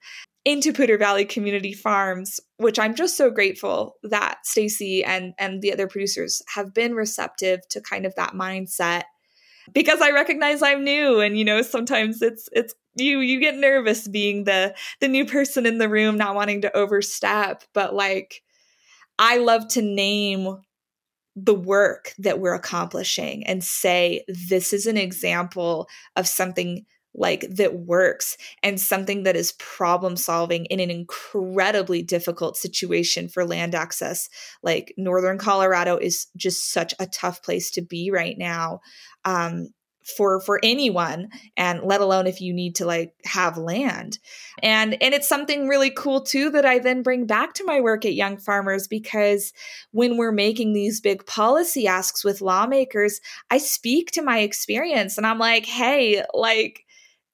into 0.45 0.73
Poudre 0.73 0.99
Valley 0.99 1.25
Community 1.25 1.73
Farms, 1.73 2.39
which 2.57 2.77
I'm 2.77 2.95
just 2.95 3.15
so 3.15 3.31
grateful 3.31 3.95
that 4.03 4.45
Stacy 4.45 5.03
and 5.03 5.33
and 5.37 5.61
the 5.61 5.71
other 5.71 5.87
producers 5.87 6.41
have 6.53 6.73
been 6.73 6.93
receptive 6.95 7.61
to 7.69 7.81
kind 7.81 8.05
of 8.05 8.13
that 8.15 8.33
mindset. 8.33 9.03
Because 9.71 10.01
I 10.01 10.11
recognize 10.11 10.61
I'm 10.61 10.83
new 10.83 11.21
and 11.21 11.37
you 11.37 11.45
know 11.45 11.61
sometimes 11.61 12.21
it's 12.21 12.49
it's 12.51 12.75
you 12.95 13.19
you 13.19 13.39
get 13.39 13.55
nervous 13.55 14.07
being 14.07 14.43
the 14.43 14.75
the 14.99 15.07
new 15.07 15.25
person 15.25 15.65
in 15.65 15.77
the 15.77 15.89
room 15.89 16.17
not 16.17 16.35
wanting 16.35 16.61
to 16.61 16.75
overstep 16.75 17.63
but 17.73 17.93
like 17.93 18.41
I 19.19 19.37
love 19.37 19.67
to 19.69 19.81
name 19.81 20.57
the 21.35 21.55
work 21.55 22.13
that 22.19 22.39
we're 22.39 22.53
accomplishing 22.53 23.45
and 23.45 23.63
say 23.63 24.23
this 24.27 24.73
is 24.73 24.85
an 24.85 24.97
example 24.97 25.87
of 26.15 26.27
something 26.27 26.85
like 27.15 27.45
that 27.49 27.75
works 27.75 28.37
and 28.63 28.79
something 28.79 29.23
that 29.23 29.35
is 29.35 29.53
problem 29.53 30.15
solving 30.15 30.65
in 30.65 30.79
an 30.79 30.89
incredibly 30.89 32.01
difficult 32.01 32.57
situation 32.57 33.29
for 33.29 33.45
land 33.45 33.75
access. 33.75 34.29
Like 34.63 34.93
northern 34.97 35.37
colorado 35.37 35.97
is 35.97 36.27
just 36.35 36.71
such 36.71 36.93
a 36.99 37.05
tough 37.05 37.43
place 37.43 37.69
to 37.71 37.81
be 37.81 38.09
right 38.11 38.37
now. 38.37 38.79
Um, 39.25 39.69
for 40.03 40.39
for 40.39 40.59
anyone 40.63 41.29
and 41.57 41.81
let 41.83 42.01
alone 42.01 42.27
if 42.27 42.41
you 42.41 42.53
need 42.53 42.75
to 42.75 42.85
like 42.85 43.13
have 43.25 43.57
land. 43.57 44.19
And 44.61 45.01
and 45.01 45.13
it's 45.13 45.27
something 45.27 45.67
really 45.67 45.91
cool 45.91 46.21
too 46.21 46.49
that 46.51 46.65
i 46.65 46.79
then 46.79 47.03
bring 47.03 47.25
back 47.25 47.53
to 47.53 47.65
my 47.65 47.79
work 47.81 48.05
at 48.05 48.13
young 48.13 48.37
farmers 48.37 48.87
because 48.87 49.53
when 49.91 50.17
we're 50.17 50.31
making 50.31 50.73
these 50.73 51.01
big 51.01 51.25
policy 51.25 51.87
asks 51.87 52.23
with 52.23 52.41
lawmakers 52.41 53.19
i 53.49 53.57
speak 53.57 54.11
to 54.11 54.21
my 54.21 54.39
experience 54.39 55.17
and 55.17 55.25
i'm 55.25 55.39
like 55.39 55.65
hey 55.65 56.23
like 56.33 56.85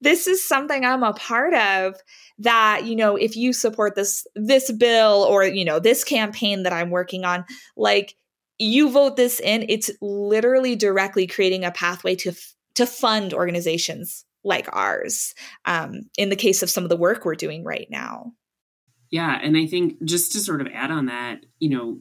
this 0.01 0.27
is 0.27 0.47
something 0.47 0.85
i'm 0.85 1.03
a 1.03 1.13
part 1.13 1.53
of 1.53 1.95
that 2.37 2.85
you 2.85 2.95
know 2.95 3.15
if 3.15 3.35
you 3.35 3.53
support 3.53 3.95
this 3.95 4.25
this 4.35 4.71
bill 4.71 5.25
or 5.29 5.43
you 5.43 5.65
know 5.65 5.79
this 5.79 6.03
campaign 6.03 6.63
that 6.63 6.73
i'm 6.73 6.89
working 6.89 7.25
on 7.25 7.45
like 7.75 8.15
you 8.59 8.91
vote 8.91 9.15
this 9.15 9.39
in, 9.39 9.65
it's 9.69 9.89
literally 10.01 10.75
directly 10.75 11.25
creating 11.25 11.63
a 11.63 11.71
pathway 11.71 12.13
to 12.13 12.33
to 12.75 12.85
fund 12.85 13.33
organizations 13.33 14.25
like 14.43 14.67
ours 14.71 15.33
um, 15.65 16.01
in 16.17 16.29
the 16.29 16.35
case 16.35 16.63
of 16.63 16.69
some 16.69 16.83
of 16.83 16.89
the 16.89 16.97
work 16.97 17.25
we're 17.25 17.35
doing 17.35 17.63
right 17.63 17.87
now. 17.89 18.31
Yeah, 19.11 19.39
and 19.41 19.57
I 19.57 19.65
think 19.65 20.03
just 20.03 20.31
to 20.33 20.39
sort 20.39 20.61
of 20.61 20.67
add 20.73 20.91
on 20.91 21.07
that, 21.07 21.45
you 21.59 21.69
know, 21.69 21.99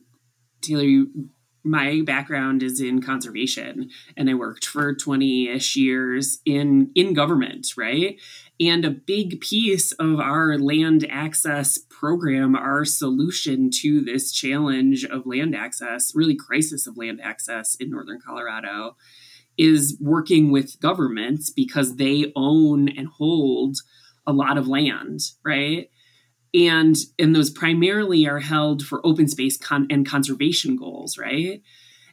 Taylor, 0.60 0.82
you, 0.82 1.30
my 1.64 2.02
background 2.04 2.62
is 2.62 2.80
in 2.80 3.00
conservation, 3.00 3.90
and 4.16 4.28
I 4.28 4.34
worked 4.34 4.66
for 4.66 4.94
twenty 4.94 5.48
ish 5.48 5.74
years 5.76 6.38
in 6.44 6.90
in 6.94 7.14
government, 7.14 7.68
right? 7.76 8.20
And 8.60 8.84
a 8.84 8.90
big 8.90 9.40
piece 9.40 9.92
of 9.92 10.18
our 10.20 10.58
land 10.58 11.06
access 11.10 11.78
program, 11.78 12.54
our 12.56 12.84
solution 12.84 13.70
to 13.82 14.00
this 14.00 14.32
challenge 14.32 15.04
of 15.04 15.26
land 15.26 15.54
access, 15.54 16.12
really 16.14 16.36
crisis 16.36 16.86
of 16.86 16.96
land 16.96 17.20
access 17.22 17.74
in 17.76 17.90
northern 17.90 18.20
Colorado, 18.20 18.96
is 19.59 19.96
working 20.00 20.50
with 20.50 20.80
governments 20.80 21.50
because 21.50 21.96
they 21.96 22.32
own 22.36 22.88
and 22.88 23.09
hold 23.09 23.76
a 24.26 24.32
lot 24.32 24.56
of 24.56 24.68
land, 24.68 25.20
right? 25.44 25.90
And 26.54 26.96
and 27.18 27.34
those 27.34 27.50
primarily 27.50 28.26
are 28.26 28.38
held 28.38 28.82
for 28.82 29.04
open 29.04 29.28
space 29.28 29.59
con- 29.59 29.88
and 29.90 30.09
conservation 30.09 30.76
goals, 30.76 31.18
right? 31.18 31.61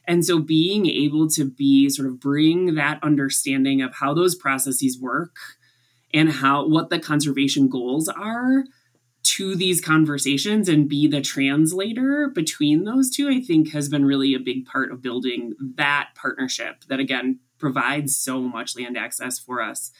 And 0.08 0.24
so 0.24 0.38
being 0.38 0.86
able 0.86 1.28
to 1.30 1.44
be 1.44 1.88
sort 1.88 2.08
of 2.08 2.20
bring 2.20 2.74
that 2.74 3.02
understanding 3.02 3.82
of 3.82 3.94
how 3.94 4.14
those 4.14 4.34
processes 4.34 4.98
work 5.00 5.36
and 6.12 6.30
how 6.30 6.66
what 6.68 6.90
the 6.90 6.98
conservation 6.98 7.68
goals 7.68 8.08
are 8.08 8.64
to 9.26 9.54
these 9.54 9.80
conversations 9.80 10.68
and 10.68 10.88
be 10.88 11.06
the 11.06 11.20
translator 11.20 12.30
between 12.34 12.84
those 12.84 13.10
two, 13.10 13.28
I 13.28 13.40
think 13.40 13.72
has 13.72 13.88
been 13.88 14.04
really 14.04 14.34
a 14.34 14.40
big 14.40 14.66
part 14.66 14.92
of 14.92 15.02
building 15.02 15.54
that 15.76 16.10
partnership 16.14 16.84
that, 16.88 17.00
again, 17.00 17.40
provides 17.58 18.16
so 18.16 18.40
much 18.40 18.76
land 18.76 18.96
access 18.96 19.38
for 19.38 19.62
us. 19.62 19.90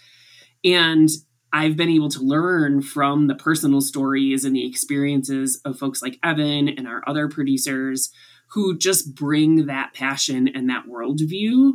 And 0.64 1.09
I've 1.53 1.77
been 1.77 1.89
able 1.89 2.11
to 2.11 2.20
learn 2.20 2.83
from 2.83 3.29
the 3.29 3.35
personal 3.35 3.81
stories 3.81 4.45
and 4.45 4.55
the 4.55 4.66
experiences 4.66 5.61
of 5.64 5.79
folks 5.79 6.03
like 6.03 6.20
Evanne 6.22 6.77
and 6.77 6.87
our 6.87 7.03
other 7.07 7.29
producers 7.29 8.11
who 8.51 8.77
just 8.77 9.14
bring 9.14 9.66
that 9.66 9.95
passion 9.95 10.49
and 10.49 10.68
that 10.68 10.87
worldview. 10.87 11.72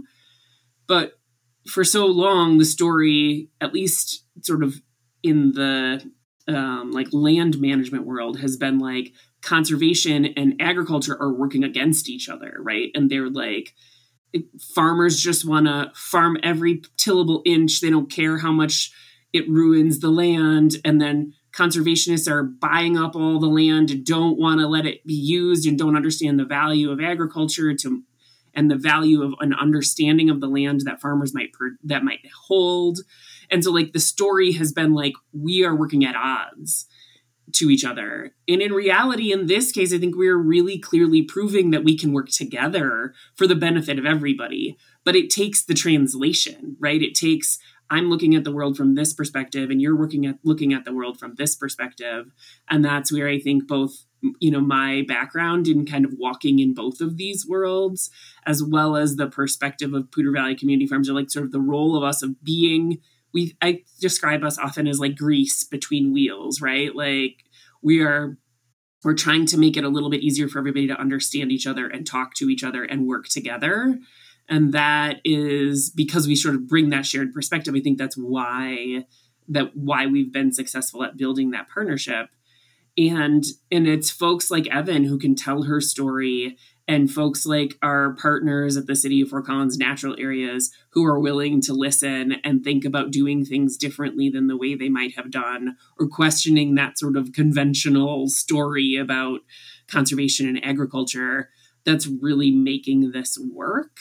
But 0.87 1.19
for 1.67 1.83
so 1.83 2.05
long, 2.05 2.57
the 2.57 2.65
story, 2.65 3.49
at 3.59 3.73
least 3.73 4.25
sort 4.41 4.63
of 4.63 4.81
in 5.23 5.53
the 5.53 6.11
um, 6.51 6.91
like 6.91 7.07
land 7.11 7.59
management 7.59 8.05
world 8.05 8.39
has 8.39 8.57
been 8.57 8.79
like 8.79 9.13
conservation 9.41 10.25
and 10.25 10.61
agriculture 10.61 11.17
are 11.19 11.33
working 11.33 11.63
against 11.63 12.09
each 12.09 12.29
other, 12.29 12.55
right? 12.59 12.91
And 12.93 13.09
they're 13.09 13.29
like, 13.29 13.73
farmers 14.73 15.19
just 15.19 15.45
want 15.45 15.67
to 15.67 15.91
farm 15.95 16.37
every 16.43 16.83
tillable 16.97 17.41
inch. 17.45 17.81
They 17.81 17.89
don't 17.89 18.11
care 18.11 18.37
how 18.37 18.51
much 18.51 18.91
it 19.33 19.49
ruins 19.49 19.99
the 19.99 20.09
land. 20.09 20.75
And 20.85 21.01
then 21.01 21.33
conservationists 21.53 22.29
are 22.29 22.43
buying 22.43 22.97
up 22.97 23.15
all 23.15 23.39
the 23.39 23.47
land 23.47 23.91
and 23.91 24.05
don't 24.05 24.39
want 24.39 24.59
to 24.59 24.67
let 24.67 24.85
it 24.85 25.05
be 25.05 25.13
used 25.13 25.67
and 25.67 25.77
don't 25.77 25.95
understand 25.95 26.39
the 26.39 26.45
value 26.45 26.91
of 26.91 27.01
agriculture 27.01 27.73
to 27.75 28.03
and 28.53 28.69
the 28.69 28.75
value 28.75 29.23
of 29.23 29.33
an 29.39 29.53
understanding 29.53 30.29
of 30.29 30.41
the 30.41 30.47
land 30.47 30.81
that 30.81 30.99
farmers 30.99 31.33
might 31.33 31.53
per, 31.53 31.77
that 31.85 32.03
might 32.03 32.19
hold 32.47 32.99
and 33.51 33.63
so 33.63 33.71
like 33.71 33.93
the 33.93 33.99
story 33.99 34.53
has 34.53 34.71
been 34.71 34.93
like 34.93 35.13
we 35.33 35.63
are 35.63 35.75
working 35.75 36.05
at 36.05 36.15
odds 36.15 36.87
to 37.53 37.69
each 37.69 37.83
other. 37.83 38.31
And 38.47 38.61
in 38.61 38.71
reality, 38.71 39.31
in 39.31 39.47
this 39.47 39.71
case, 39.71 39.93
I 39.93 39.97
think 39.97 40.15
we're 40.15 40.37
really 40.37 40.79
clearly 40.79 41.21
proving 41.21 41.71
that 41.71 41.83
we 41.83 41.97
can 41.97 42.13
work 42.13 42.29
together 42.29 43.13
for 43.35 43.45
the 43.45 43.55
benefit 43.55 43.99
of 43.99 44.05
everybody. 44.05 44.77
But 45.03 45.15
it 45.15 45.29
takes 45.29 45.63
the 45.63 45.73
translation, 45.73 46.77
right? 46.79 47.01
It 47.01 47.13
takes 47.13 47.59
I'm 47.89 48.09
looking 48.09 48.35
at 48.35 48.45
the 48.45 48.53
world 48.53 48.77
from 48.77 48.95
this 48.95 49.13
perspective 49.13 49.69
and 49.69 49.81
you're 49.81 49.97
working 49.97 50.25
at 50.25 50.37
looking 50.45 50.73
at 50.73 50.85
the 50.85 50.93
world 50.93 51.19
from 51.19 51.35
this 51.35 51.55
perspective. 51.55 52.31
And 52.69 52.85
that's 52.85 53.11
where 53.11 53.27
I 53.27 53.37
think 53.37 53.67
both 53.67 54.05
you 54.39 54.51
know 54.51 54.61
my 54.61 55.03
background 55.07 55.67
in 55.67 55.85
kind 55.85 56.05
of 56.05 56.13
walking 56.17 56.59
in 56.59 56.73
both 56.73 57.01
of 57.01 57.17
these 57.17 57.45
worlds 57.47 58.11
as 58.45 58.63
well 58.63 58.95
as 58.95 59.15
the 59.15 59.27
perspective 59.27 59.93
of 59.93 60.11
Poudre 60.11 60.33
Valley 60.33 60.55
Community 60.55 60.87
Farms 60.87 61.09
are 61.09 61.13
like 61.13 61.31
sort 61.31 61.45
of 61.45 61.51
the 61.51 61.59
role 61.59 61.97
of 61.97 62.03
us 62.03 62.21
of 62.21 62.43
being 62.43 62.99
we 63.33 63.55
I 63.61 63.83
describe 63.99 64.43
us 64.43 64.57
often 64.57 64.87
as 64.87 64.99
like 64.99 65.15
grease 65.15 65.63
between 65.63 66.13
wheels, 66.13 66.61
right? 66.61 66.95
Like 66.95 67.43
we 67.81 68.01
are 68.01 68.37
we're 69.03 69.13
trying 69.13 69.45
to 69.47 69.57
make 69.57 69.77
it 69.77 69.83
a 69.83 69.89
little 69.89 70.09
bit 70.09 70.21
easier 70.21 70.47
for 70.47 70.59
everybody 70.59 70.87
to 70.87 70.99
understand 70.99 71.51
each 71.51 71.65
other 71.65 71.87
and 71.87 72.05
talk 72.05 72.35
to 72.35 72.49
each 72.49 72.63
other 72.63 72.83
and 72.83 73.07
work 73.07 73.27
together. 73.27 73.97
And 74.47 74.73
that 74.73 75.21
is 75.23 75.89
because 75.89 76.27
we 76.27 76.35
sort 76.35 76.55
of 76.55 76.67
bring 76.67 76.89
that 76.89 77.05
shared 77.05 77.33
perspective. 77.33 77.73
I 77.75 77.79
think 77.79 77.97
that's 77.97 78.15
why 78.15 79.05
that 79.47 79.75
why 79.75 80.07
we've 80.07 80.31
been 80.31 80.53
successful 80.53 81.03
at 81.03 81.17
building 81.17 81.51
that 81.51 81.69
partnership. 81.69 82.27
And 82.97 83.43
and 83.71 83.87
it's 83.87 84.11
folks 84.11 84.51
like 84.51 84.65
Evanne 84.65 85.07
who 85.07 85.17
can 85.17 85.35
tell 85.35 85.63
her 85.63 85.81
story 85.81 86.57
and 86.87 87.11
folks 87.11 87.45
like 87.45 87.77
our 87.81 88.13
partners 88.15 88.77
at 88.77 88.87
the 88.87 88.95
City 88.95 89.21
of 89.21 89.29
Fort 89.29 89.45
Collins 89.45 89.77
natural 89.77 90.15
areas 90.19 90.71
who 90.91 91.05
are 91.05 91.19
willing 91.19 91.61
to 91.61 91.73
listen 91.73 92.33
and 92.43 92.63
think 92.63 92.85
about 92.85 93.11
doing 93.11 93.45
things 93.45 93.77
differently 93.77 94.29
than 94.29 94.47
the 94.47 94.57
way 94.57 94.75
they 94.75 94.89
might 94.89 95.15
have 95.15 95.31
done, 95.31 95.77
or 95.99 96.07
questioning 96.07 96.75
that 96.75 96.99
sort 96.99 97.15
of 97.15 97.33
conventional 97.33 98.27
story 98.27 98.95
about 98.95 99.41
conservation 99.87 100.47
and 100.47 100.63
agriculture 100.63 101.49
that's 101.85 102.07
really 102.07 102.51
making 102.51 103.11
this 103.11 103.37
work 103.53 103.97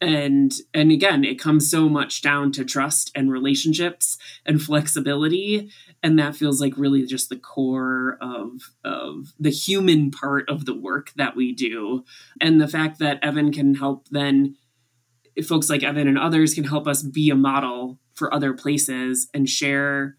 and 0.00 0.52
and 0.72 0.90
again 0.90 1.24
it 1.24 1.38
comes 1.38 1.70
so 1.70 1.88
much 1.88 2.22
down 2.22 2.52
to 2.52 2.64
trust 2.64 3.10
and 3.14 3.30
relationships 3.30 4.16
and 4.46 4.62
flexibility. 4.62 5.70
And 6.02 6.18
that 6.18 6.36
feels 6.36 6.60
like 6.60 6.72
really 6.76 7.04
just 7.04 7.28
the 7.28 7.36
core 7.36 8.16
of 8.20 8.70
of 8.84 9.32
the 9.38 9.50
human 9.50 10.10
part 10.10 10.48
of 10.48 10.64
the 10.64 10.74
work 10.74 11.12
that 11.16 11.36
we 11.36 11.52
do. 11.52 12.04
And 12.40 12.60
the 12.60 12.68
fact 12.68 12.98
that 13.00 13.22
evanne 13.22 13.52
can 13.52 13.74
help 13.74 14.08
then 14.10 14.56
folks 15.44 15.70
like 15.70 15.82
evanne 15.82 16.08
and 16.08 16.18
others 16.18 16.54
can 16.54 16.64
help 16.64 16.86
us 16.86 17.02
be 17.02 17.30
a 17.30 17.34
model 17.34 17.98
for 18.14 18.32
other 18.32 18.52
places 18.52 19.28
and 19.32 19.48
share 19.48 20.16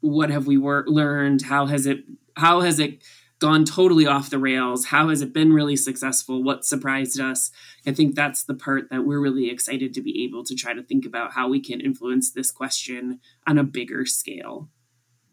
what 0.00 0.30
have 0.30 0.46
we 0.46 0.58
wor- 0.58 0.84
learned 0.86 1.42
how 1.42 1.66
has 1.66 1.86
it 1.86 2.00
how 2.36 2.60
has 2.60 2.78
it 2.78 3.02
gone 3.44 3.66
totally 3.66 4.06
off 4.06 4.30
the 4.30 4.38
rails? 4.38 4.86
How 4.86 5.10
has 5.10 5.20
it 5.20 5.34
been 5.34 5.52
really 5.52 5.76
successful? 5.76 6.42
What 6.42 6.64
surprised 6.64 7.20
us? 7.20 7.50
I 7.86 7.92
think 7.92 8.14
that's 8.14 8.44
the 8.44 8.54
part 8.54 8.88
that 8.88 9.04
we're 9.04 9.20
really 9.20 9.50
excited 9.50 9.92
to 9.92 10.00
be 10.00 10.24
able 10.24 10.44
to 10.44 10.54
try 10.54 10.72
to 10.72 10.82
think 10.82 11.04
about 11.04 11.34
how 11.34 11.50
we 11.50 11.60
can 11.60 11.78
influence 11.78 12.30
this 12.30 12.50
question 12.50 13.20
on 13.46 13.58
a 13.58 13.62
bigger 13.62 14.06
scale. 14.06 14.70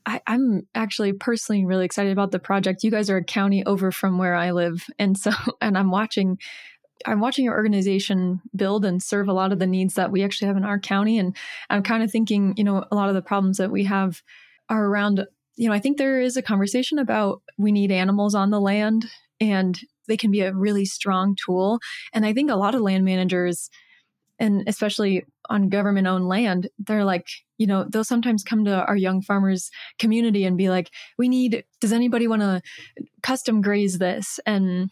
I, 0.05 0.19
am 0.27 0.67
actually 0.75 1.13
personally 1.13 1.63
really 1.63 1.85
excited 1.85 2.11
about 2.11 2.31
the 2.31 2.39
project. 2.39 2.83
You 2.83 2.91
guys 2.91 3.09
are 3.09 3.15
a 3.15 3.23
county 3.23 3.65
over 3.65 3.93
from 3.93 4.17
where 4.17 4.35
I 4.35 4.51
live, 4.51 4.85
and 4.99 5.17
so 5.17 5.31
and 5.61 5.77
I'm 5.77 5.89
watching. 5.89 6.37
I'm 7.03 7.19
watching 7.19 7.45
your 7.45 7.55
organization 7.55 8.41
build 8.55 8.85
and 8.85 9.01
serve 9.01 9.27
a 9.27 9.33
lot 9.33 9.51
of 9.51 9.57
the 9.57 9.65
needs 9.65 9.95
that 9.95 10.11
we 10.11 10.23
actually 10.23 10.49
have 10.49 10.57
in 10.57 10.65
our 10.65 10.79
county, 10.79 11.17
and 11.17 11.33
I'm 11.69 11.81
kind 11.81 12.03
of 12.03 12.11
thinking, 12.11 12.55
you 12.57 12.65
know, 12.65 12.83
a 12.91 12.95
lot 12.95 13.07
of 13.07 13.15
the 13.15 13.21
problems 13.21 13.57
that 13.57 13.71
we 13.71 13.85
have 13.85 14.21
are 14.69 14.85
around 14.85 15.25
you 15.61 15.67
know, 15.67 15.75
I 15.75 15.79
think 15.79 15.99
there 15.99 16.19
is 16.19 16.37
a 16.37 16.41
conversation 16.41 16.97
about 16.97 17.43
we 17.55 17.71
need 17.71 17.91
animals 17.91 18.33
on 18.33 18.49
the 18.49 18.59
land 18.59 19.05
and 19.39 19.79
they 20.07 20.17
can 20.17 20.31
be 20.31 20.41
a 20.41 20.51
really 20.51 20.85
strong 20.85 21.35
tool. 21.45 21.77
And 22.13 22.25
I 22.25 22.33
think 22.33 22.49
a 22.49 22.55
lot 22.55 22.73
of 22.73 22.81
land 22.81 23.05
managers, 23.05 23.69
and 24.39 24.63
especially 24.65 25.23
on 25.51 25.69
government 25.69 26.07
owned 26.07 26.27
land, 26.27 26.67
they're 26.79 27.05
like, 27.05 27.27
you 27.59 27.67
know, 27.67 27.85
they'll 27.87 28.03
sometimes 28.03 28.43
come 28.43 28.65
to 28.65 28.83
our 28.87 28.95
young 28.95 29.21
farmers 29.21 29.69
community 29.99 30.45
and 30.45 30.57
be 30.57 30.71
like, 30.71 30.89
we 31.19 31.29
need, 31.29 31.63
does 31.79 31.93
anybody 31.93 32.27
want 32.27 32.41
to 32.41 32.63
custom 33.21 33.61
graze 33.61 33.99
this? 33.99 34.39
And 34.47 34.89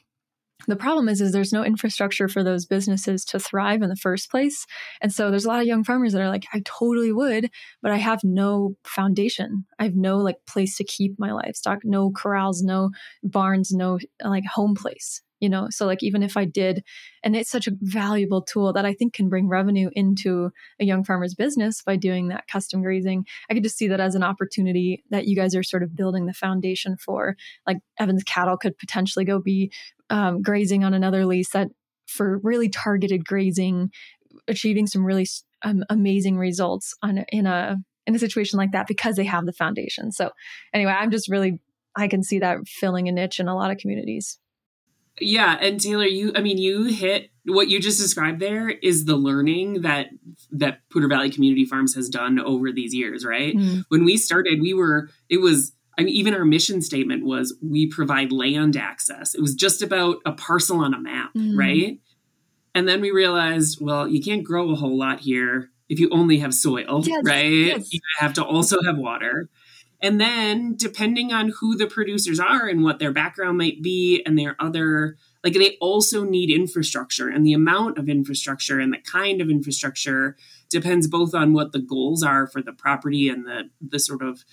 the 0.67 0.75
problem 0.75 1.07
is 1.07 1.21
is 1.21 1.31
there's 1.31 1.53
no 1.53 1.63
infrastructure 1.63 2.27
for 2.27 2.43
those 2.43 2.65
businesses 2.65 3.23
to 3.25 3.39
thrive 3.39 3.81
in 3.81 3.89
the 3.89 3.95
first 3.95 4.29
place. 4.29 4.65
And 5.01 5.13
so 5.13 5.29
there's 5.29 5.45
a 5.45 5.47
lot 5.47 5.61
of 5.61 5.67
young 5.67 5.83
farmers 5.83 6.13
that 6.13 6.21
are 6.21 6.29
like 6.29 6.45
i 6.53 6.61
totally 6.65 7.11
would 7.11 7.49
but 7.81 7.91
i 7.91 7.97
have 7.97 8.19
no 8.23 8.75
foundation. 8.83 9.65
I 9.79 9.83
have 9.85 9.95
no 9.95 10.17
like 10.17 10.37
place 10.47 10.77
to 10.77 10.83
keep 10.83 11.17
my 11.17 11.31
livestock 11.31 11.79
no 11.83 12.11
corrals 12.11 12.61
no 12.61 12.91
barns 13.23 13.71
no 13.71 13.99
like 14.23 14.45
home 14.45 14.75
place 14.75 15.21
you 15.39 15.47
know? 15.47 15.67
So 15.69 15.85
like 15.85 16.03
even 16.03 16.21
if 16.21 16.35
i 16.35 16.43
did 16.43 16.83
and 17.23 17.35
it's 17.35 17.49
such 17.49 17.67
a 17.67 17.71
valuable 17.81 18.41
tool 18.41 18.73
that 18.73 18.85
i 18.85 18.93
think 18.93 19.13
can 19.13 19.29
bring 19.29 19.47
revenue 19.47 19.89
into 19.93 20.51
a 20.79 20.85
young 20.85 21.03
farmer's 21.05 21.33
business 21.33 21.81
by 21.81 21.95
doing 21.95 22.27
that 22.27 22.47
custom 22.47 22.81
grazing. 22.81 23.25
I 23.49 23.53
could 23.53 23.63
just 23.63 23.77
see 23.77 23.87
that 23.87 24.01
as 24.01 24.15
an 24.15 24.23
opportunity 24.23 25.03
that 25.09 25.27
you 25.27 25.35
guys 25.35 25.55
are 25.55 25.63
sort 25.63 25.83
of 25.83 25.95
building 25.95 26.25
the 26.25 26.33
foundation 26.33 26.97
for. 26.97 27.35
Like 27.65 27.77
evanne's 27.99 28.23
cattle 28.23 28.57
could 28.57 28.77
potentially 28.77 29.23
go 29.25 29.39
be 29.39 29.71
um, 30.09 30.41
grazing 30.41 30.83
on 30.83 30.93
another 30.93 31.25
lease 31.25 31.49
that 31.49 31.69
for 32.07 32.39
really 32.43 32.69
targeted 32.69 33.25
grazing, 33.25 33.91
achieving 34.47 34.87
some 34.87 35.05
really 35.05 35.27
um, 35.63 35.83
amazing 35.89 36.37
results 36.37 36.93
on 37.01 37.19
in 37.29 37.45
a 37.45 37.77
in 38.07 38.15
a 38.15 38.19
situation 38.19 38.57
like 38.57 38.71
that 38.71 38.87
because 38.87 39.15
they 39.15 39.25
have 39.25 39.45
the 39.45 39.53
foundation. 39.53 40.11
So 40.11 40.31
anyway, 40.73 40.91
I'm 40.91 41.11
just 41.11 41.29
really 41.29 41.59
I 41.95 42.07
can 42.07 42.23
see 42.23 42.39
that 42.39 42.67
filling 42.67 43.07
a 43.07 43.11
niche 43.11 43.39
in 43.39 43.47
a 43.47 43.55
lot 43.55 43.71
of 43.71 43.77
communities. 43.77 44.39
Yeah, 45.21 45.57
and 45.59 45.79
Taylor, 45.79 46.05
you 46.05 46.31
I 46.35 46.41
mean 46.41 46.57
you 46.57 46.85
hit 46.85 47.29
what 47.45 47.67
you 47.67 47.79
just 47.79 47.99
described 47.99 48.39
there 48.39 48.69
is 48.69 49.05
the 49.05 49.15
learning 49.15 49.81
that 49.81 50.07
that 50.51 50.79
Poudre 50.89 51.09
Valley 51.09 51.29
Community 51.29 51.65
Farms 51.65 51.95
has 51.95 52.09
done 52.09 52.39
over 52.39 52.71
these 52.71 52.93
years, 52.93 53.25
right? 53.25 53.55
Mm. 53.55 53.83
When 53.89 54.05
we 54.05 54.17
started, 54.17 54.61
we 54.61 54.73
were 54.73 55.09
it 55.29 55.41
was 55.41 55.73
I 55.99 56.03
mean, 56.03 56.15
even 56.15 56.33
our 56.33 56.45
mission 56.45 56.81
statement 56.81 57.25
was 57.25 57.57
we 57.61 57.85
provide 57.85 58.31
land 58.31 58.77
access. 58.77 59.35
It 59.35 59.41
was 59.41 59.53
just 59.53 59.81
about 59.81 60.19
a 60.25 60.31
parcel 60.31 60.79
on 60.79 60.93
a 60.93 60.99
map, 60.99 61.33
mm. 61.35 61.57
right? 61.57 61.99
And 62.73 62.87
then 62.87 63.01
we 63.01 63.11
realized, 63.11 63.79
well, 63.81 64.07
you 64.07 64.23
can't 64.23 64.45
grow 64.45 64.71
a 64.71 64.75
whole 64.75 64.97
lot 64.97 65.19
here 65.19 65.71
if 65.89 65.99
you 65.99 66.07
only 66.11 66.39
have 66.39 66.53
soil, 66.53 67.03
yes, 67.03 67.21
right? 67.25 67.43
Yes. 67.43 67.91
You 67.91 67.99
have 68.19 68.33
to 68.35 68.45
also 68.45 68.77
have 68.85 68.97
water. 68.97 69.49
And 70.01 70.21
then, 70.21 70.75
depending 70.77 71.33
on 71.33 71.51
who 71.59 71.75
the 71.75 71.87
producers 71.87 72.39
are 72.39 72.67
and 72.67 72.81
what 72.81 72.99
their 72.99 73.11
background 73.11 73.57
might 73.57 73.83
be, 73.83 74.23
and 74.25 74.39
their 74.39 74.55
other, 74.57 75.17
like, 75.43 75.51
they 75.51 75.75
also 75.81 76.23
need 76.23 76.49
infrastructure. 76.49 77.27
And 77.27 77.45
the 77.45 77.51
amount 77.51 77.97
of 77.97 78.07
infrastructure 78.07 78.79
and 78.79 78.93
the 78.93 78.99
kind 78.99 79.41
of 79.41 79.49
infrastructure 79.49 80.37
depends 80.69 81.07
both 81.07 81.35
on 81.35 81.51
what 81.51 81.73
the 81.73 81.79
goals 81.79 82.23
are 82.23 82.47
for 82.47 82.61
the 82.61 82.71
property 82.71 83.27
and 83.27 83.45
the, 83.45 83.69
the 83.81 83.99
sort 83.99 84.21
of 84.21 84.45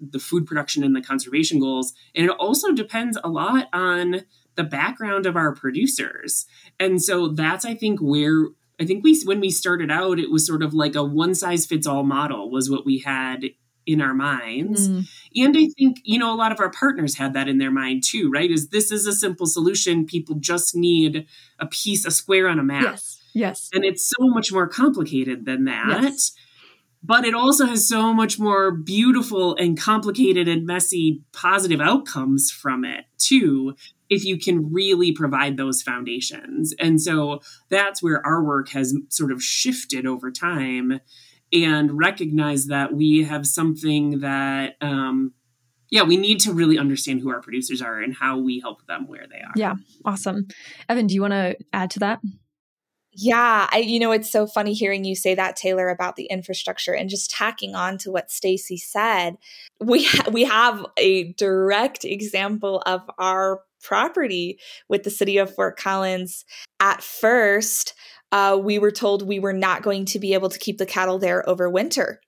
the 0.00 0.18
food 0.18 0.46
production 0.46 0.84
and 0.84 0.94
the 0.94 1.00
conservation 1.00 1.60
goals. 1.60 1.94
And 2.14 2.26
it 2.26 2.32
also 2.32 2.72
depends 2.72 3.18
a 3.22 3.28
lot 3.28 3.68
on 3.72 4.22
the 4.56 4.64
background 4.64 5.26
of 5.26 5.36
our 5.36 5.54
producers. 5.54 6.46
And 6.78 7.02
so 7.02 7.28
that's, 7.28 7.64
I 7.64 7.74
think, 7.74 8.00
where 8.00 8.48
I 8.80 8.84
think 8.84 9.04
we, 9.04 9.20
when 9.24 9.40
we 9.40 9.50
started 9.50 9.90
out, 9.90 10.18
it 10.18 10.30
was 10.30 10.46
sort 10.46 10.62
of 10.62 10.74
like 10.74 10.94
a 10.94 11.04
one 11.04 11.34
size 11.34 11.66
fits 11.66 11.86
all 11.86 12.02
model, 12.02 12.50
was 12.50 12.70
what 12.70 12.84
we 12.84 12.98
had 12.98 13.44
in 13.86 14.00
our 14.00 14.14
minds. 14.14 14.88
Mm. 14.88 15.06
And 15.36 15.56
I 15.56 15.66
think, 15.76 15.98
you 16.04 16.18
know, 16.18 16.32
a 16.32 16.36
lot 16.36 16.52
of 16.52 16.60
our 16.60 16.70
partners 16.70 17.16
had 17.16 17.34
that 17.34 17.48
in 17.48 17.58
their 17.58 17.70
mind 17.70 18.02
too, 18.04 18.30
right? 18.30 18.50
Is 18.50 18.68
this 18.68 18.90
is 18.90 19.06
a 19.06 19.12
simple 19.12 19.46
solution. 19.46 20.06
People 20.06 20.36
just 20.36 20.74
need 20.74 21.26
a 21.58 21.66
piece, 21.66 22.06
a 22.06 22.10
square 22.10 22.48
on 22.48 22.58
a 22.58 22.64
map. 22.64 22.82
Yes. 22.82 23.20
Yes. 23.34 23.70
And 23.74 23.84
it's 23.84 24.06
so 24.08 24.26
much 24.28 24.52
more 24.52 24.68
complicated 24.68 25.44
than 25.44 25.64
that. 25.64 26.02
Yes 26.02 26.32
but 27.06 27.24
it 27.24 27.34
also 27.34 27.66
has 27.66 27.86
so 27.86 28.12
much 28.14 28.38
more 28.38 28.70
beautiful 28.70 29.54
and 29.56 29.78
complicated 29.78 30.48
and 30.48 30.66
messy 30.66 31.22
positive 31.32 31.80
outcomes 31.80 32.50
from 32.50 32.84
it 32.84 33.04
too 33.18 33.74
if 34.10 34.24
you 34.24 34.38
can 34.38 34.72
really 34.72 35.12
provide 35.12 35.56
those 35.56 35.82
foundations 35.82 36.74
and 36.78 37.00
so 37.00 37.40
that's 37.68 38.02
where 38.02 38.24
our 38.26 38.42
work 38.42 38.70
has 38.70 38.96
sort 39.08 39.30
of 39.30 39.42
shifted 39.42 40.06
over 40.06 40.30
time 40.30 41.00
and 41.52 41.96
recognize 41.96 42.66
that 42.66 42.92
we 42.92 43.22
have 43.22 43.46
something 43.46 44.20
that 44.20 44.74
um, 44.80 45.32
yeah, 45.90 46.02
we 46.02 46.16
need 46.16 46.40
to 46.40 46.52
really 46.52 46.76
understand 46.76 47.20
who 47.20 47.30
our 47.30 47.40
producers 47.40 47.80
are 47.80 48.00
and 48.00 48.12
how 48.12 48.36
we 48.36 48.58
help 48.58 48.84
them 48.86 49.06
where 49.06 49.26
they 49.30 49.38
are. 49.38 49.52
Yeah, 49.54 49.74
awesome. 50.04 50.48
Evanne, 50.90 51.06
do 51.06 51.14
you 51.14 51.20
want 51.20 51.34
to 51.34 51.56
add 51.72 51.90
to 51.92 52.00
that? 52.00 52.20
Yeah, 53.16 53.68
I 53.70 53.78
you 53.78 54.00
know 54.00 54.12
it's 54.12 54.30
so 54.30 54.46
funny 54.46 54.72
hearing 54.72 55.04
you 55.04 55.14
say 55.14 55.34
that 55.34 55.56
Taylor 55.56 55.88
about 55.88 56.16
the 56.16 56.26
infrastructure 56.26 56.94
and 56.94 57.08
just 57.08 57.30
tacking 57.30 57.74
on 57.74 57.96
to 57.98 58.10
what 58.10 58.30
Stacy 58.30 58.76
said. 58.76 59.36
We 59.80 60.04
ha- 60.04 60.30
we 60.32 60.44
have 60.44 60.84
a 60.96 61.32
direct 61.34 62.04
example 62.04 62.82
of 62.86 63.02
our 63.18 63.60
property 63.82 64.58
with 64.88 65.04
the 65.04 65.10
city 65.10 65.38
of 65.38 65.54
Fort 65.54 65.78
Collins. 65.78 66.44
At 66.80 67.02
first, 67.02 67.94
uh, 68.32 68.58
we 68.60 68.78
were 68.78 68.90
told 68.90 69.22
we 69.26 69.38
were 69.38 69.52
not 69.52 69.82
going 69.82 70.06
to 70.06 70.18
be 70.18 70.34
able 70.34 70.48
to 70.48 70.58
keep 70.58 70.78
the 70.78 70.86
cattle 70.86 71.18
there 71.18 71.48
over 71.48 71.70
winter 71.70 72.20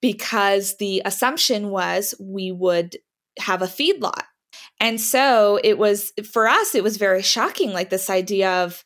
because 0.00 0.76
the 0.78 1.02
assumption 1.04 1.68
was 1.68 2.14
we 2.18 2.50
would 2.50 2.96
have 3.38 3.60
a 3.60 3.66
feedlot. 3.66 4.22
And 4.80 5.00
so 5.00 5.60
it 5.62 5.78
was 5.78 6.12
for 6.30 6.48
us, 6.48 6.74
it 6.74 6.82
was 6.82 6.96
very 6.96 7.22
shocking, 7.22 7.72
like 7.72 7.90
this 7.90 8.08
idea 8.10 8.64
of 8.64 8.82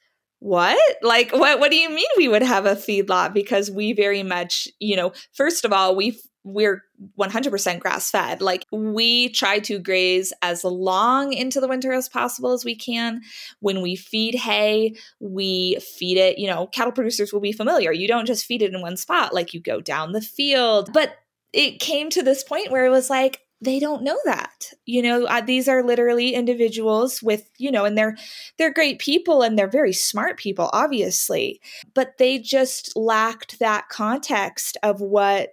what? 0.46 0.96
Like 1.02 1.32
what 1.32 1.58
what 1.58 1.72
do 1.72 1.76
you 1.76 1.90
mean 1.90 2.06
we 2.16 2.28
would 2.28 2.42
have 2.42 2.66
a 2.66 2.76
feedlot? 2.76 3.34
Because 3.34 3.68
we 3.68 3.92
very 3.92 4.22
much, 4.22 4.68
you 4.78 4.94
know, 4.94 5.12
first 5.32 5.64
of 5.64 5.72
all, 5.72 5.96
we 5.96 6.20
we're 6.44 6.84
100% 7.18 7.80
grass 7.80 8.08
fed. 8.12 8.40
Like 8.40 8.64
we 8.70 9.30
try 9.30 9.58
to 9.58 9.80
graze 9.80 10.32
as 10.42 10.62
long 10.62 11.32
into 11.32 11.60
the 11.60 11.66
winter 11.66 11.92
as 11.92 12.08
possible 12.08 12.52
as 12.52 12.64
we 12.64 12.76
can. 12.76 13.22
When 13.58 13.82
we 13.82 13.96
feed 13.96 14.36
hay, 14.36 14.94
we 15.18 15.78
feed 15.80 16.16
it, 16.16 16.38
you 16.38 16.46
know, 16.46 16.68
cattle 16.68 16.92
producers 16.92 17.32
will 17.32 17.40
be 17.40 17.50
familiar. 17.50 17.90
You 17.90 18.06
don't 18.06 18.26
just 18.26 18.46
feed 18.46 18.62
it 18.62 18.72
in 18.72 18.80
one 18.80 18.96
spot, 18.96 19.34
like 19.34 19.52
you 19.52 19.60
go 19.60 19.80
down 19.80 20.12
the 20.12 20.20
field. 20.20 20.92
But 20.92 21.16
it 21.52 21.80
came 21.80 22.08
to 22.10 22.22
this 22.22 22.44
point 22.44 22.70
where 22.70 22.86
it 22.86 22.90
was 22.90 23.10
like, 23.10 23.40
they 23.60 23.78
don't 23.78 24.02
know 24.02 24.18
that 24.24 24.72
you 24.84 25.00
know 25.02 25.26
these 25.46 25.66
are 25.66 25.82
literally 25.82 26.34
individuals 26.34 27.22
with 27.22 27.48
you 27.58 27.70
know 27.70 27.84
and 27.84 27.96
they're 27.96 28.16
they're 28.58 28.72
great 28.72 28.98
people 28.98 29.42
and 29.42 29.58
they're 29.58 29.66
very 29.68 29.92
smart 29.92 30.36
people 30.36 30.68
obviously 30.72 31.60
but 31.94 32.18
they 32.18 32.38
just 32.38 32.94
lacked 32.96 33.58
that 33.58 33.88
context 33.88 34.76
of 34.82 35.00
what 35.00 35.50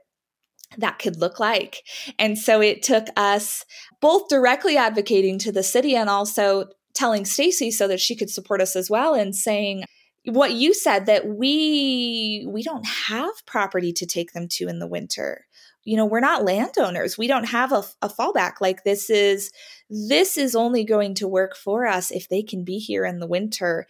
that 0.78 1.00
could 1.00 1.20
look 1.20 1.40
like. 1.40 1.84
And 2.20 2.38
so 2.38 2.62
it 2.62 2.82
took 2.82 3.08
us 3.16 3.66
both 4.02 4.28
directly 4.28 4.78
advocating 4.78 5.40
to 5.40 5.52
the 5.52 5.64
city 5.64 5.96
and 5.96 6.10
also 6.10 6.66
telling 6.94 7.26
Stacy 7.26 7.72
so 7.72 7.88
that 7.88 8.00
she 8.00 8.16
could 8.16 8.30
support 8.30 8.62
us 8.62 8.76
as 8.76 8.90
well 8.90 9.14
and 9.14 9.36
saying 9.36 9.84
what 10.26 10.54
you 10.54 10.74
said 10.74 11.06
that 11.06 11.28
we 11.28 12.46
we 12.48 12.64
don't 12.64 12.86
have 12.86 13.34
property 13.46 13.92
to 13.92 14.06
take 14.06 14.32
them 14.32 14.48
to 14.48 14.68
in 14.68 14.80
the 14.80 14.88
winter 14.88 15.46
you 15.86 15.98
know 15.98 16.06
we're 16.06 16.20
not 16.20 16.44
landowners. 16.44 17.18
We 17.18 17.28
don't 17.28 17.46
have 17.46 17.72
a, 17.72 17.84
a, 18.02 18.10
fallback. 18.10 18.54
Like 18.62 18.84
this 18.84 19.10
is 19.10 19.52
this 19.90 20.38
is 20.38 20.56
only 20.56 20.84
going 20.84 21.14
to 21.16 21.28
work 21.28 21.56
for 21.56 21.86
us 21.86 22.12
if 22.12 22.30
they 22.30 22.42
can 22.42 22.64
be 22.64 22.78
here 22.78 23.06
in 23.06 23.20
the 23.20 23.28
winter. 23.28 23.86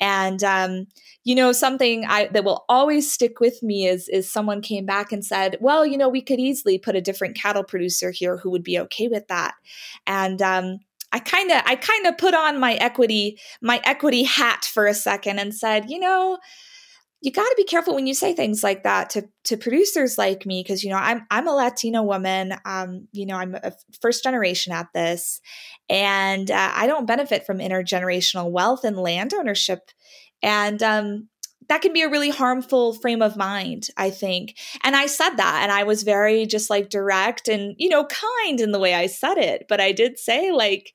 And 0.00 0.42
um, 0.42 0.86
you 1.24 1.34
know 1.34 1.52
something 1.52 2.04
I, 2.06 2.26
that 2.28 2.44
will 2.44 2.64
always 2.68 3.10
stick 3.10 3.40
with 3.40 3.62
me 3.62 3.86
is 3.86 4.08
is 4.08 4.30
someone 4.30 4.60
came 4.60 4.86
back 4.86 5.12
and 5.12 5.24
said 5.24 5.56
well 5.60 5.86
you 5.86 5.96
know 5.96 6.08
we 6.08 6.22
could 6.22 6.40
easily 6.40 6.78
put 6.78 6.96
a 6.96 7.00
different 7.00 7.36
cattle 7.36 7.64
producer 7.64 8.10
here 8.10 8.36
who 8.36 8.50
would 8.50 8.64
be 8.64 8.78
okay 8.80 9.08
with 9.08 9.28
that. 9.28 9.54
And 10.06 10.42
um, 10.42 10.80
I 11.12 11.20
kind 11.20 11.50
of 11.50 11.62
I 11.64 11.76
kind 11.76 12.06
of 12.06 12.18
put 12.18 12.34
on 12.34 12.60
my 12.60 12.74
equity 12.74 13.38
my 13.60 13.80
equity 13.84 14.24
hat 14.24 14.64
for 14.64 14.86
a 14.86 14.94
second 14.94 15.38
and 15.38 15.54
said, 15.54 15.88
you 15.88 15.98
know, 15.98 16.38
you 17.26 17.32
got 17.32 17.42
to 17.42 17.54
be 17.56 17.64
careful 17.64 17.96
when 17.96 18.06
you 18.06 18.14
say 18.14 18.34
things 18.34 18.62
like 18.62 18.84
that 18.84 19.10
to 19.10 19.28
to 19.42 19.56
producers 19.56 20.16
like 20.16 20.46
me 20.46 20.62
because 20.62 20.84
you 20.84 20.90
know 20.90 20.96
I'm 20.96 21.26
I'm 21.28 21.48
a 21.48 21.52
Latina 21.52 22.00
woman. 22.00 22.54
Um, 22.64 23.08
you 23.10 23.26
know 23.26 23.34
I'm 23.34 23.56
a 23.56 23.72
first 24.00 24.22
generation 24.22 24.72
at 24.72 24.86
this, 24.94 25.40
and 25.88 26.48
uh, 26.48 26.70
I 26.72 26.86
don't 26.86 27.04
benefit 27.04 27.44
from 27.44 27.58
intergenerational 27.58 28.52
wealth 28.52 28.84
and 28.84 28.96
land 28.96 29.34
ownership, 29.34 29.90
and 30.40 30.80
um, 30.84 31.28
that 31.68 31.82
can 31.82 31.92
be 31.92 32.02
a 32.02 32.08
really 32.08 32.30
harmful 32.30 32.94
frame 32.94 33.22
of 33.22 33.36
mind, 33.36 33.88
I 33.96 34.10
think. 34.10 34.56
And 34.84 34.94
I 34.94 35.06
said 35.06 35.30
that, 35.30 35.62
and 35.64 35.72
I 35.72 35.82
was 35.82 36.04
very 36.04 36.46
just 36.46 36.70
like 36.70 36.90
direct 36.90 37.48
and 37.48 37.74
you 37.76 37.88
know 37.88 38.04
kind 38.04 38.60
in 38.60 38.70
the 38.70 38.78
way 38.78 38.94
I 38.94 39.08
said 39.08 39.36
it, 39.36 39.66
but 39.68 39.80
I 39.80 39.90
did 39.90 40.16
say 40.16 40.52
like 40.52 40.92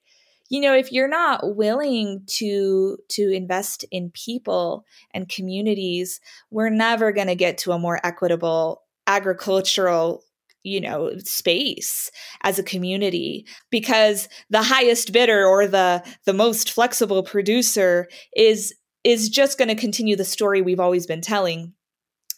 you 0.52 0.60
know 0.60 0.76
if 0.76 0.92
you're 0.92 1.08
not 1.08 1.56
willing 1.56 2.22
to 2.28 2.98
to 3.10 3.32
invest 3.32 3.86
in 3.90 4.12
people 4.12 4.86
and 5.14 5.30
communities 5.30 6.20
we're 6.52 6.70
never 6.70 7.12
going 7.12 7.28
to 7.28 7.36
get 7.36 7.58
to 7.58 7.72
a 7.72 7.80
more 7.80 8.00
equitable 8.04 8.84
agricultural 9.08 10.24
you 10.64 10.80
know 10.80 11.12
space 11.20 12.12
as 12.44 12.60
a 12.60 12.64
community 12.64 13.48
because 13.72 14.30
the 14.50 14.62
highest 14.62 15.12
bidder 15.12 15.46
or 15.46 15.66
the 15.66 16.04
the 16.26 16.34
most 16.34 16.72
flexible 16.72 17.24
producer 17.24 18.08
is 18.36 18.76
is 19.04 19.30
just 19.30 19.58
going 19.58 19.70
to 19.70 19.76
continue 19.76 20.16
the 20.16 20.24
story 20.24 20.62
we've 20.62 20.80
always 20.80 21.08
been 21.08 21.22
telling. 21.22 21.74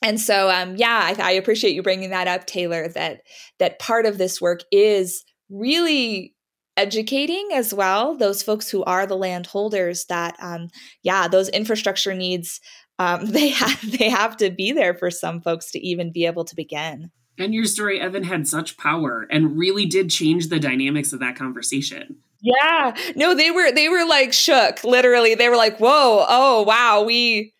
And 0.01 0.21
so 0.21 0.49
um 0.49 0.75
yeah 0.77 1.15
I, 1.17 1.29
I 1.29 1.31
appreciate 1.31 1.73
you 1.73 1.83
bringing 1.83 2.11
that 2.11 2.27
up 2.27 2.45
taylor 2.45 2.87
that 2.89 3.23
that 3.59 3.79
part 3.79 4.05
of 4.05 4.17
this 4.17 4.39
work 4.39 4.61
is 4.71 5.25
really 5.49 6.32
educating 6.75 7.49
as 7.53 7.73
well 7.73 8.15
those 8.15 8.41
folks 8.41 8.69
who 8.69 8.83
are 8.85 9.05
the 9.05 9.15
landholders 9.15 10.05
that 10.05 10.35
um, 10.39 10.69
yeah 11.03 11.27
those 11.27 11.49
infrastructure 11.49 12.13
needs 12.13 12.59
um, 12.99 13.25
they 13.31 13.49
have 13.49 13.97
they 13.97 14.09
have 14.09 14.37
to 14.37 14.49
be 14.49 14.71
there 14.71 14.93
for 14.93 15.11
some 15.11 15.41
folks 15.41 15.71
to 15.71 15.79
even 15.79 16.11
be 16.11 16.25
able 16.25 16.45
to 16.45 16.55
begin. 16.55 17.11
And 17.39 17.53
your 17.53 17.65
story 17.65 17.99
evanne 17.99 18.25
had 18.25 18.47
such 18.47 18.77
power 18.77 19.25
and 19.31 19.57
really 19.57 19.85
did 19.85 20.09
change 20.09 20.49
the 20.49 20.59
dynamics 20.59 21.13
of 21.13 21.19
that 21.19 21.35
conversation. 21.35 22.17
Yeah. 22.41 22.95
No 23.15 23.33
they 23.33 23.51
were 23.51 23.71
they 23.71 23.89
were 23.89 24.05
like 24.05 24.33
shook 24.33 24.83
literally. 24.83 25.35
They 25.35 25.49
were 25.49 25.57
like 25.57 25.77
whoa 25.79 26.25
oh 26.27 26.63
wow 26.63 27.03
we 27.03 27.53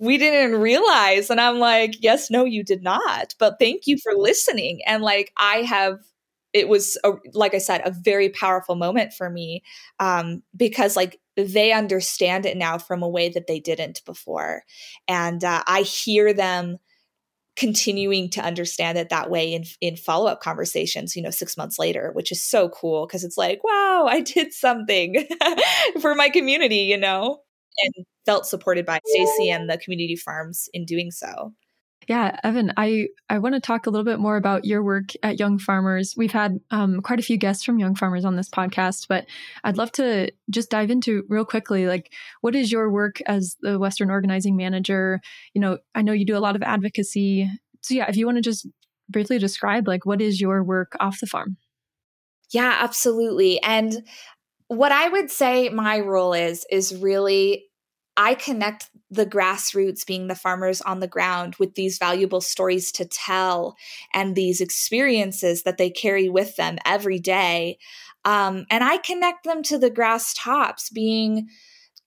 we 0.00 0.18
didn't 0.18 0.60
realize. 0.60 1.30
And 1.30 1.40
i'm 1.40 1.58
like 1.58 2.02
yes 2.02 2.30
no 2.30 2.44
you 2.44 2.64
did 2.64 2.82
not. 2.82 3.34
But 3.38 3.56
thank 3.60 3.86
you 3.86 3.98
for 4.02 4.14
listening. 4.14 4.80
And 4.86 5.02
like 5.02 5.32
i 5.36 5.58
have 5.58 5.98
it 6.54 6.68
was 6.68 6.96
a, 7.04 7.12
like 7.34 7.52
i 7.52 7.58
said 7.58 7.82
a 7.84 7.90
very 7.90 8.30
powerful 8.30 8.76
moment 8.76 9.12
for 9.12 9.28
me 9.28 9.62
um, 10.00 10.42
because 10.56 10.96
like 10.96 11.20
they 11.36 11.72
understand 11.72 12.46
it 12.46 12.56
now 12.56 12.78
from 12.78 13.02
a 13.02 13.08
way 13.08 13.28
that 13.28 13.48
they 13.48 13.58
didn't 13.58 14.00
before. 14.06 14.62
And 15.08 15.44
uh, 15.44 15.62
i 15.66 15.82
hear 15.82 16.32
them 16.32 16.78
continuing 17.56 18.28
to 18.30 18.40
understand 18.40 18.98
it 18.98 19.10
that 19.10 19.30
way 19.30 19.52
in 19.52 19.64
in 19.80 19.96
follow-up 19.96 20.40
conversations 20.40 21.14
you 21.14 21.22
know 21.22 21.30
6 21.30 21.56
months 21.56 21.78
later 21.78 22.10
which 22.12 22.32
is 22.32 22.42
so 22.42 22.68
cool 22.68 23.06
because 23.06 23.22
it's 23.22 23.36
like 23.36 23.62
wow 23.62 24.06
i 24.08 24.20
did 24.20 24.52
something 24.52 25.24
for 26.00 26.16
my 26.16 26.28
community 26.28 26.78
you 26.78 26.96
know 26.96 27.38
and 27.82 28.06
felt 28.26 28.46
supported 28.46 28.86
by 28.86 29.00
Stacy 29.06 29.50
and 29.50 29.68
the 29.68 29.78
community 29.78 30.16
farms 30.16 30.68
in 30.72 30.84
doing 30.84 31.10
so 31.10 31.52
yeah, 32.08 32.38
Evanne, 32.44 32.72
I, 32.76 33.08
I 33.28 33.38
want 33.38 33.54
to 33.54 33.60
talk 33.60 33.86
a 33.86 33.90
little 33.90 34.04
bit 34.04 34.18
more 34.18 34.36
about 34.36 34.64
your 34.64 34.82
work 34.82 35.10
at 35.22 35.38
Young 35.38 35.58
Farmers. 35.58 36.14
We've 36.16 36.32
had 36.32 36.60
um, 36.70 37.00
quite 37.00 37.18
a 37.18 37.22
few 37.22 37.36
guests 37.36 37.64
from 37.64 37.78
Young 37.78 37.94
Farmers 37.94 38.24
on 38.24 38.36
this 38.36 38.48
podcast, 38.48 39.06
but 39.08 39.26
I'd 39.62 39.76
love 39.76 39.92
to 39.92 40.30
just 40.50 40.70
dive 40.70 40.90
into 40.90 41.24
real 41.28 41.44
quickly, 41.44 41.86
like 41.86 42.12
what 42.40 42.54
is 42.54 42.70
your 42.70 42.90
work 42.90 43.20
as 43.26 43.56
the 43.60 43.78
Western 43.78 44.10
Organizing 44.10 44.56
Manager? 44.56 45.20
You 45.54 45.60
know, 45.60 45.78
I 45.94 46.02
know 46.02 46.12
you 46.12 46.26
do 46.26 46.36
a 46.36 46.38
lot 46.38 46.56
of 46.56 46.62
advocacy. 46.62 47.50
So 47.82 47.94
yeah, 47.94 48.08
if 48.08 48.16
you 48.16 48.26
want 48.26 48.38
to 48.38 48.42
just 48.42 48.66
briefly 49.08 49.38
describe 49.38 49.86
like 49.86 50.06
what 50.06 50.20
is 50.20 50.40
your 50.40 50.62
work 50.62 50.96
off 51.00 51.20
the 51.20 51.26
farm? 51.26 51.56
Yeah, 52.50 52.78
absolutely. 52.80 53.60
And 53.62 54.06
what 54.68 54.92
I 54.92 55.08
would 55.08 55.30
say 55.30 55.68
my 55.68 56.00
role 56.00 56.32
is 56.32 56.66
is 56.70 56.94
really 56.96 57.66
I 58.16 58.34
connect 58.34 58.90
the 59.10 59.26
grassroots, 59.26 60.06
being 60.06 60.28
the 60.28 60.34
farmers 60.34 60.80
on 60.80 61.00
the 61.00 61.08
ground, 61.08 61.56
with 61.58 61.74
these 61.74 61.98
valuable 61.98 62.40
stories 62.40 62.92
to 62.92 63.04
tell 63.04 63.76
and 64.12 64.34
these 64.34 64.60
experiences 64.60 65.62
that 65.64 65.78
they 65.78 65.90
carry 65.90 66.28
with 66.28 66.56
them 66.56 66.78
every 66.84 67.18
day. 67.18 67.78
Um, 68.24 68.66
and 68.70 68.82
I 68.82 68.98
connect 68.98 69.44
them 69.44 69.62
to 69.64 69.78
the 69.78 69.90
grass 69.90 70.32
tops, 70.34 70.90
being 70.90 71.48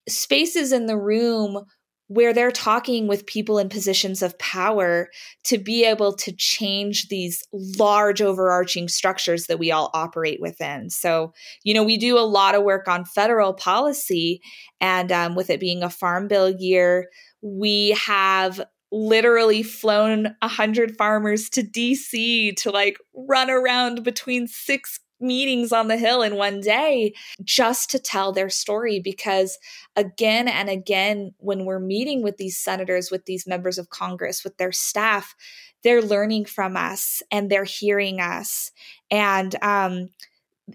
spaces 0.08 0.72
in 0.72 0.86
the 0.86 0.98
room 0.98 1.66
where 2.08 2.34
they're 2.34 2.52
talking 2.52 3.08
with 3.08 3.26
people 3.26 3.60
in 3.60 3.68
positions 3.68 4.22
of 4.22 4.38
power 4.40 5.10
to 5.44 5.58
be 5.58 5.84
able 5.84 6.14
to 6.16 6.32
change 6.32 7.10
these 7.10 7.44
large 7.52 8.22
overarching 8.22 8.88
structures 8.88 9.48
that 9.48 9.60
we 9.60 9.72
all 9.72 9.90
operate 9.94 10.40
within. 10.42 10.90
So, 10.90 11.34
you 11.64 11.74
know, 11.74 11.84
we 11.84 11.98
do 11.98 12.18
a 12.18 12.22
lot 12.22 12.56
of 12.56 12.64
work 12.64 12.88
on 12.88 13.04
federal 13.04 13.54
policy, 13.54 14.42
and 14.80 15.12
um, 15.12 15.36
with 15.36 15.50
it 15.50 15.60
being 15.60 15.84
a 15.84 15.90
farm 15.90 16.28
bill 16.28 16.50
year, 16.50 17.10
we 17.42 17.92
have 17.92 18.62
literally 18.92 19.64
flown 19.64 20.36
a 20.42 20.48
hundred 20.48 20.96
farmers 20.98 21.50
to 21.50 21.62
DC 21.62 22.56
to 22.56 22.72
like 22.72 22.98
run 23.14 23.50
around 23.50 24.04
between 24.04 24.48
six 24.48 25.00
meetings 25.20 25.72
on 25.72 25.88
the 25.88 25.98
Hill 25.98 26.22
in 26.22 26.36
one 26.36 26.62
day 26.62 27.14
just 27.44 27.90
to 27.92 28.00
tell 28.00 28.32
their 28.32 28.50
story. 28.50 29.00
Because 29.00 29.58
again 29.96 30.48
and 30.48 30.70
again, 30.70 31.34
when 31.38 31.66
we're 31.66 31.80
meeting 31.80 32.24
with 32.24 32.38
these 32.38 32.58
senators, 32.58 33.12
with 33.12 33.26
these 33.26 33.48
members 33.48 33.78
of 33.78 33.90
Congress, 33.90 34.44
with 34.44 34.58
their 34.58 34.72
staff, 34.72 35.36
they're 35.84 36.02
learning 36.02 36.46
from 36.46 36.76
us 36.76 37.22
and 37.32 37.50
they're 37.50 37.64
hearing 37.64 38.20
us. 38.20 38.72
And, 39.12 39.56
um, 39.64 40.10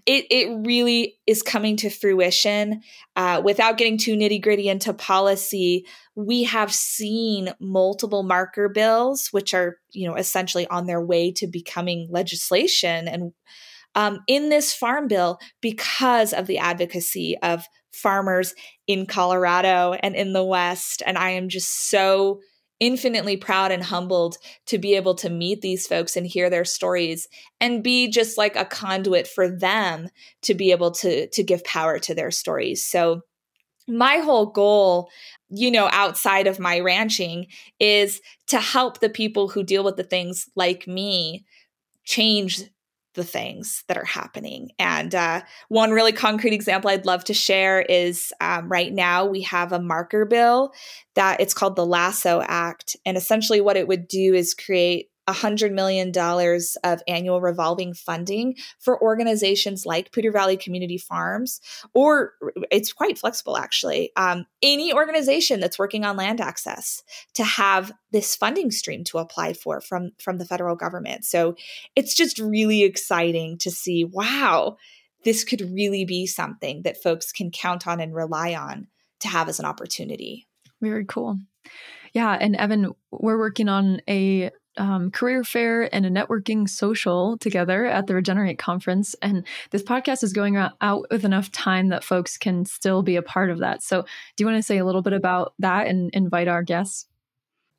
it, 0.07 0.25
it 0.31 0.65
really 0.65 1.19
is 1.27 1.43
coming 1.43 1.77
to 1.77 1.89
fruition. 1.89 2.81
Uh, 3.15 3.41
without 3.43 3.77
getting 3.77 3.97
too 3.97 4.15
nitty 4.15 4.41
gritty 4.41 4.67
into 4.67 4.91
policy, 4.93 5.85
we 6.15 6.43
have 6.43 6.73
seen 6.73 7.53
multiple 7.59 8.23
marker 8.23 8.69
bills, 8.69 9.27
which 9.31 9.53
are 9.53 9.77
you 9.91 10.07
know 10.07 10.15
essentially 10.15 10.65
on 10.67 10.87
their 10.87 11.01
way 11.01 11.31
to 11.33 11.47
becoming 11.47 12.07
legislation, 12.09 13.07
and 13.07 13.33
um, 13.95 14.19
in 14.27 14.49
this 14.49 14.73
farm 14.73 15.07
bill 15.07 15.39
because 15.61 16.33
of 16.33 16.47
the 16.47 16.57
advocacy 16.57 17.37
of 17.43 17.65
farmers 17.93 18.55
in 18.87 19.05
Colorado 19.05 19.93
and 20.01 20.15
in 20.15 20.33
the 20.33 20.43
West. 20.43 21.03
And 21.05 21.17
I 21.17 21.31
am 21.31 21.49
just 21.49 21.89
so 21.89 22.39
infinitely 22.79 23.37
proud 23.37 23.71
and 23.71 23.83
humbled 23.83 24.37
to 24.65 24.77
be 24.77 24.95
able 24.95 25.15
to 25.15 25.29
meet 25.29 25.61
these 25.61 25.87
folks 25.87 26.17
and 26.17 26.27
hear 26.27 26.49
their 26.49 26.65
stories 26.65 27.27
and 27.61 27.83
be 27.83 28.09
just 28.09 28.37
like 28.37 28.55
a 28.55 28.65
conduit 28.65 29.27
for 29.27 29.47
them 29.47 30.09
to 30.41 30.53
be 30.53 30.71
able 30.71 30.91
to 30.91 31.27
to 31.27 31.43
give 31.43 31.63
power 31.63 31.99
to 31.99 32.13
their 32.13 32.31
stories. 32.31 32.85
So 32.85 33.21
my 33.87 34.17
whole 34.17 34.47
goal 34.47 35.09
you 35.49 35.69
know 35.69 35.89
outside 35.91 36.47
of 36.47 36.59
my 36.59 36.79
ranching 36.79 37.47
is 37.79 38.21
to 38.47 38.59
help 38.59 38.99
the 38.99 39.09
people 39.09 39.49
who 39.49 39.63
deal 39.63 39.83
with 39.83 39.97
the 39.97 40.03
things 40.03 40.49
like 40.55 40.87
me 40.87 41.45
change 42.05 42.63
the 43.13 43.23
things 43.23 43.83
that 43.87 43.97
are 43.97 44.05
happening. 44.05 44.71
And 44.79 45.13
uh, 45.13 45.41
one 45.69 45.91
really 45.91 46.11
concrete 46.11 46.53
example 46.53 46.89
I'd 46.89 47.05
love 47.05 47.23
to 47.25 47.33
share 47.33 47.81
is 47.81 48.33
um, 48.41 48.69
right 48.69 48.91
now 48.91 49.25
we 49.25 49.41
have 49.41 49.71
a 49.71 49.79
marker 49.79 50.25
bill 50.25 50.73
that 51.15 51.39
it's 51.39 51.53
called 51.53 51.75
the 51.75 51.85
Lasso 51.85 52.41
Act. 52.45 52.95
And 53.05 53.17
essentially, 53.17 53.61
what 53.61 53.77
it 53.77 53.87
would 53.87 54.07
do 54.07 54.33
is 54.33 54.53
create 54.53 55.09
$100 55.27 55.71
million 55.71 56.11
of 56.83 57.03
annual 57.07 57.41
revolving 57.41 57.93
funding 57.93 58.55
for 58.79 59.01
organizations 59.01 59.85
like 59.85 60.11
Poudre 60.11 60.33
Valley 60.33 60.57
Community 60.57 60.97
Farms, 60.97 61.61
or 61.93 62.33
it's 62.71 62.91
quite 62.91 63.17
flexible 63.17 63.57
actually. 63.57 64.11
Um, 64.15 64.45
any 64.61 64.93
organization 64.93 65.59
that's 65.59 65.79
working 65.79 66.03
on 66.05 66.17
land 66.17 66.41
access 66.41 67.03
to 67.35 67.43
have 67.43 67.91
this 68.11 68.35
funding 68.35 68.71
stream 68.71 69.03
to 69.05 69.17
apply 69.17 69.53
for 69.53 69.81
from, 69.81 70.11
from 70.19 70.37
the 70.37 70.45
federal 70.45 70.75
government. 70.75 71.25
So 71.25 71.55
it's 71.95 72.15
just 72.15 72.39
really 72.39 72.83
exciting 72.83 73.57
to 73.59 73.71
see 73.71 74.03
wow, 74.03 74.77
this 75.23 75.43
could 75.43 75.61
really 75.61 76.05
be 76.05 76.27
something 76.27 76.81
that 76.83 77.01
folks 77.01 77.31
can 77.31 77.51
count 77.51 77.87
on 77.87 77.99
and 77.99 78.13
rely 78.13 78.53
on 78.53 78.87
to 79.21 79.27
have 79.27 79.47
as 79.49 79.59
an 79.59 79.65
opportunity. 79.65 80.47
Very 80.81 81.05
cool. 81.05 81.39
Yeah. 82.13 82.37
And 82.39 82.55
Evanne, 82.55 82.93
we're 83.11 83.39
working 83.39 83.69
on 83.69 84.01
a 84.07 84.51
um, 84.77 85.11
career 85.11 85.43
fair 85.43 85.93
and 85.93 86.05
a 86.05 86.09
networking 86.09 86.67
social 86.67 87.37
together 87.37 87.85
at 87.85 88.07
the 88.07 88.15
Regenerate 88.15 88.57
conference. 88.57 89.15
And 89.21 89.45
this 89.71 89.83
podcast 89.83 90.23
is 90.23 90.33
going 90.33 90.55
out 90.57 91.05
with 91.11 91.25
enough 91.25 91.51
time 91.51 91.89
that 91.89 92.03
folks 92.03 92.37
can 92.37 92.65
still 92.65 93.03
be 93.03 93.15
a 93.15 93.21
part 93.21 93.49
of 93.49 93.59
that. 93.59 93.83
So, 93.83 94.01
do 94.01 94.43
you 94.43 94.45
want 94.45 94.57
to 94.57 94.63
say 94.63 94.77
a 94.77 94.85
little 94.85 95.01
bit 95.01 95.13
about 95.13 95.53
that 95.59 95.87
and 95.87 96.09
invite 96.13 96.47
our 96.47 96.63
guests? 96.63 97.07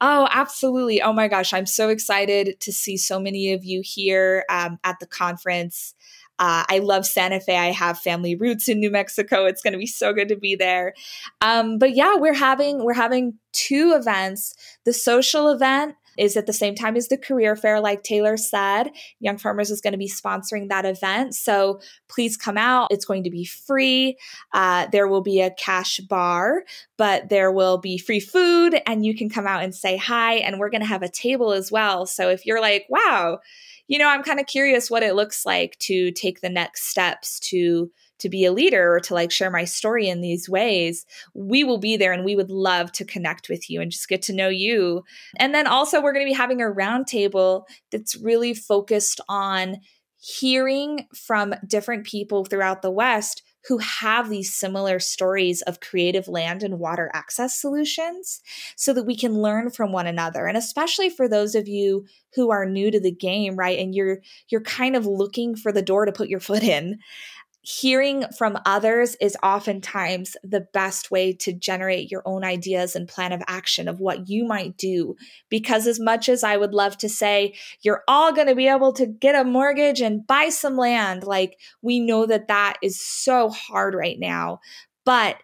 Oh, 0.01 0.29
absolutely. 0.31 1.01
Oh 1.01 1.13
my 1.13 1.29
gosh, 1.29 1.53
I'm 1.53 1.67
so 1.67 1.89
excited 1.89 2.61
to 2.61 2.73
see 2.73 2.97
so 2.97 3.19
many 3.19 3.53
of 3.53 3.65
you 3.65 3.81
here 3.83 4.45
um, 4.51 4.79
at 4.85 4.99
the 5.01 5.07
conference. 5.07 5.95
Uh, 6.39 6.65
I 6.69 6.81
love 6.81 7.07
Santa 7.07 7.41
Fe. 7.41 7.57
I 7.57 7.71
have 7.71 7.99
family 7.99 8.35
roots 8.35 8.69
in 8.69 8.81
New 8.81 8.91
Mexico. 8.91 9.47
It's 9.47 9.63
going 9.63 9.73
to 9.73 9.79
be 9.79 9.87
so 9.87 10.13
good 10.13 10.29
to 10.29 10.37
be 10.37 10.57
there. 10.57 10.95
Um, 11.41 11.79
but 11.79 11.95
yeah, 11.95 12.17
we're 12.17 12.35
having 12.35 12.85
we're 12.85 12.93
having 12.93 13.39
two 13.53 13.95
events. 13.97 14.55
The 14.85 14.93
social 14.93 15.49
event 15.49 15.95
is 16.19 16.37
at 16.37 16.47
the 16.47 16.53
same 16.53 16.75
time 16.75 16.97
as 16.97 17.09
the 17.09 17.19
career 17.19 17.57
fair, 17.57 17.81
like 17.81 18.03
Taylor 18.03 18.37
said. 18.37 18.91
Young 19.21 19.39
Farmers 19.39 19.71
is 19.71 19.81
going 19.81 19.93
to 19.93 19.99
be 19.99 20.09
sponsoring 20.09 20.69
that 20.69 20.85
event. 20.85 21.35
So 21.35 21.81
please 22.09 22.37
come 22.37 22.59
out. 22.59 22.89
It's 22.91 23.05
going 23.05 23.25
to 23.25 23.31
be 23.31 23.45
free. 23.45 24.17
Uh, 24.53 24.87
there 24.93 25.09
will 25.09 25.23
be 25.23 25.41
a 25.41 25.51
cash 25.51 25.99
bar, 25.99 26.65
but 26.97 27.29
there 27.29 27.53
will 27.53 27.79
be 27.79 27.99
free 27.99 28.21
food 28.21 28.81
and 28.87 29.05
you 29.05 29.15
can 29.15 29.29
come 29.29 29.47
out 29.47 29.63
and 29.63 29.75
say 29.75 29.97
hi. 29.97 30.35
And 30.35 30.59
we're 30.59 30.71
going 30.71 30.83
to 30.83 30.87
have 30.87 31.03
a 31.03 31.09
table 31.09 31.53
as 31.53 31.71
well. 31.71 32.07
So 32.07 32.29
if 32.29 32.47
you're 32.47 32.61
like, 32.61 32.87
wow, 32.89 33.39
you 33.87 33.99
know, 33.99 34.09
I'm 34.09 34.23
kind 34.23 34.41
of 34.41 34.47
curious 34.47 34.91
what 34.91 35.03
it 35.03 35.15
looks 35.15 35.45
like 35.45 35.79
to 35.81 36.11
take 36.13 36.41
the 36.41 36.49
next 36.49 36.89
steps 36.89 37.39
to 37.51 37.91
to 38.21 38.29
be 38.29 38.45
a 38.45 38.53
leader 38.53 38.95
or 38.95 39.01
to 39.01 39.15
like 39.15 39.31
share 39.31 39.51
my 39.51 39.65
story 39.65 40.09
in 40.09 40.21
these 40.21 40.49
ways, 40.49 41.05
we 41.35 41.65
will 41.65 41.79
be 41.79 41.97
there 41.97 42.13
and 42.13 42.25
we 42.25 42.37
would 42.37 42.51
love 42.51 42.93
to 42.93 43.05
connect 43.05 43.49
with 43.49 43.69
you 43.69 43.81
and 43.81 43.91
just 43.91 44.09
get 44.09 44.23
to 44.23 44.33
know 44.33 44.49
you. 44.49 45.03
And 45.37 45.55
then 45.55 45.67
also, 45.67 46.01
we're 46.01 46.13
going 46.13 46.27
to 46.27 46.31
be 46.31 46.37
having 46.37 46.61
a 46.61 46.67
roundtable 46.67 47.65
that's 47.91 48.17
really 48.17 48.55
focused 48.55 49.21
on 49.29 49.77
hearing 50.19 51.07
from 51.15 51.55
different 51.67 52.07
people 52.07 52.45
throughout 52.45 52.83
the 52.83 52.91
West 52.91 53.43
who 53.67 53.79
have 53.79 54.29
these 54.29 54.55
similar 54.55 54.99
stories 54.99 55.63
of 55.63 55.81
creative 55.81 56.29
land 56.29 56.63
and 56.63 56.79
water 56.79 57.11
access 57.15 57.59
solutions 57.59 58.41
so 58.77 58.93
that 58.93 59.05
we 59.05 59.17
can 59.17 59.41
learn 59.41 59.71
from 59.71 59.93
one 59.93 60.07
another 60.07 60.47
and 60.47 60.57
especially 60.57 61.09
for 61.09 61.29
those 61.29 61.55
of 61.55 61.67
you 61.67 62.05
who 62.35 62.51
are 62.51 62.67
new 62.67 62.91
to 62.91 63.01
the 63.01 63.13
game 63.13 63.57
right 63.57 63.79
and 63.79 63.95
you're 63.95 64.19
you're 64.49 64.61
kind 64.63 64.97
of 64.97 65.07
looking 65.07 65.57
for 65.57 65.73
the 65.73 65.83
door 65.83 66.05
to 66.05 66.13
put 66.13 66.29
your 66.29 66.41
foot 66.41 66.63
in 66.63 66.99
hearing 67.65 68.27
from 68.37 68.59
others 68.67 69.17
is 69.23 69.39
oftentimes 69.43 70.37
the 70.45 70.61
best 70.75 71.11
way 71.11 71.33
to 71.33 71.51
generate 71.51 72.11
your 72.11 72.23
own 72.27 72.45
ideas 72.45 72.95
and 72.95 73.09
plan 73.09 73.33
of 73.33 73.43
action 73.47 73.89
of 73.89 74.01
what 74.01 74.29
you 74.29 74.45
might 74.45 74.77
do. 74.77 75.17
Because, 75.49 75.87
as 75.87 75.99
much 75.99 76.29
as 76.29 76.45
I 76.45 76.59
would 76.59 76.75
love 76.75 76.99
to 76.99 77.09
say, 77.09 77.55
you're 77.81 78.05
all 78.07 78.35
going 78.35 78.49
to 78.49 78.55
be 78.55 78.69
able 78.69 78.93
to 78.93 79.07
get 79.07 79.35
a 79.35 79.45
mortgage 79.45 80.03
and 80.03 80.27
buy 80.27 80.51
some 80.51 80.77
land, 80.77 81.25
like 81.25 81.59
we 81.81 82.01
know 82.01 82.27
that 82.27 82.49
that 82.49 82.77
is 82.83 83.01
so 83.01 83.49
hard 83.49 83.95
right 83.95 84.19
now. 84.19 84.61
But 85.07 85.37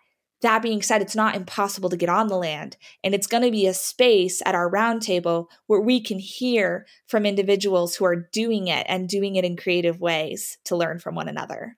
that 0.42 0.62
being 0.62 0.82
said, 0.82 1.00
it's 1.00 1.16
not 1.16 1.36
impossible 1.36 1.88
to 1.88 1.96
get 1.96 2.08
on 2.10 2.28
the 2.28 2.36
land. 2.36 2.76
And 3.02 3.14
it's 3.14 3.26
going 3.26 3.42
to 3.42 3.50
be 3.50 3.66
a 3.66 3.74
space 3.74 4.42
at 4.44 4.54
our 4.54 4.70
roundtable 4.70 5.46
where 5.66 5.80
we 5.80 6.02
can 6.02 6.18
hear 6.18 6.86
from 7.06 7.24
individuals 7.24 7.96
who 7.96 8.04
are 8.04 8.28
doing 8.32 8.68
it 8.68 8.86
and 8.88 9.08
doing 9.08 9.36
it 9.36 9.44
in 9.44 9.56
creative 9.56 10.00
ways 10.00 10.58
to 10.64 10.76
learn 10.76 10.98
from 10.98 11.14
one 11.14 11.28
another. 11.28 11.76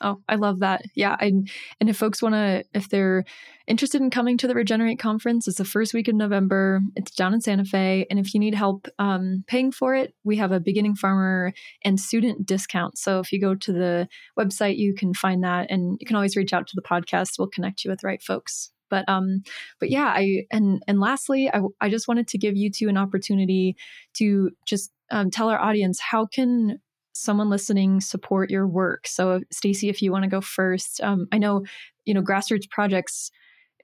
Oh, 0.00 0.22
I 0.28 0.36
love 0.36 0.60
that. 0.60 0.82
Yeah. 0.94 1.16
I, 1.20 1.26
and 1.26 1.90
if 1.90 1.96
folks 1.96 2.22
want 2.22 2.34
to, 2.34 2.64
if 2.72 2.88
they're 2.88 3.24
interested 3.66 4.00
in 4.00 4.10
coming 4.10 4.38
to 4.38 4.46
the 4.46 4.54
Regenerate 4.54 4.98
conference, 4.98 5.46
it's 5.46 5.58
the 5.58 5.64
first 5.64 5.92
week 5.92 6.08
of 6.08 6.14
November. 6.14 6.80
It's 6.96 7.10
down 7.10 7.34
in 7.34 7.40
Santa 7.40 7.64
Fe. 7.64 8.06
And 8.08 8.18
if 8.18 8.32
you 8.32 8.40
need 8.40 8.54
help 8.54 8.88
um, 8.98 9.44
paying 9.46 9.72
for 9.72 9.94
it, 9.94 10.14
we 10.24 10.36
have 10.36 10.52
a 10.52 10.60
beginning 10.60 10.94
farmer 10.94 11.52
and 11.84 12.00
student 12.00 12.46
discount. 12.46 12.96
So 12.96 13.20
if 13.20 13.30
you 13.30 13.40
go 13.40 13.54
to 13.54 13.72
the 13.72 14.08
website, 14.38 14.78
you 14.78 14.94
can 14.94 15.12
find 15.12 15.44
that. 15.44 15.70
And 15.70 15.98
you 16.00 16.06
can 16.06 16.16
always 16.16 16.36
reach 16.36 16.52
out 16.52 16.66
to 16.68 16.76
the 16.76 16.82
podcast. 16.82 17.38
We'll 17.38 17.48
connect 17.48 17.84
you 17.84 17.90
with 17.90 18.00
the 18.00 18.08
right 18.08 18.22
folks 18.22 18.70
but 18.88 19.08
um 19.08 19.42
but 19.78 19.88
yeah 19.88 20.08
i 20.08 20.44
and 20.50 20.82
and 20.88 20.98
lastly 20.98 21.48
i, 21.54 21.60
I 21.80 21.88
just 21.88 22.08
wanted 22.08 22.26
to 22.28 22.38
give 22.38 22.56
you 22.56 22.70
two 22.70 22.88
an 22.88 22.96
opportunity 22.98 23.76
to 24.14 24.50
just 24.66 24.90
um, 25.12 25.30
tell 25.30 25.48
our 25.48 25.60
audience 25.60 26.00
how 26.00 26.26
can 26.26 26.80
someone 27.20 27.50
listening 27.50 28.00
support 28.00 28.50
your 28.50 28.66
work? 28.66 29.06
So, 29.06 29.40
Stacy, 29.52 29.88
if 29.88 30.02
you 30.02 30.12
want 30.12 30.24
to 30.24 30.30
go 30.30 30.40
first, 30.40 31.00
um, 31.02 31.26
I 31.32 31.38
know 31.38 31.64
you 32.04 32.14
know 32.14 32.22
grassroots 32.22 32.68
projects. 32.70 33.30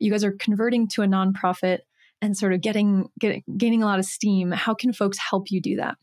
You 0.01 0.11
guys 0.11 0.24
are 0.24 0.32
converting 0.32 0.89
to 0.89 1.03
a 1.03 1.07
nonprofit 1.07 1.80
and 2.20 2.37
sort 2.37 2.53
of 2.53 2.61
getting, 2.61 3.09
getting 3.18 3.43
gaining 3.57 3.82
a 3.82 3.87
lot 3.87 3.99
of 3.99 4.05
steam. 4.05 4.51
How 4.51 4.74
can 4.74 4.93
folks 4.93 5.18
help 5.18 5.51
you 5.51 5.61
do 5.61 5.76
that? 5.76 5.97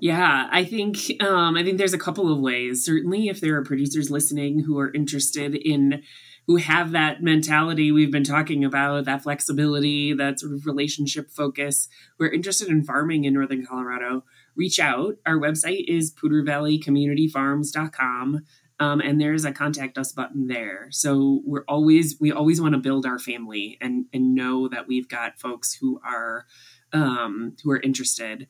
Yeah, 0.00 0.48
I 0.50 0.64
think 0.64 1.22
um, 1.22 1.56
I 1.56 1.62
think 1.62 1.78
there's 1.78 1.92
a 1.92 1.98
couple 1.98 2.32
of 2.32 2.40
ways. 2.40 2.84
Certainly, 2.84 3.28
if 3.28 3.40
there 3.40 3.56
are 3.56 3.64
producers 3.64 4.10
listening 4.10 4.60
who 4.60 4.78
are 4.78 4.92
interested 4.92 5.54
in 5.54 6.02
who 6.46 6.56
have 6.56 6.90
that 6.90 7.22
mentality 7.22 7.92
we've 7.92 8.10
been 8.10 8.24
talking 8.24 8.64
about, 8.64 9.04
that 9.04 9.22
flexibility, 9.22 10.12
that 10.12 10.40
sort 10.40 10.54
of 10.54 10.66
relationship 10.66 11.30
focus, 11.30 11.88
who 12.18 12.24
are 12.24 12.32
interested 12.32 12.68
in 12.68 12.82
farming 12.82 13.24
in 13.24 13.34
Northern 13.34 13.64
Colorado, 13.64 14.24
reach 14.56 14.78
out. 14.78 15.16
Our 15.26 15.38
website 15.38 15.84
is 15.88 16.14
poudrevalleycommunityfarms.com. 16.14 18.44
Um, 18.80 19.00
and 19.00 19.20
there's 19.20 19.44
a 19.44 19.52
contact 19.52 19.98
us 19.98 20.12
button 20.12 20.46
there. 20.48 20.88
So 20.90 21.42
we're 21.44 21.64
always 21.68 22.16
we 22.20 22.32
always 22.32 22.60
want 22.60 22.74
to 22.74 22.80
build 22.80 23.06
our 23.06 23.20
family 23.20 23.78
and 23.80 24.06
and 24.12 24.34
know 24.34 24.66
that 24.68 24.88
we've 24.88 25.08
got 25.08 25.38
folks 25.38 25.74
who 25.74 26.00
are 26.04 26.46
um, 26.92 27.56
who 27.62 27.70
are 27.70 27.80
interested. 27.80 28.48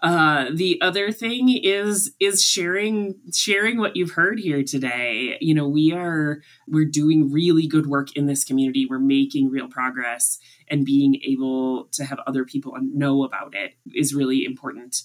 Uh, 0.00 0.46
the 0.52 0.80
other 0.82 1.12
thing 1.12 1.48
is 1.48 2.14
is 2.20 2.42
sharing 2.42 3.14
sharing 3.32 3.78
what 3.78 3.96
you've 3.96 4.12
heard 4.12 4.38
here 4.38 4.62
today. 4.62 5.36
You 5.40 5.54
know, 5.54 5.68
we 5.68 5.92
are 5.92 6.42
we're 6.68 6.84
doing 6.84 7.32
really 7.32 7.66
good 7.66 7.86
work 7.86 8.14
in 8.16 8.26
this 8.26 8.44
community. 8.44 8.86
We're 8.88 8.98
making 8.98 9.50
real 9.50 9.68
progress, 9.68 10.38
and 10.68 10.84
being 10.84 11.20
able 11.26 11.84
to 11.92 12.04
have 12.04 12.18
other 12.26 12.44
people 12.44 12.74
know 12.80 13.24
about 13.24 13.54
it 13.54 13.74
is 13.94 14.14
really 14.14 14.44
important. 14.44 15.02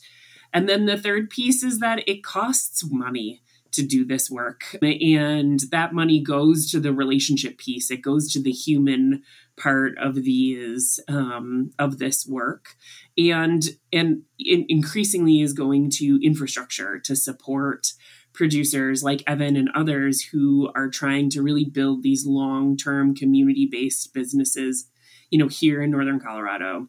And 0.54 0.68
then 0.68 0.86
the 0.86 0.98
third 0.98 1.30
piece 1.30 1.64
is 1.64 1.80
that 1.80 2.08
it 2.08 2.24
costs 2.24 2.84
money 2.90 3.42
to 3.72 3.84
do 3.84 4.04
this 4.04 4.30
work. 4.30 4.64
And 4.82 5.60
that 5.72 5.94
money 5.94 6.22
goes 6.22 6.70
to 6.72 6.80
the 6.80 6.94
relationship 6.94 7.58
piece. 7.58 7.92
It 7.92 8.02
goes 8.02 8.32
to 8.34 8.42
the 8.42 8.52
human 8.52 9.24
part 9.58 9.98
of 9.98 10.16
these 10.16 11.00
um, 11.08 11.72
of 11.78 12.00
this 12.00 12.26
work, 12.26 12.76
and 13.18 13.64
and 13.92 14.24
increasingly 14.40 15.42
is 15.42 15.54
going 15.54 15.92
to 15.92 16.20
infrastructure 16.24 17.00
to 17.00 17.16
support 17.16 17.94
producers 18.34 19.04
like 19.04 19.24
Evanne 19.26 19.58
and 19.58 19.70
others 19.76 20.22
who 20.32 20.72
are 20.76 20.90
trying 20.90 21.30
to 21.32 21.42
really 21.42 21.66
build 21.66 22.04
these 22.04 22.26
long 22.26 22.78
term 22.78 23.14
community 23.14 23.68
based 23.70 24.14
businesses. 24.14 24.90
You 25.30 25.38
know, 25.38 25.48
here 25.48 25.82
in 25.84 25.92
Northern 25.92 26.20
Colorado. 26.20 26.88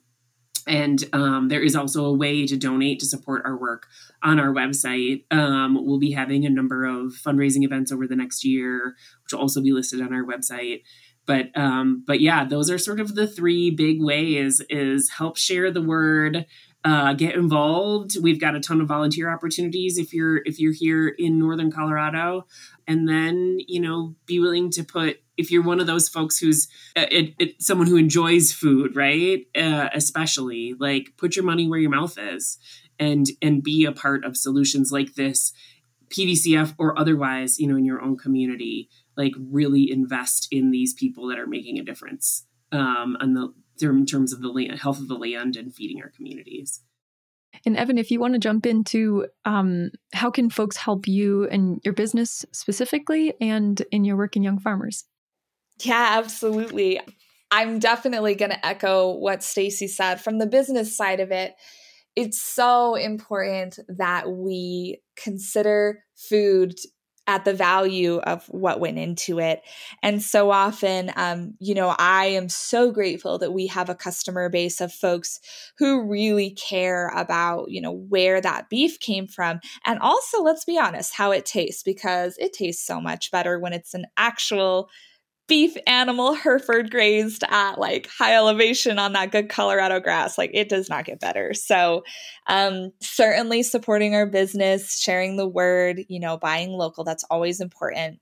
And 0.67 1.03
um, 1.13 1.49
there 1.49 1.63
is 1.63 1.77
also 1.77 2.05
a 2.05 2.15
way 2.15 2.47
to 2.47 2.57
donate 2.57 3.01
to 3.01 3.07
support 3.07 3.43
our 3.45 3.57
work 3.57 3.87
on 4.23 4.39
our 4.39 4.53
website. 4.53 5.25
Um, 5.33 5.79
we'll 5.85 5.99
be 5.99 6.13
having 6.13 6.45
a 6.45 6.51
number 6.51 6.85
of 6.85 7.13
fundraising 7.13 7.65
events 7.65 7.93
over 7.93 8.07
the 8.07 8.17
next 8.17 8.45
year, 8.45 8.95
which 9.25 9.33
will 9.33 9.41
also 9.41 9.61
be 9.63 9.73
listed 9.73 10.01
on 10.01 10.13
our 10.13 10.25
website. 10.25 10.83
but 11.27 11.57
um, 11.57 12.05
but 12.07 12.21
yeah, 12.21 12.45
those 12.45 12.71
are 12.71 12.79
sort 12.79 13.01
of 13.01 13.15
the 13.15 13.27
three 13.27 13.71
big 13.71 14.03
ways: 14.03 14.61
is 14.69 15.11
help 15.11 15.37
share 15.37 15.71
the 15.71 15.83
word, 15.83 16.47
uh, 16.85 17.13
get 17.13 17.35
involved. 17.35 18.17
We've 18.21 18.41
got 18.41 18.57
a 18.57 18.61
ton 18.61 18.81
of 18.81 18.89
volunteer 18.89 19.31
opportunities 19.33 19.99
if 19.99 20.13
you're 20.13 20.43
if 20.45 20.59
you're 20.59 20.73
here 20.73 21.09
in 21.09 21.39
northern 21.39 21.71
Colorado, 21.71 22.47
and 22.87 23.09
then 23.09 23.59
you 23.67 23.81
know 23.81 24.17
be 24.27 24.41
willing 24.41 24.71
to 24.73 24.83
put 24.83 25.21
if 25.41 25.51
you're 25.51 25.62
one 25.62 25.80
of 25.80 25.86
those 25.86 26.09
folks 26.09 26.38
who's 26.38 26.68
uh, 26.97 27.07
it, 27.11 27.34
it, 27.38 27.62
someone 27.62 27.86
who 27.86 27.97
enjoys 27.97 28.53
food, 28.53 28.95
right? 28.95 29.47
Uh, 29.57 29.88
especially 29.93 30.74
like 30.78 31.14
put 31.16 31.36
your 31.36 31.45
money 31.45 31.68
where 31.68 31.78
your 31.78 31.91
mouth 31.91 32.16
is, 32.18 32.59
and 32.99 33.26
and 33.43 33.62
be 33.62 33.84
a 33.84 33.93
part 33.93 34.24
of 34.24 34.36
solutions 34.36 34.93
like 34.93 35.14
this, 35.14 35.53
PVCF 36.09 36.74
or 36.78 36.99
otherwise, 36.99 37.59
you 37.59 37.66
know, 37.66 37.76
in 37.76 37.84
your 37.84 38.03
own 38.03 38.16
community. 38.16 38.88
Like 39.16 39.32
really 39.38 39.91
invest 39.91 40.49
in 40.51 40.70
these 40.70 40.95
people 40.95 41.26
that 41.28 41.38
are 41.38 41.47
making 41.47 41.78
a 41.78 41.84
difference 41.84 42.47
um, 42.72 43.16
on 43.20 43.34
the 43.34 43.53
in 43.82 44.07
terms 44.07 44.32
of 44.32 44.43
the 44.43 44.49
land, 44.49 44.78
health 44.78 44.99
of 44.99 45.09
the 45.09 45.16
land 45.16 45.57
and 45.57 45.74
feeding 45.74 46.03
our 46.03 46.11
communities. 46.11 46.82
And 47.66 47.76
Evanne, 47.76 47.99
if 47.99 48.11
you 48.11 48.20
want 48.20 48.34
to 48.34 48.38
jump 48.38 48.66
into 48.66 49.26
um, 49.45 49.91
how 50.12 50.30
can 50.30 50.51
folks 50.51 50.76
help 50.76 51.07
you 51.07 51.47
and 51.49 51.80
your 51.84 51.95
business 51.95 52.45
specifically 52.53 53.34
and 53.41 53.82
in 53.91 54.05
your 54.05 54.16
work 54.16 54.36
in 54.36 54.43
young 54.43 54.59
farmers? 54.59 55.05
Yeah, 55.85 56.09
absolutely. 56.18 57.01
I'm 57.51 57.78
definitely 57.78 58.35
going 58.35 58.51
to 58.51 58.66
echo 58.66 59.12
what 59.16 59.43
Stacy 59.43 59.89
said 59.89 60.20
from 60.20 60.39
the 60.39 60.47
business 60.47 60.97
side 60.97 61.20
of 61.20 61.31
it. 61.33 61.55
It's 62.16 62.41
so 62.41 62.95
important 62.95 63.78
that 63.89 64.31
we 64.31 65.01
consider 65.16 66.05
food 66.16 66.74
at 67.26 67.45
the 67.45 67.55
value 67.55 68.16
of 68.18 68.45
what 68.47 68.81
went 68.81 68.99
into 68.99 69.39
it. 69.39 69.62
And 70.03 70.22
so 70.22 70.51
often, 70.51 71.12
um, 71.16 71.55
you 71.61 71.74
know, 71.74 71.95
I 71.99 72.26
am 72.26 72.49
so 72.49 72.91
grateful 72.91 73.39
that 73.39 73.53
we 73.53 73.68
have 73.68 73.89
a 73.89 73.95
customer 73.95 74.49
base 74.49 74.81
of 74.81 74.93
folks 74.93 75.41
who 75.78 76.09
really 76.09 76.51
care 76.53 77.09
about, 77.09 77.70
you 77.70 77.81
know, 77.81 77.93
where 77.93 78.41
that 78.41 78.68
beef 78.70 78.99
came 79.01 79.28
from. 79.28 79.61
And 79.87 80.01
also, 80.01 80.43
let's 80.43 80.64
be 80.64 80.78
honest, 80.78 81.14
how 81.14 81.31
it 81.31 81.47
tastes, 81.47 81.83
because 81.85 82.37
it 82.39 82.53
tastes 82.53 82.85
so 82.87 83.01
much 83.01 83.31
better 83.31 83.59
when 83.61 83.72
it's 83.72 83.95
an 83.95 84.07
actual 84.16 84.91
beef 85.51 85.77
animal 85.89 86.33
Hereford 86.33 86.93
grazed 86.93 87.43
at 87.49 87.77
like 87.77 88.07
high 88.07 88.37
elevation 88.37 89.01
on 89.01 89.15
that 89.15 89.33
good 89.33 89.49
Colorado 89.49 89.99
grass. 89.99 90.39
Like 90.39 90.53
it 90.55 90.69
does 90.69 90.89
not 90.89 91.05
get 91.05 91.19
better. 91.19 91.55
So, 91.55 92.05
um, 92.47 92.93
certainly 93.01 93.65
supporting 93.65 94.15
our 94.15 94.27
business, 94.27 95.01
sharing 95.01 95.37
the 95.37 95.49
word, 95.49 96.03
you 96.09 96.21
know, 96.21 96.39
buying 96.39 96.71
local, 96.71 97.03
that's 97.03 97.25
always 97.25 97.61
important. 97.61 98.21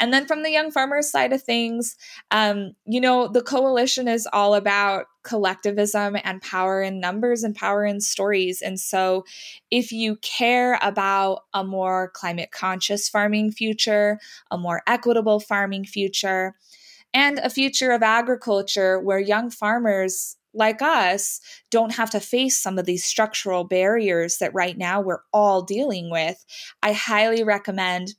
And 0.00 0.14
then 0.14 0.26
from 0.26 0.42
the 0.42 0.50
young 0.50 0.70
farmers 0.70 1.10
side 1.10 1.34
of 1.34 1.42
things, 1.42 1.94
um, 2.30 2.72
you 2.86 3.00
know, 3.00 3.28
the 3.28 3.42
coalition 3.42 4.08
is 4.08 4.26
all 4.32 4.54
about 4.54 5.04
collectivism 5.22 6.16
and 6.24 6.40
power 6.40 6.80
in 6.82 6.98
numbers 6.98 7.44
and 7.44 7.54
power 7.54 7.84
in 7.84 8.00
stories. 8.00 8.62
And 8.62 8.80
so, 8.80 9.24
if 9.70 9.92
you 9.92 10.16
care 10.16 10.78
about 10.80 11.42
a 11.52 11.62
more 11.62 12.10
climate 12.14 12.50
conscious 12.50 13.10
farming 13.10 13.52
future, 13.52 14.18
a 14.50 14.56
more 14.56 14.82
equitable 14.86 15.38
farming 15.38 15.84
future, 15.84 16.56
and 17.12 17.38
a 17.38 17.50
future 17.50 17.90
of 17.90 18.02
agriculture 18.02 18.98
where 18.98 19.18
young 19.18 19.50
farmers 19.50 20.36
like 20.52 20.82
us 20.82 21.40
don't 21.70 21.94
have 21.94 22.10
to 22.10 22.20
face 22.20 22.58
some 22.58 22.78
of 22.78 22.86
these 22.86 23.04
structural 23.04 23.64
barriers 23.64 24.38
that 24.38 24.54
right 24.54 24.76
now 24.76 25.00
we're 25.00 25.22
all 25.32 25.62
dealing 25.62 26.10
with, 26.10 26.44
I 26.82 26.92
highly 26.92 27.44
recommend 27.44 28.14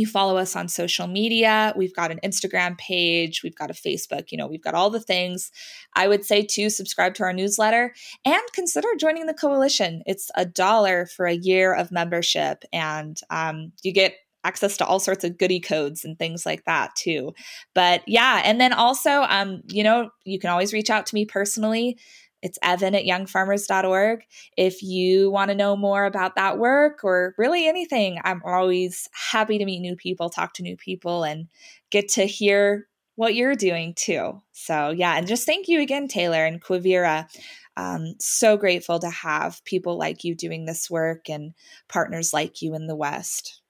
you 0.00 0.06
follow 0.06 0.36
us 0.36 0.56
on 0.56 0.68
social 0.68 1.06
media. 1.06 1.72
We've 1.76 1.94
got 1.94 2.10
an 2.10 2.20
Instagram 2.24 2.78
page, 2.78 3.42
we've 3.42 3.54
got 3.54 3.70
a 3.70 3.74
Facebook, 3.74 4.32
you 4.32 4.38
know, 4.38 4.46
we've 4.46 4.62
got 4.62 4.74
all 4.74 4.90
the 4.90 5.00
things. 5.00 5.50
I 5.94 6.08
would 6.08 6.24
say 6.24 6.42
to 6.42 6.70
subscribe 6.70 7.14
to 7.14 7.24
our 7.24 7.32
newsletter 7.32 7.94
and 8.24 8.42
consider 8.54 8.88
joining 8.98 9.26
the 9.26 9.34
coalition. 9.34 10.02
It's 10.06 10.30
a 10.34 10.46
dollar 10.46 11.06
for 11.06 11.26
a 11.26 11.34
year 11.34 11.74
of 11.74 11.92
membership, 11.92 12.64
and 12.72 13.18
um, 13.30 13.72
you 13.82 13.92
get 13.92 14.14
access 14.44 14.76
to 14.76 14.86
all 14.86 14.98
sorts 14.98 15.24
of 15.24 15.38
goody 15.38 15.60
codes 15.60 16.04
and 16.04 16.18
things 16.18 16.44
like 16.44 16.64
that 16.64 16.94
too. 16.96 17.32
But 17.74 18.02
yeah, 18.06 18.42
and 18.44 18.60
then 18.60 18.72
also, 18.72 19.22
um, 19.28 19.62
you 19.68 19.84
know, 19.84 20.10
you 20.24 20.38
can 20.38 20.50
always 20.50 20.72
reach 20.72 20.90
out 20.90 21.06
to 21.06 21.14
me 21.14 21.24
personally. 21.24 21.98
It's 22.42 22.58
evan 22.62 22.94
at 22.94 23.04
youngfarmers.org. 23.04 24.24
If 24.56 24.82
you 24.82 25.30
want 25.30 25.50
to 25.50 25.56
know 25.56 25.76
more 25.76 26.04
about 26.04 26.34
that 26.34 26.58
work 26.58 27.04
or 27.04 27.34
really 27.38 27.66
anything, 27.68 28.18
I'm 28.24 28.42
always 28.44 29.08
happy 29.12 29.58
to 29.58 29.64
meet 29.64 29.80
new 29.80 29.96
people, 29.96 30.28
talk 30.28 30.52
to 30.54 30.62
new 30.62 30.76
people, 30.76 31.24
and 31.24 31.48
get 31.90 32.08
to 32.10 32.24
hear 32.24 32.88
what 33.14 33.34
you're 33.34 33.54
doing 33.54 33.94
too. 33.94 34.42
So, 34.52 34.90
yeah, 34.90 35.16
and 35.16 35.26
just 35.26 35.46
thank 35.46 35.68
you 35.68 35.80
again, 35.80 36.08
Taylor 36.08 36.44
and 36.44 36.62
Quivira. 36.62 37.28
Um, 37.76 38.14
so 38.18 38.56
grateful 38.56 38.98
to 38.98 39.08
have 39.08 39.64
people 39.64 39.96
like 39.96 40.24
you 40.24 40.34
doing 40.34 40.66
this 40.66 40.90
work 40.90 41.30
and 41.30 41.54
partners 41.88 42.32
like 42.32 42.60
you 42.60 42.74
in 42.74 42.86
the 42.86 42.96
West. 42.96 43.61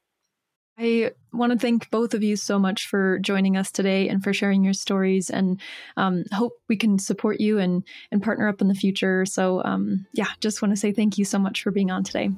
I 0.83 1.13
want 1.33 1.53
to 1.53 1.59
thank 1.59 1.89
both 1.91 2.13
of 2.13 2.25
you 2.25 2.35
so 2.35 2.59
much 2.59 2.89
for 2.89 3.21
joining 3.21 3.57
us 3.57 3.71
today 3.71 4.09
and 4.09 4.23
for 4.23 4.33
sharing 4.33 4.65
your 4.65 4.73
stories, 4.73 5.31
and 5.31 5.61
um, 5.97 6.25
hope 6.33 6.55
we 6.69 6.77
can 6.77 6.99
support 6.99 7.41
you 7.41 7.59
and 7.59 7.85
and 8.11 8.21
partner 8.21 8.49
up 8.49 8.61
in 8.61 8.67
the 8.67 8.75
future. 8.75 9.25
So, 9.25 9.63
um, 9.65 10.07
yeah, 10.13 10.27
just 10.41 10.61
want 10.61 10.73
to 10.73 10.77
say 10.77 10.91
thank 10.91 11.19
you 11.19 11.25
so 11.25 11.39
much 11.39 11.63
for 11.63 11.71
being 11.71 11.93
on 11.93 12.03
today. 12.03 12.31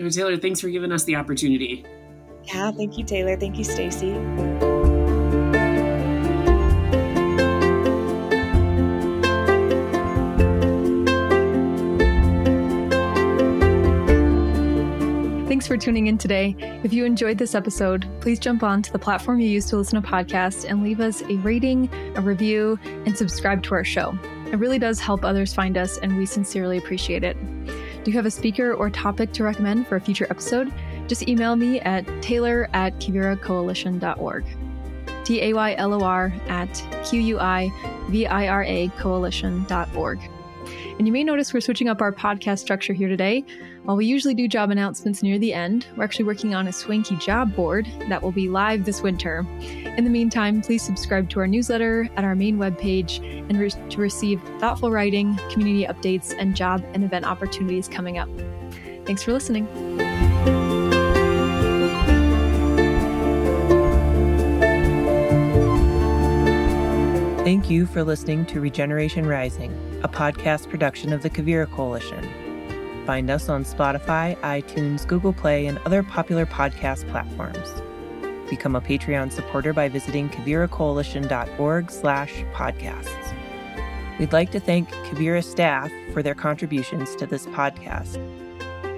Oh, 0.00 0.08
Taylor, 0.08 0.38
thanks 0.38 0.60
for 0.60 0.70
giving 0.70 0.92
us 0.92 1.04
the 1.04 1.16
opportunity. 1.16 1.84
Yeah, 2.44 2.72
thank 2.72 2.96
you, 2.96 3.04
Taylor. 3.04 3.36
Thank 3.36 3.58
you, 3.58 3.64
Stacy. 3.64 4.69
Thanks 15.60 15.68
for 15.68 15.76
tuning 15.76 16.06
in 16.06 16.16
today. 16.16 16.56
If 16.82 16.94
you 16.94 17.04
enjoyed 17.04 17.36
this 17.36 17.54
episode, 17.54 18.08
please 18.22 18.38
jump 18.38 18.62
on 18.62 18.80
to 18.80 18.90
the 18.90 18.98
platform 18.98 19.40
you 19.40 19.48
use 19.50 19.66
to 19.66 19.76
listen 19.76 20.00
to 20.00 20.08
podcasts 20.08 20.64
and 20.66 20.82
leave 20.82 21.00
us 21.00 21.20
a 21.20 21.34
rating, 21.34 21.90
a 22.16 22.22
review, 22.22 22.78
and 23.04 23.14
subscribe 23.14 23.62
to 23.64 23.74
our 23.74 23.84
show. 23.84 24.18
It 24.46 24.56
really 24.56 24.78
does 24.78 24.98
help 24.98 25.22
others 25.22 25.52
find 25.52 25.76
us, 25.76 25.98
and 25.98 26.16
we 26.16 26.24
sincerely 26.24 26.78
appreciate 26.78 27.24
it. 27.24 27.36
Do 27.66 28.10
you 28.10 28.14
have 28.14 28.24
a 28.24 28.30
speaker 28.30 28.72
or 28.72 28.88
topic 28.88 29.34
to 29.34 29.44
recommend 29.44 29.86
for 29.86 29.96
a 29.96 30.00
future 30.00 30.26
episode? 30.30 30.72
Just 31.08 31.28
email 31.28 31.56
me 31.56 31.78
at 31.80 32.06
taylor 32.22 32.70
at 32.72 32.98
quiviracoalition.org. 32.98 34.46
T 35.24 35.42
A 35.42 35.52
Y 35.52 35.74
L 35.74 35.92
O 35.92 36.02
R 36.02 36.32
at 36.48 36.72
Q 37.04 37.20
U 37.20 37.38
I 37.38 37.70
V 38.08 38.26
I 38.26 38.48
R 38.48 38.64
A 38.64 38.88
coalition.org. 38.96 40.20
And 40.98 41.06
you 41.06 41.12
may 41.12 41.22
notice 41.22 41.52
we're 41.52 41.60
switching 41.60 41.88
up 41.88 42.00
our 42.00 42.12
podcast 42.12 42.60
structure 42.60 42.94
here 42.94 43.08
today. 43.08 43.44
While 43.90 43.96
we 43.96 44.06
usually 44.06 44.34
do 44.34 44.46
job 44.46 44.70
announcements 44.70 45.20
near 45.20 45.36
the 45.36 45.52
end, 45.52 45.84
we're 45.96 46.04
actually 46.04 46.26
working 46.26 46.54
on 46.54 46.68
a 46.68 46.72
swanky 46.72 47.16
job 47.16 47.56
board 47.56 47.88
that 48.08 48.22
will 48.22 48.30
be 48.30 48.48
live 48.48 48.84
this 48.84 49.02
winter. 49.02 49.44
In 49.58 50.04
the 50.04 50.10
meantime, 50.10 50.62
please 50.62 50.80
subscribe 50.80 51.28
to 51.30 51.40
our 51.40 51.48
newsletter 51.48 52.08
at 52.14 52.22
our 52.22 52.36
main 52.36 52.56
webpage 52.56 53.18
and 53.50 53.58
re- 53.58 53.68
to 53.68 54.00
receive 54.00 54.40
thoughtful 54.60 54.92
writing, 54.92 55.36
community 55.50 55.86
updates, 55.86 56.32
and 56.38 56.54
job 56.54 56.84
and 56.94 57.02
event 57.02 57.24
opportunities 57.24 57.88
coming 57.88 58.16
up. 58.16 58.28
Thanks 59.06 59.24
for 59.24 59.32
listening. 59.32 59.66
Thank 67.38 67.68
you 67.68 67.86
for 67.86 68.04
listening 68.04 68.46
to 68.46 68.60
Regeneration 68.60 69.26
Rising, 69.26 69.72
a 70.04 70.08
podcast 70.08 70.70
production 70.70 71.12
of 71.12 71.24
the 71.24 71.30
Quivira 71.30 71.68
Coalition. 71.68 72.49
Find 73.06 73.30
us 73.30 73.48
on 73.48 73.64
Spotify, 73.64 74.36
iTunes, 74.40 75.06
Google 75.06 75.32
Play, 75.32 75.66
and 75.66 75.78
other 75.78 76.02
popular 76.02 76.46
podcast 76.46 77.08
platforms. 77.08 77.82
Become 78.48 78.76
a 78.76 78.80
Patreon 78.80 79.32
supporter 79.32 79.72
by 79.72 79.88
visiting 79.88 80.28
quiviracoalition.org 80.28 81.90
slash 81.90 82.32
podcasts. 82.52 83.34
We'd 84.18 84.32
like 84.32 84.50
to 84.50 84.60
thank 84.60 84.88
Quivira 84.90 85.42
staff 85.42 85.90
for 86.12 86.22
their 86.22 86.34
contributions 86.34 87.16
to 87.16 87.26
this 87.26 87.46
podcast. 87.46 88.14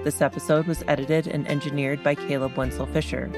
This 0.03 0.21
episode 0.21 0.67
was 0.67 0.83
edited 0.87 1.27
and 1.27 1.47
engineered 1.47 2.03
by 2.03 2.15
Caleb 2.15 2.57
Wenzel 2.57 2.87
Fisher. 2.87 3.31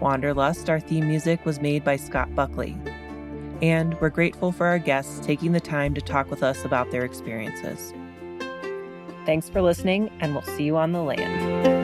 Wanderlust, 0.00 0.68
our 0.68 0.80
theme 0.80 1.06
music, 1.06 1.44
was 1.44 1.60
made 1.60 1.84
by 1.84 1.96
Scott 1.96 2.34
Buckley 2.34 2.76
and 3.62 3.98
we're 4.00 4.10
grateful 4.10 4.52
for 4.52 4.66
our 4.66 4.78
guests 4.78 5.24
taking 5.24 5.52
the 5.52 5.60
time 5.60 5.94
to 5.94 6.00
talk 6.00 6.30
with 6.30 6.42
us 6.42 6.64
about 6.64 6.90
their 6.90 7.04
experiences. 7.04 7.92
Thanks 9.26 9.48
for 9.48 9.60
listening, 9.60 10.08
and 10.20 10.32
we'll 10.32 10.42
see 10.42 10.62
you 10.62 10.76
on 10.76 10.92
the 10.92 11.02
land. 11.02 11.75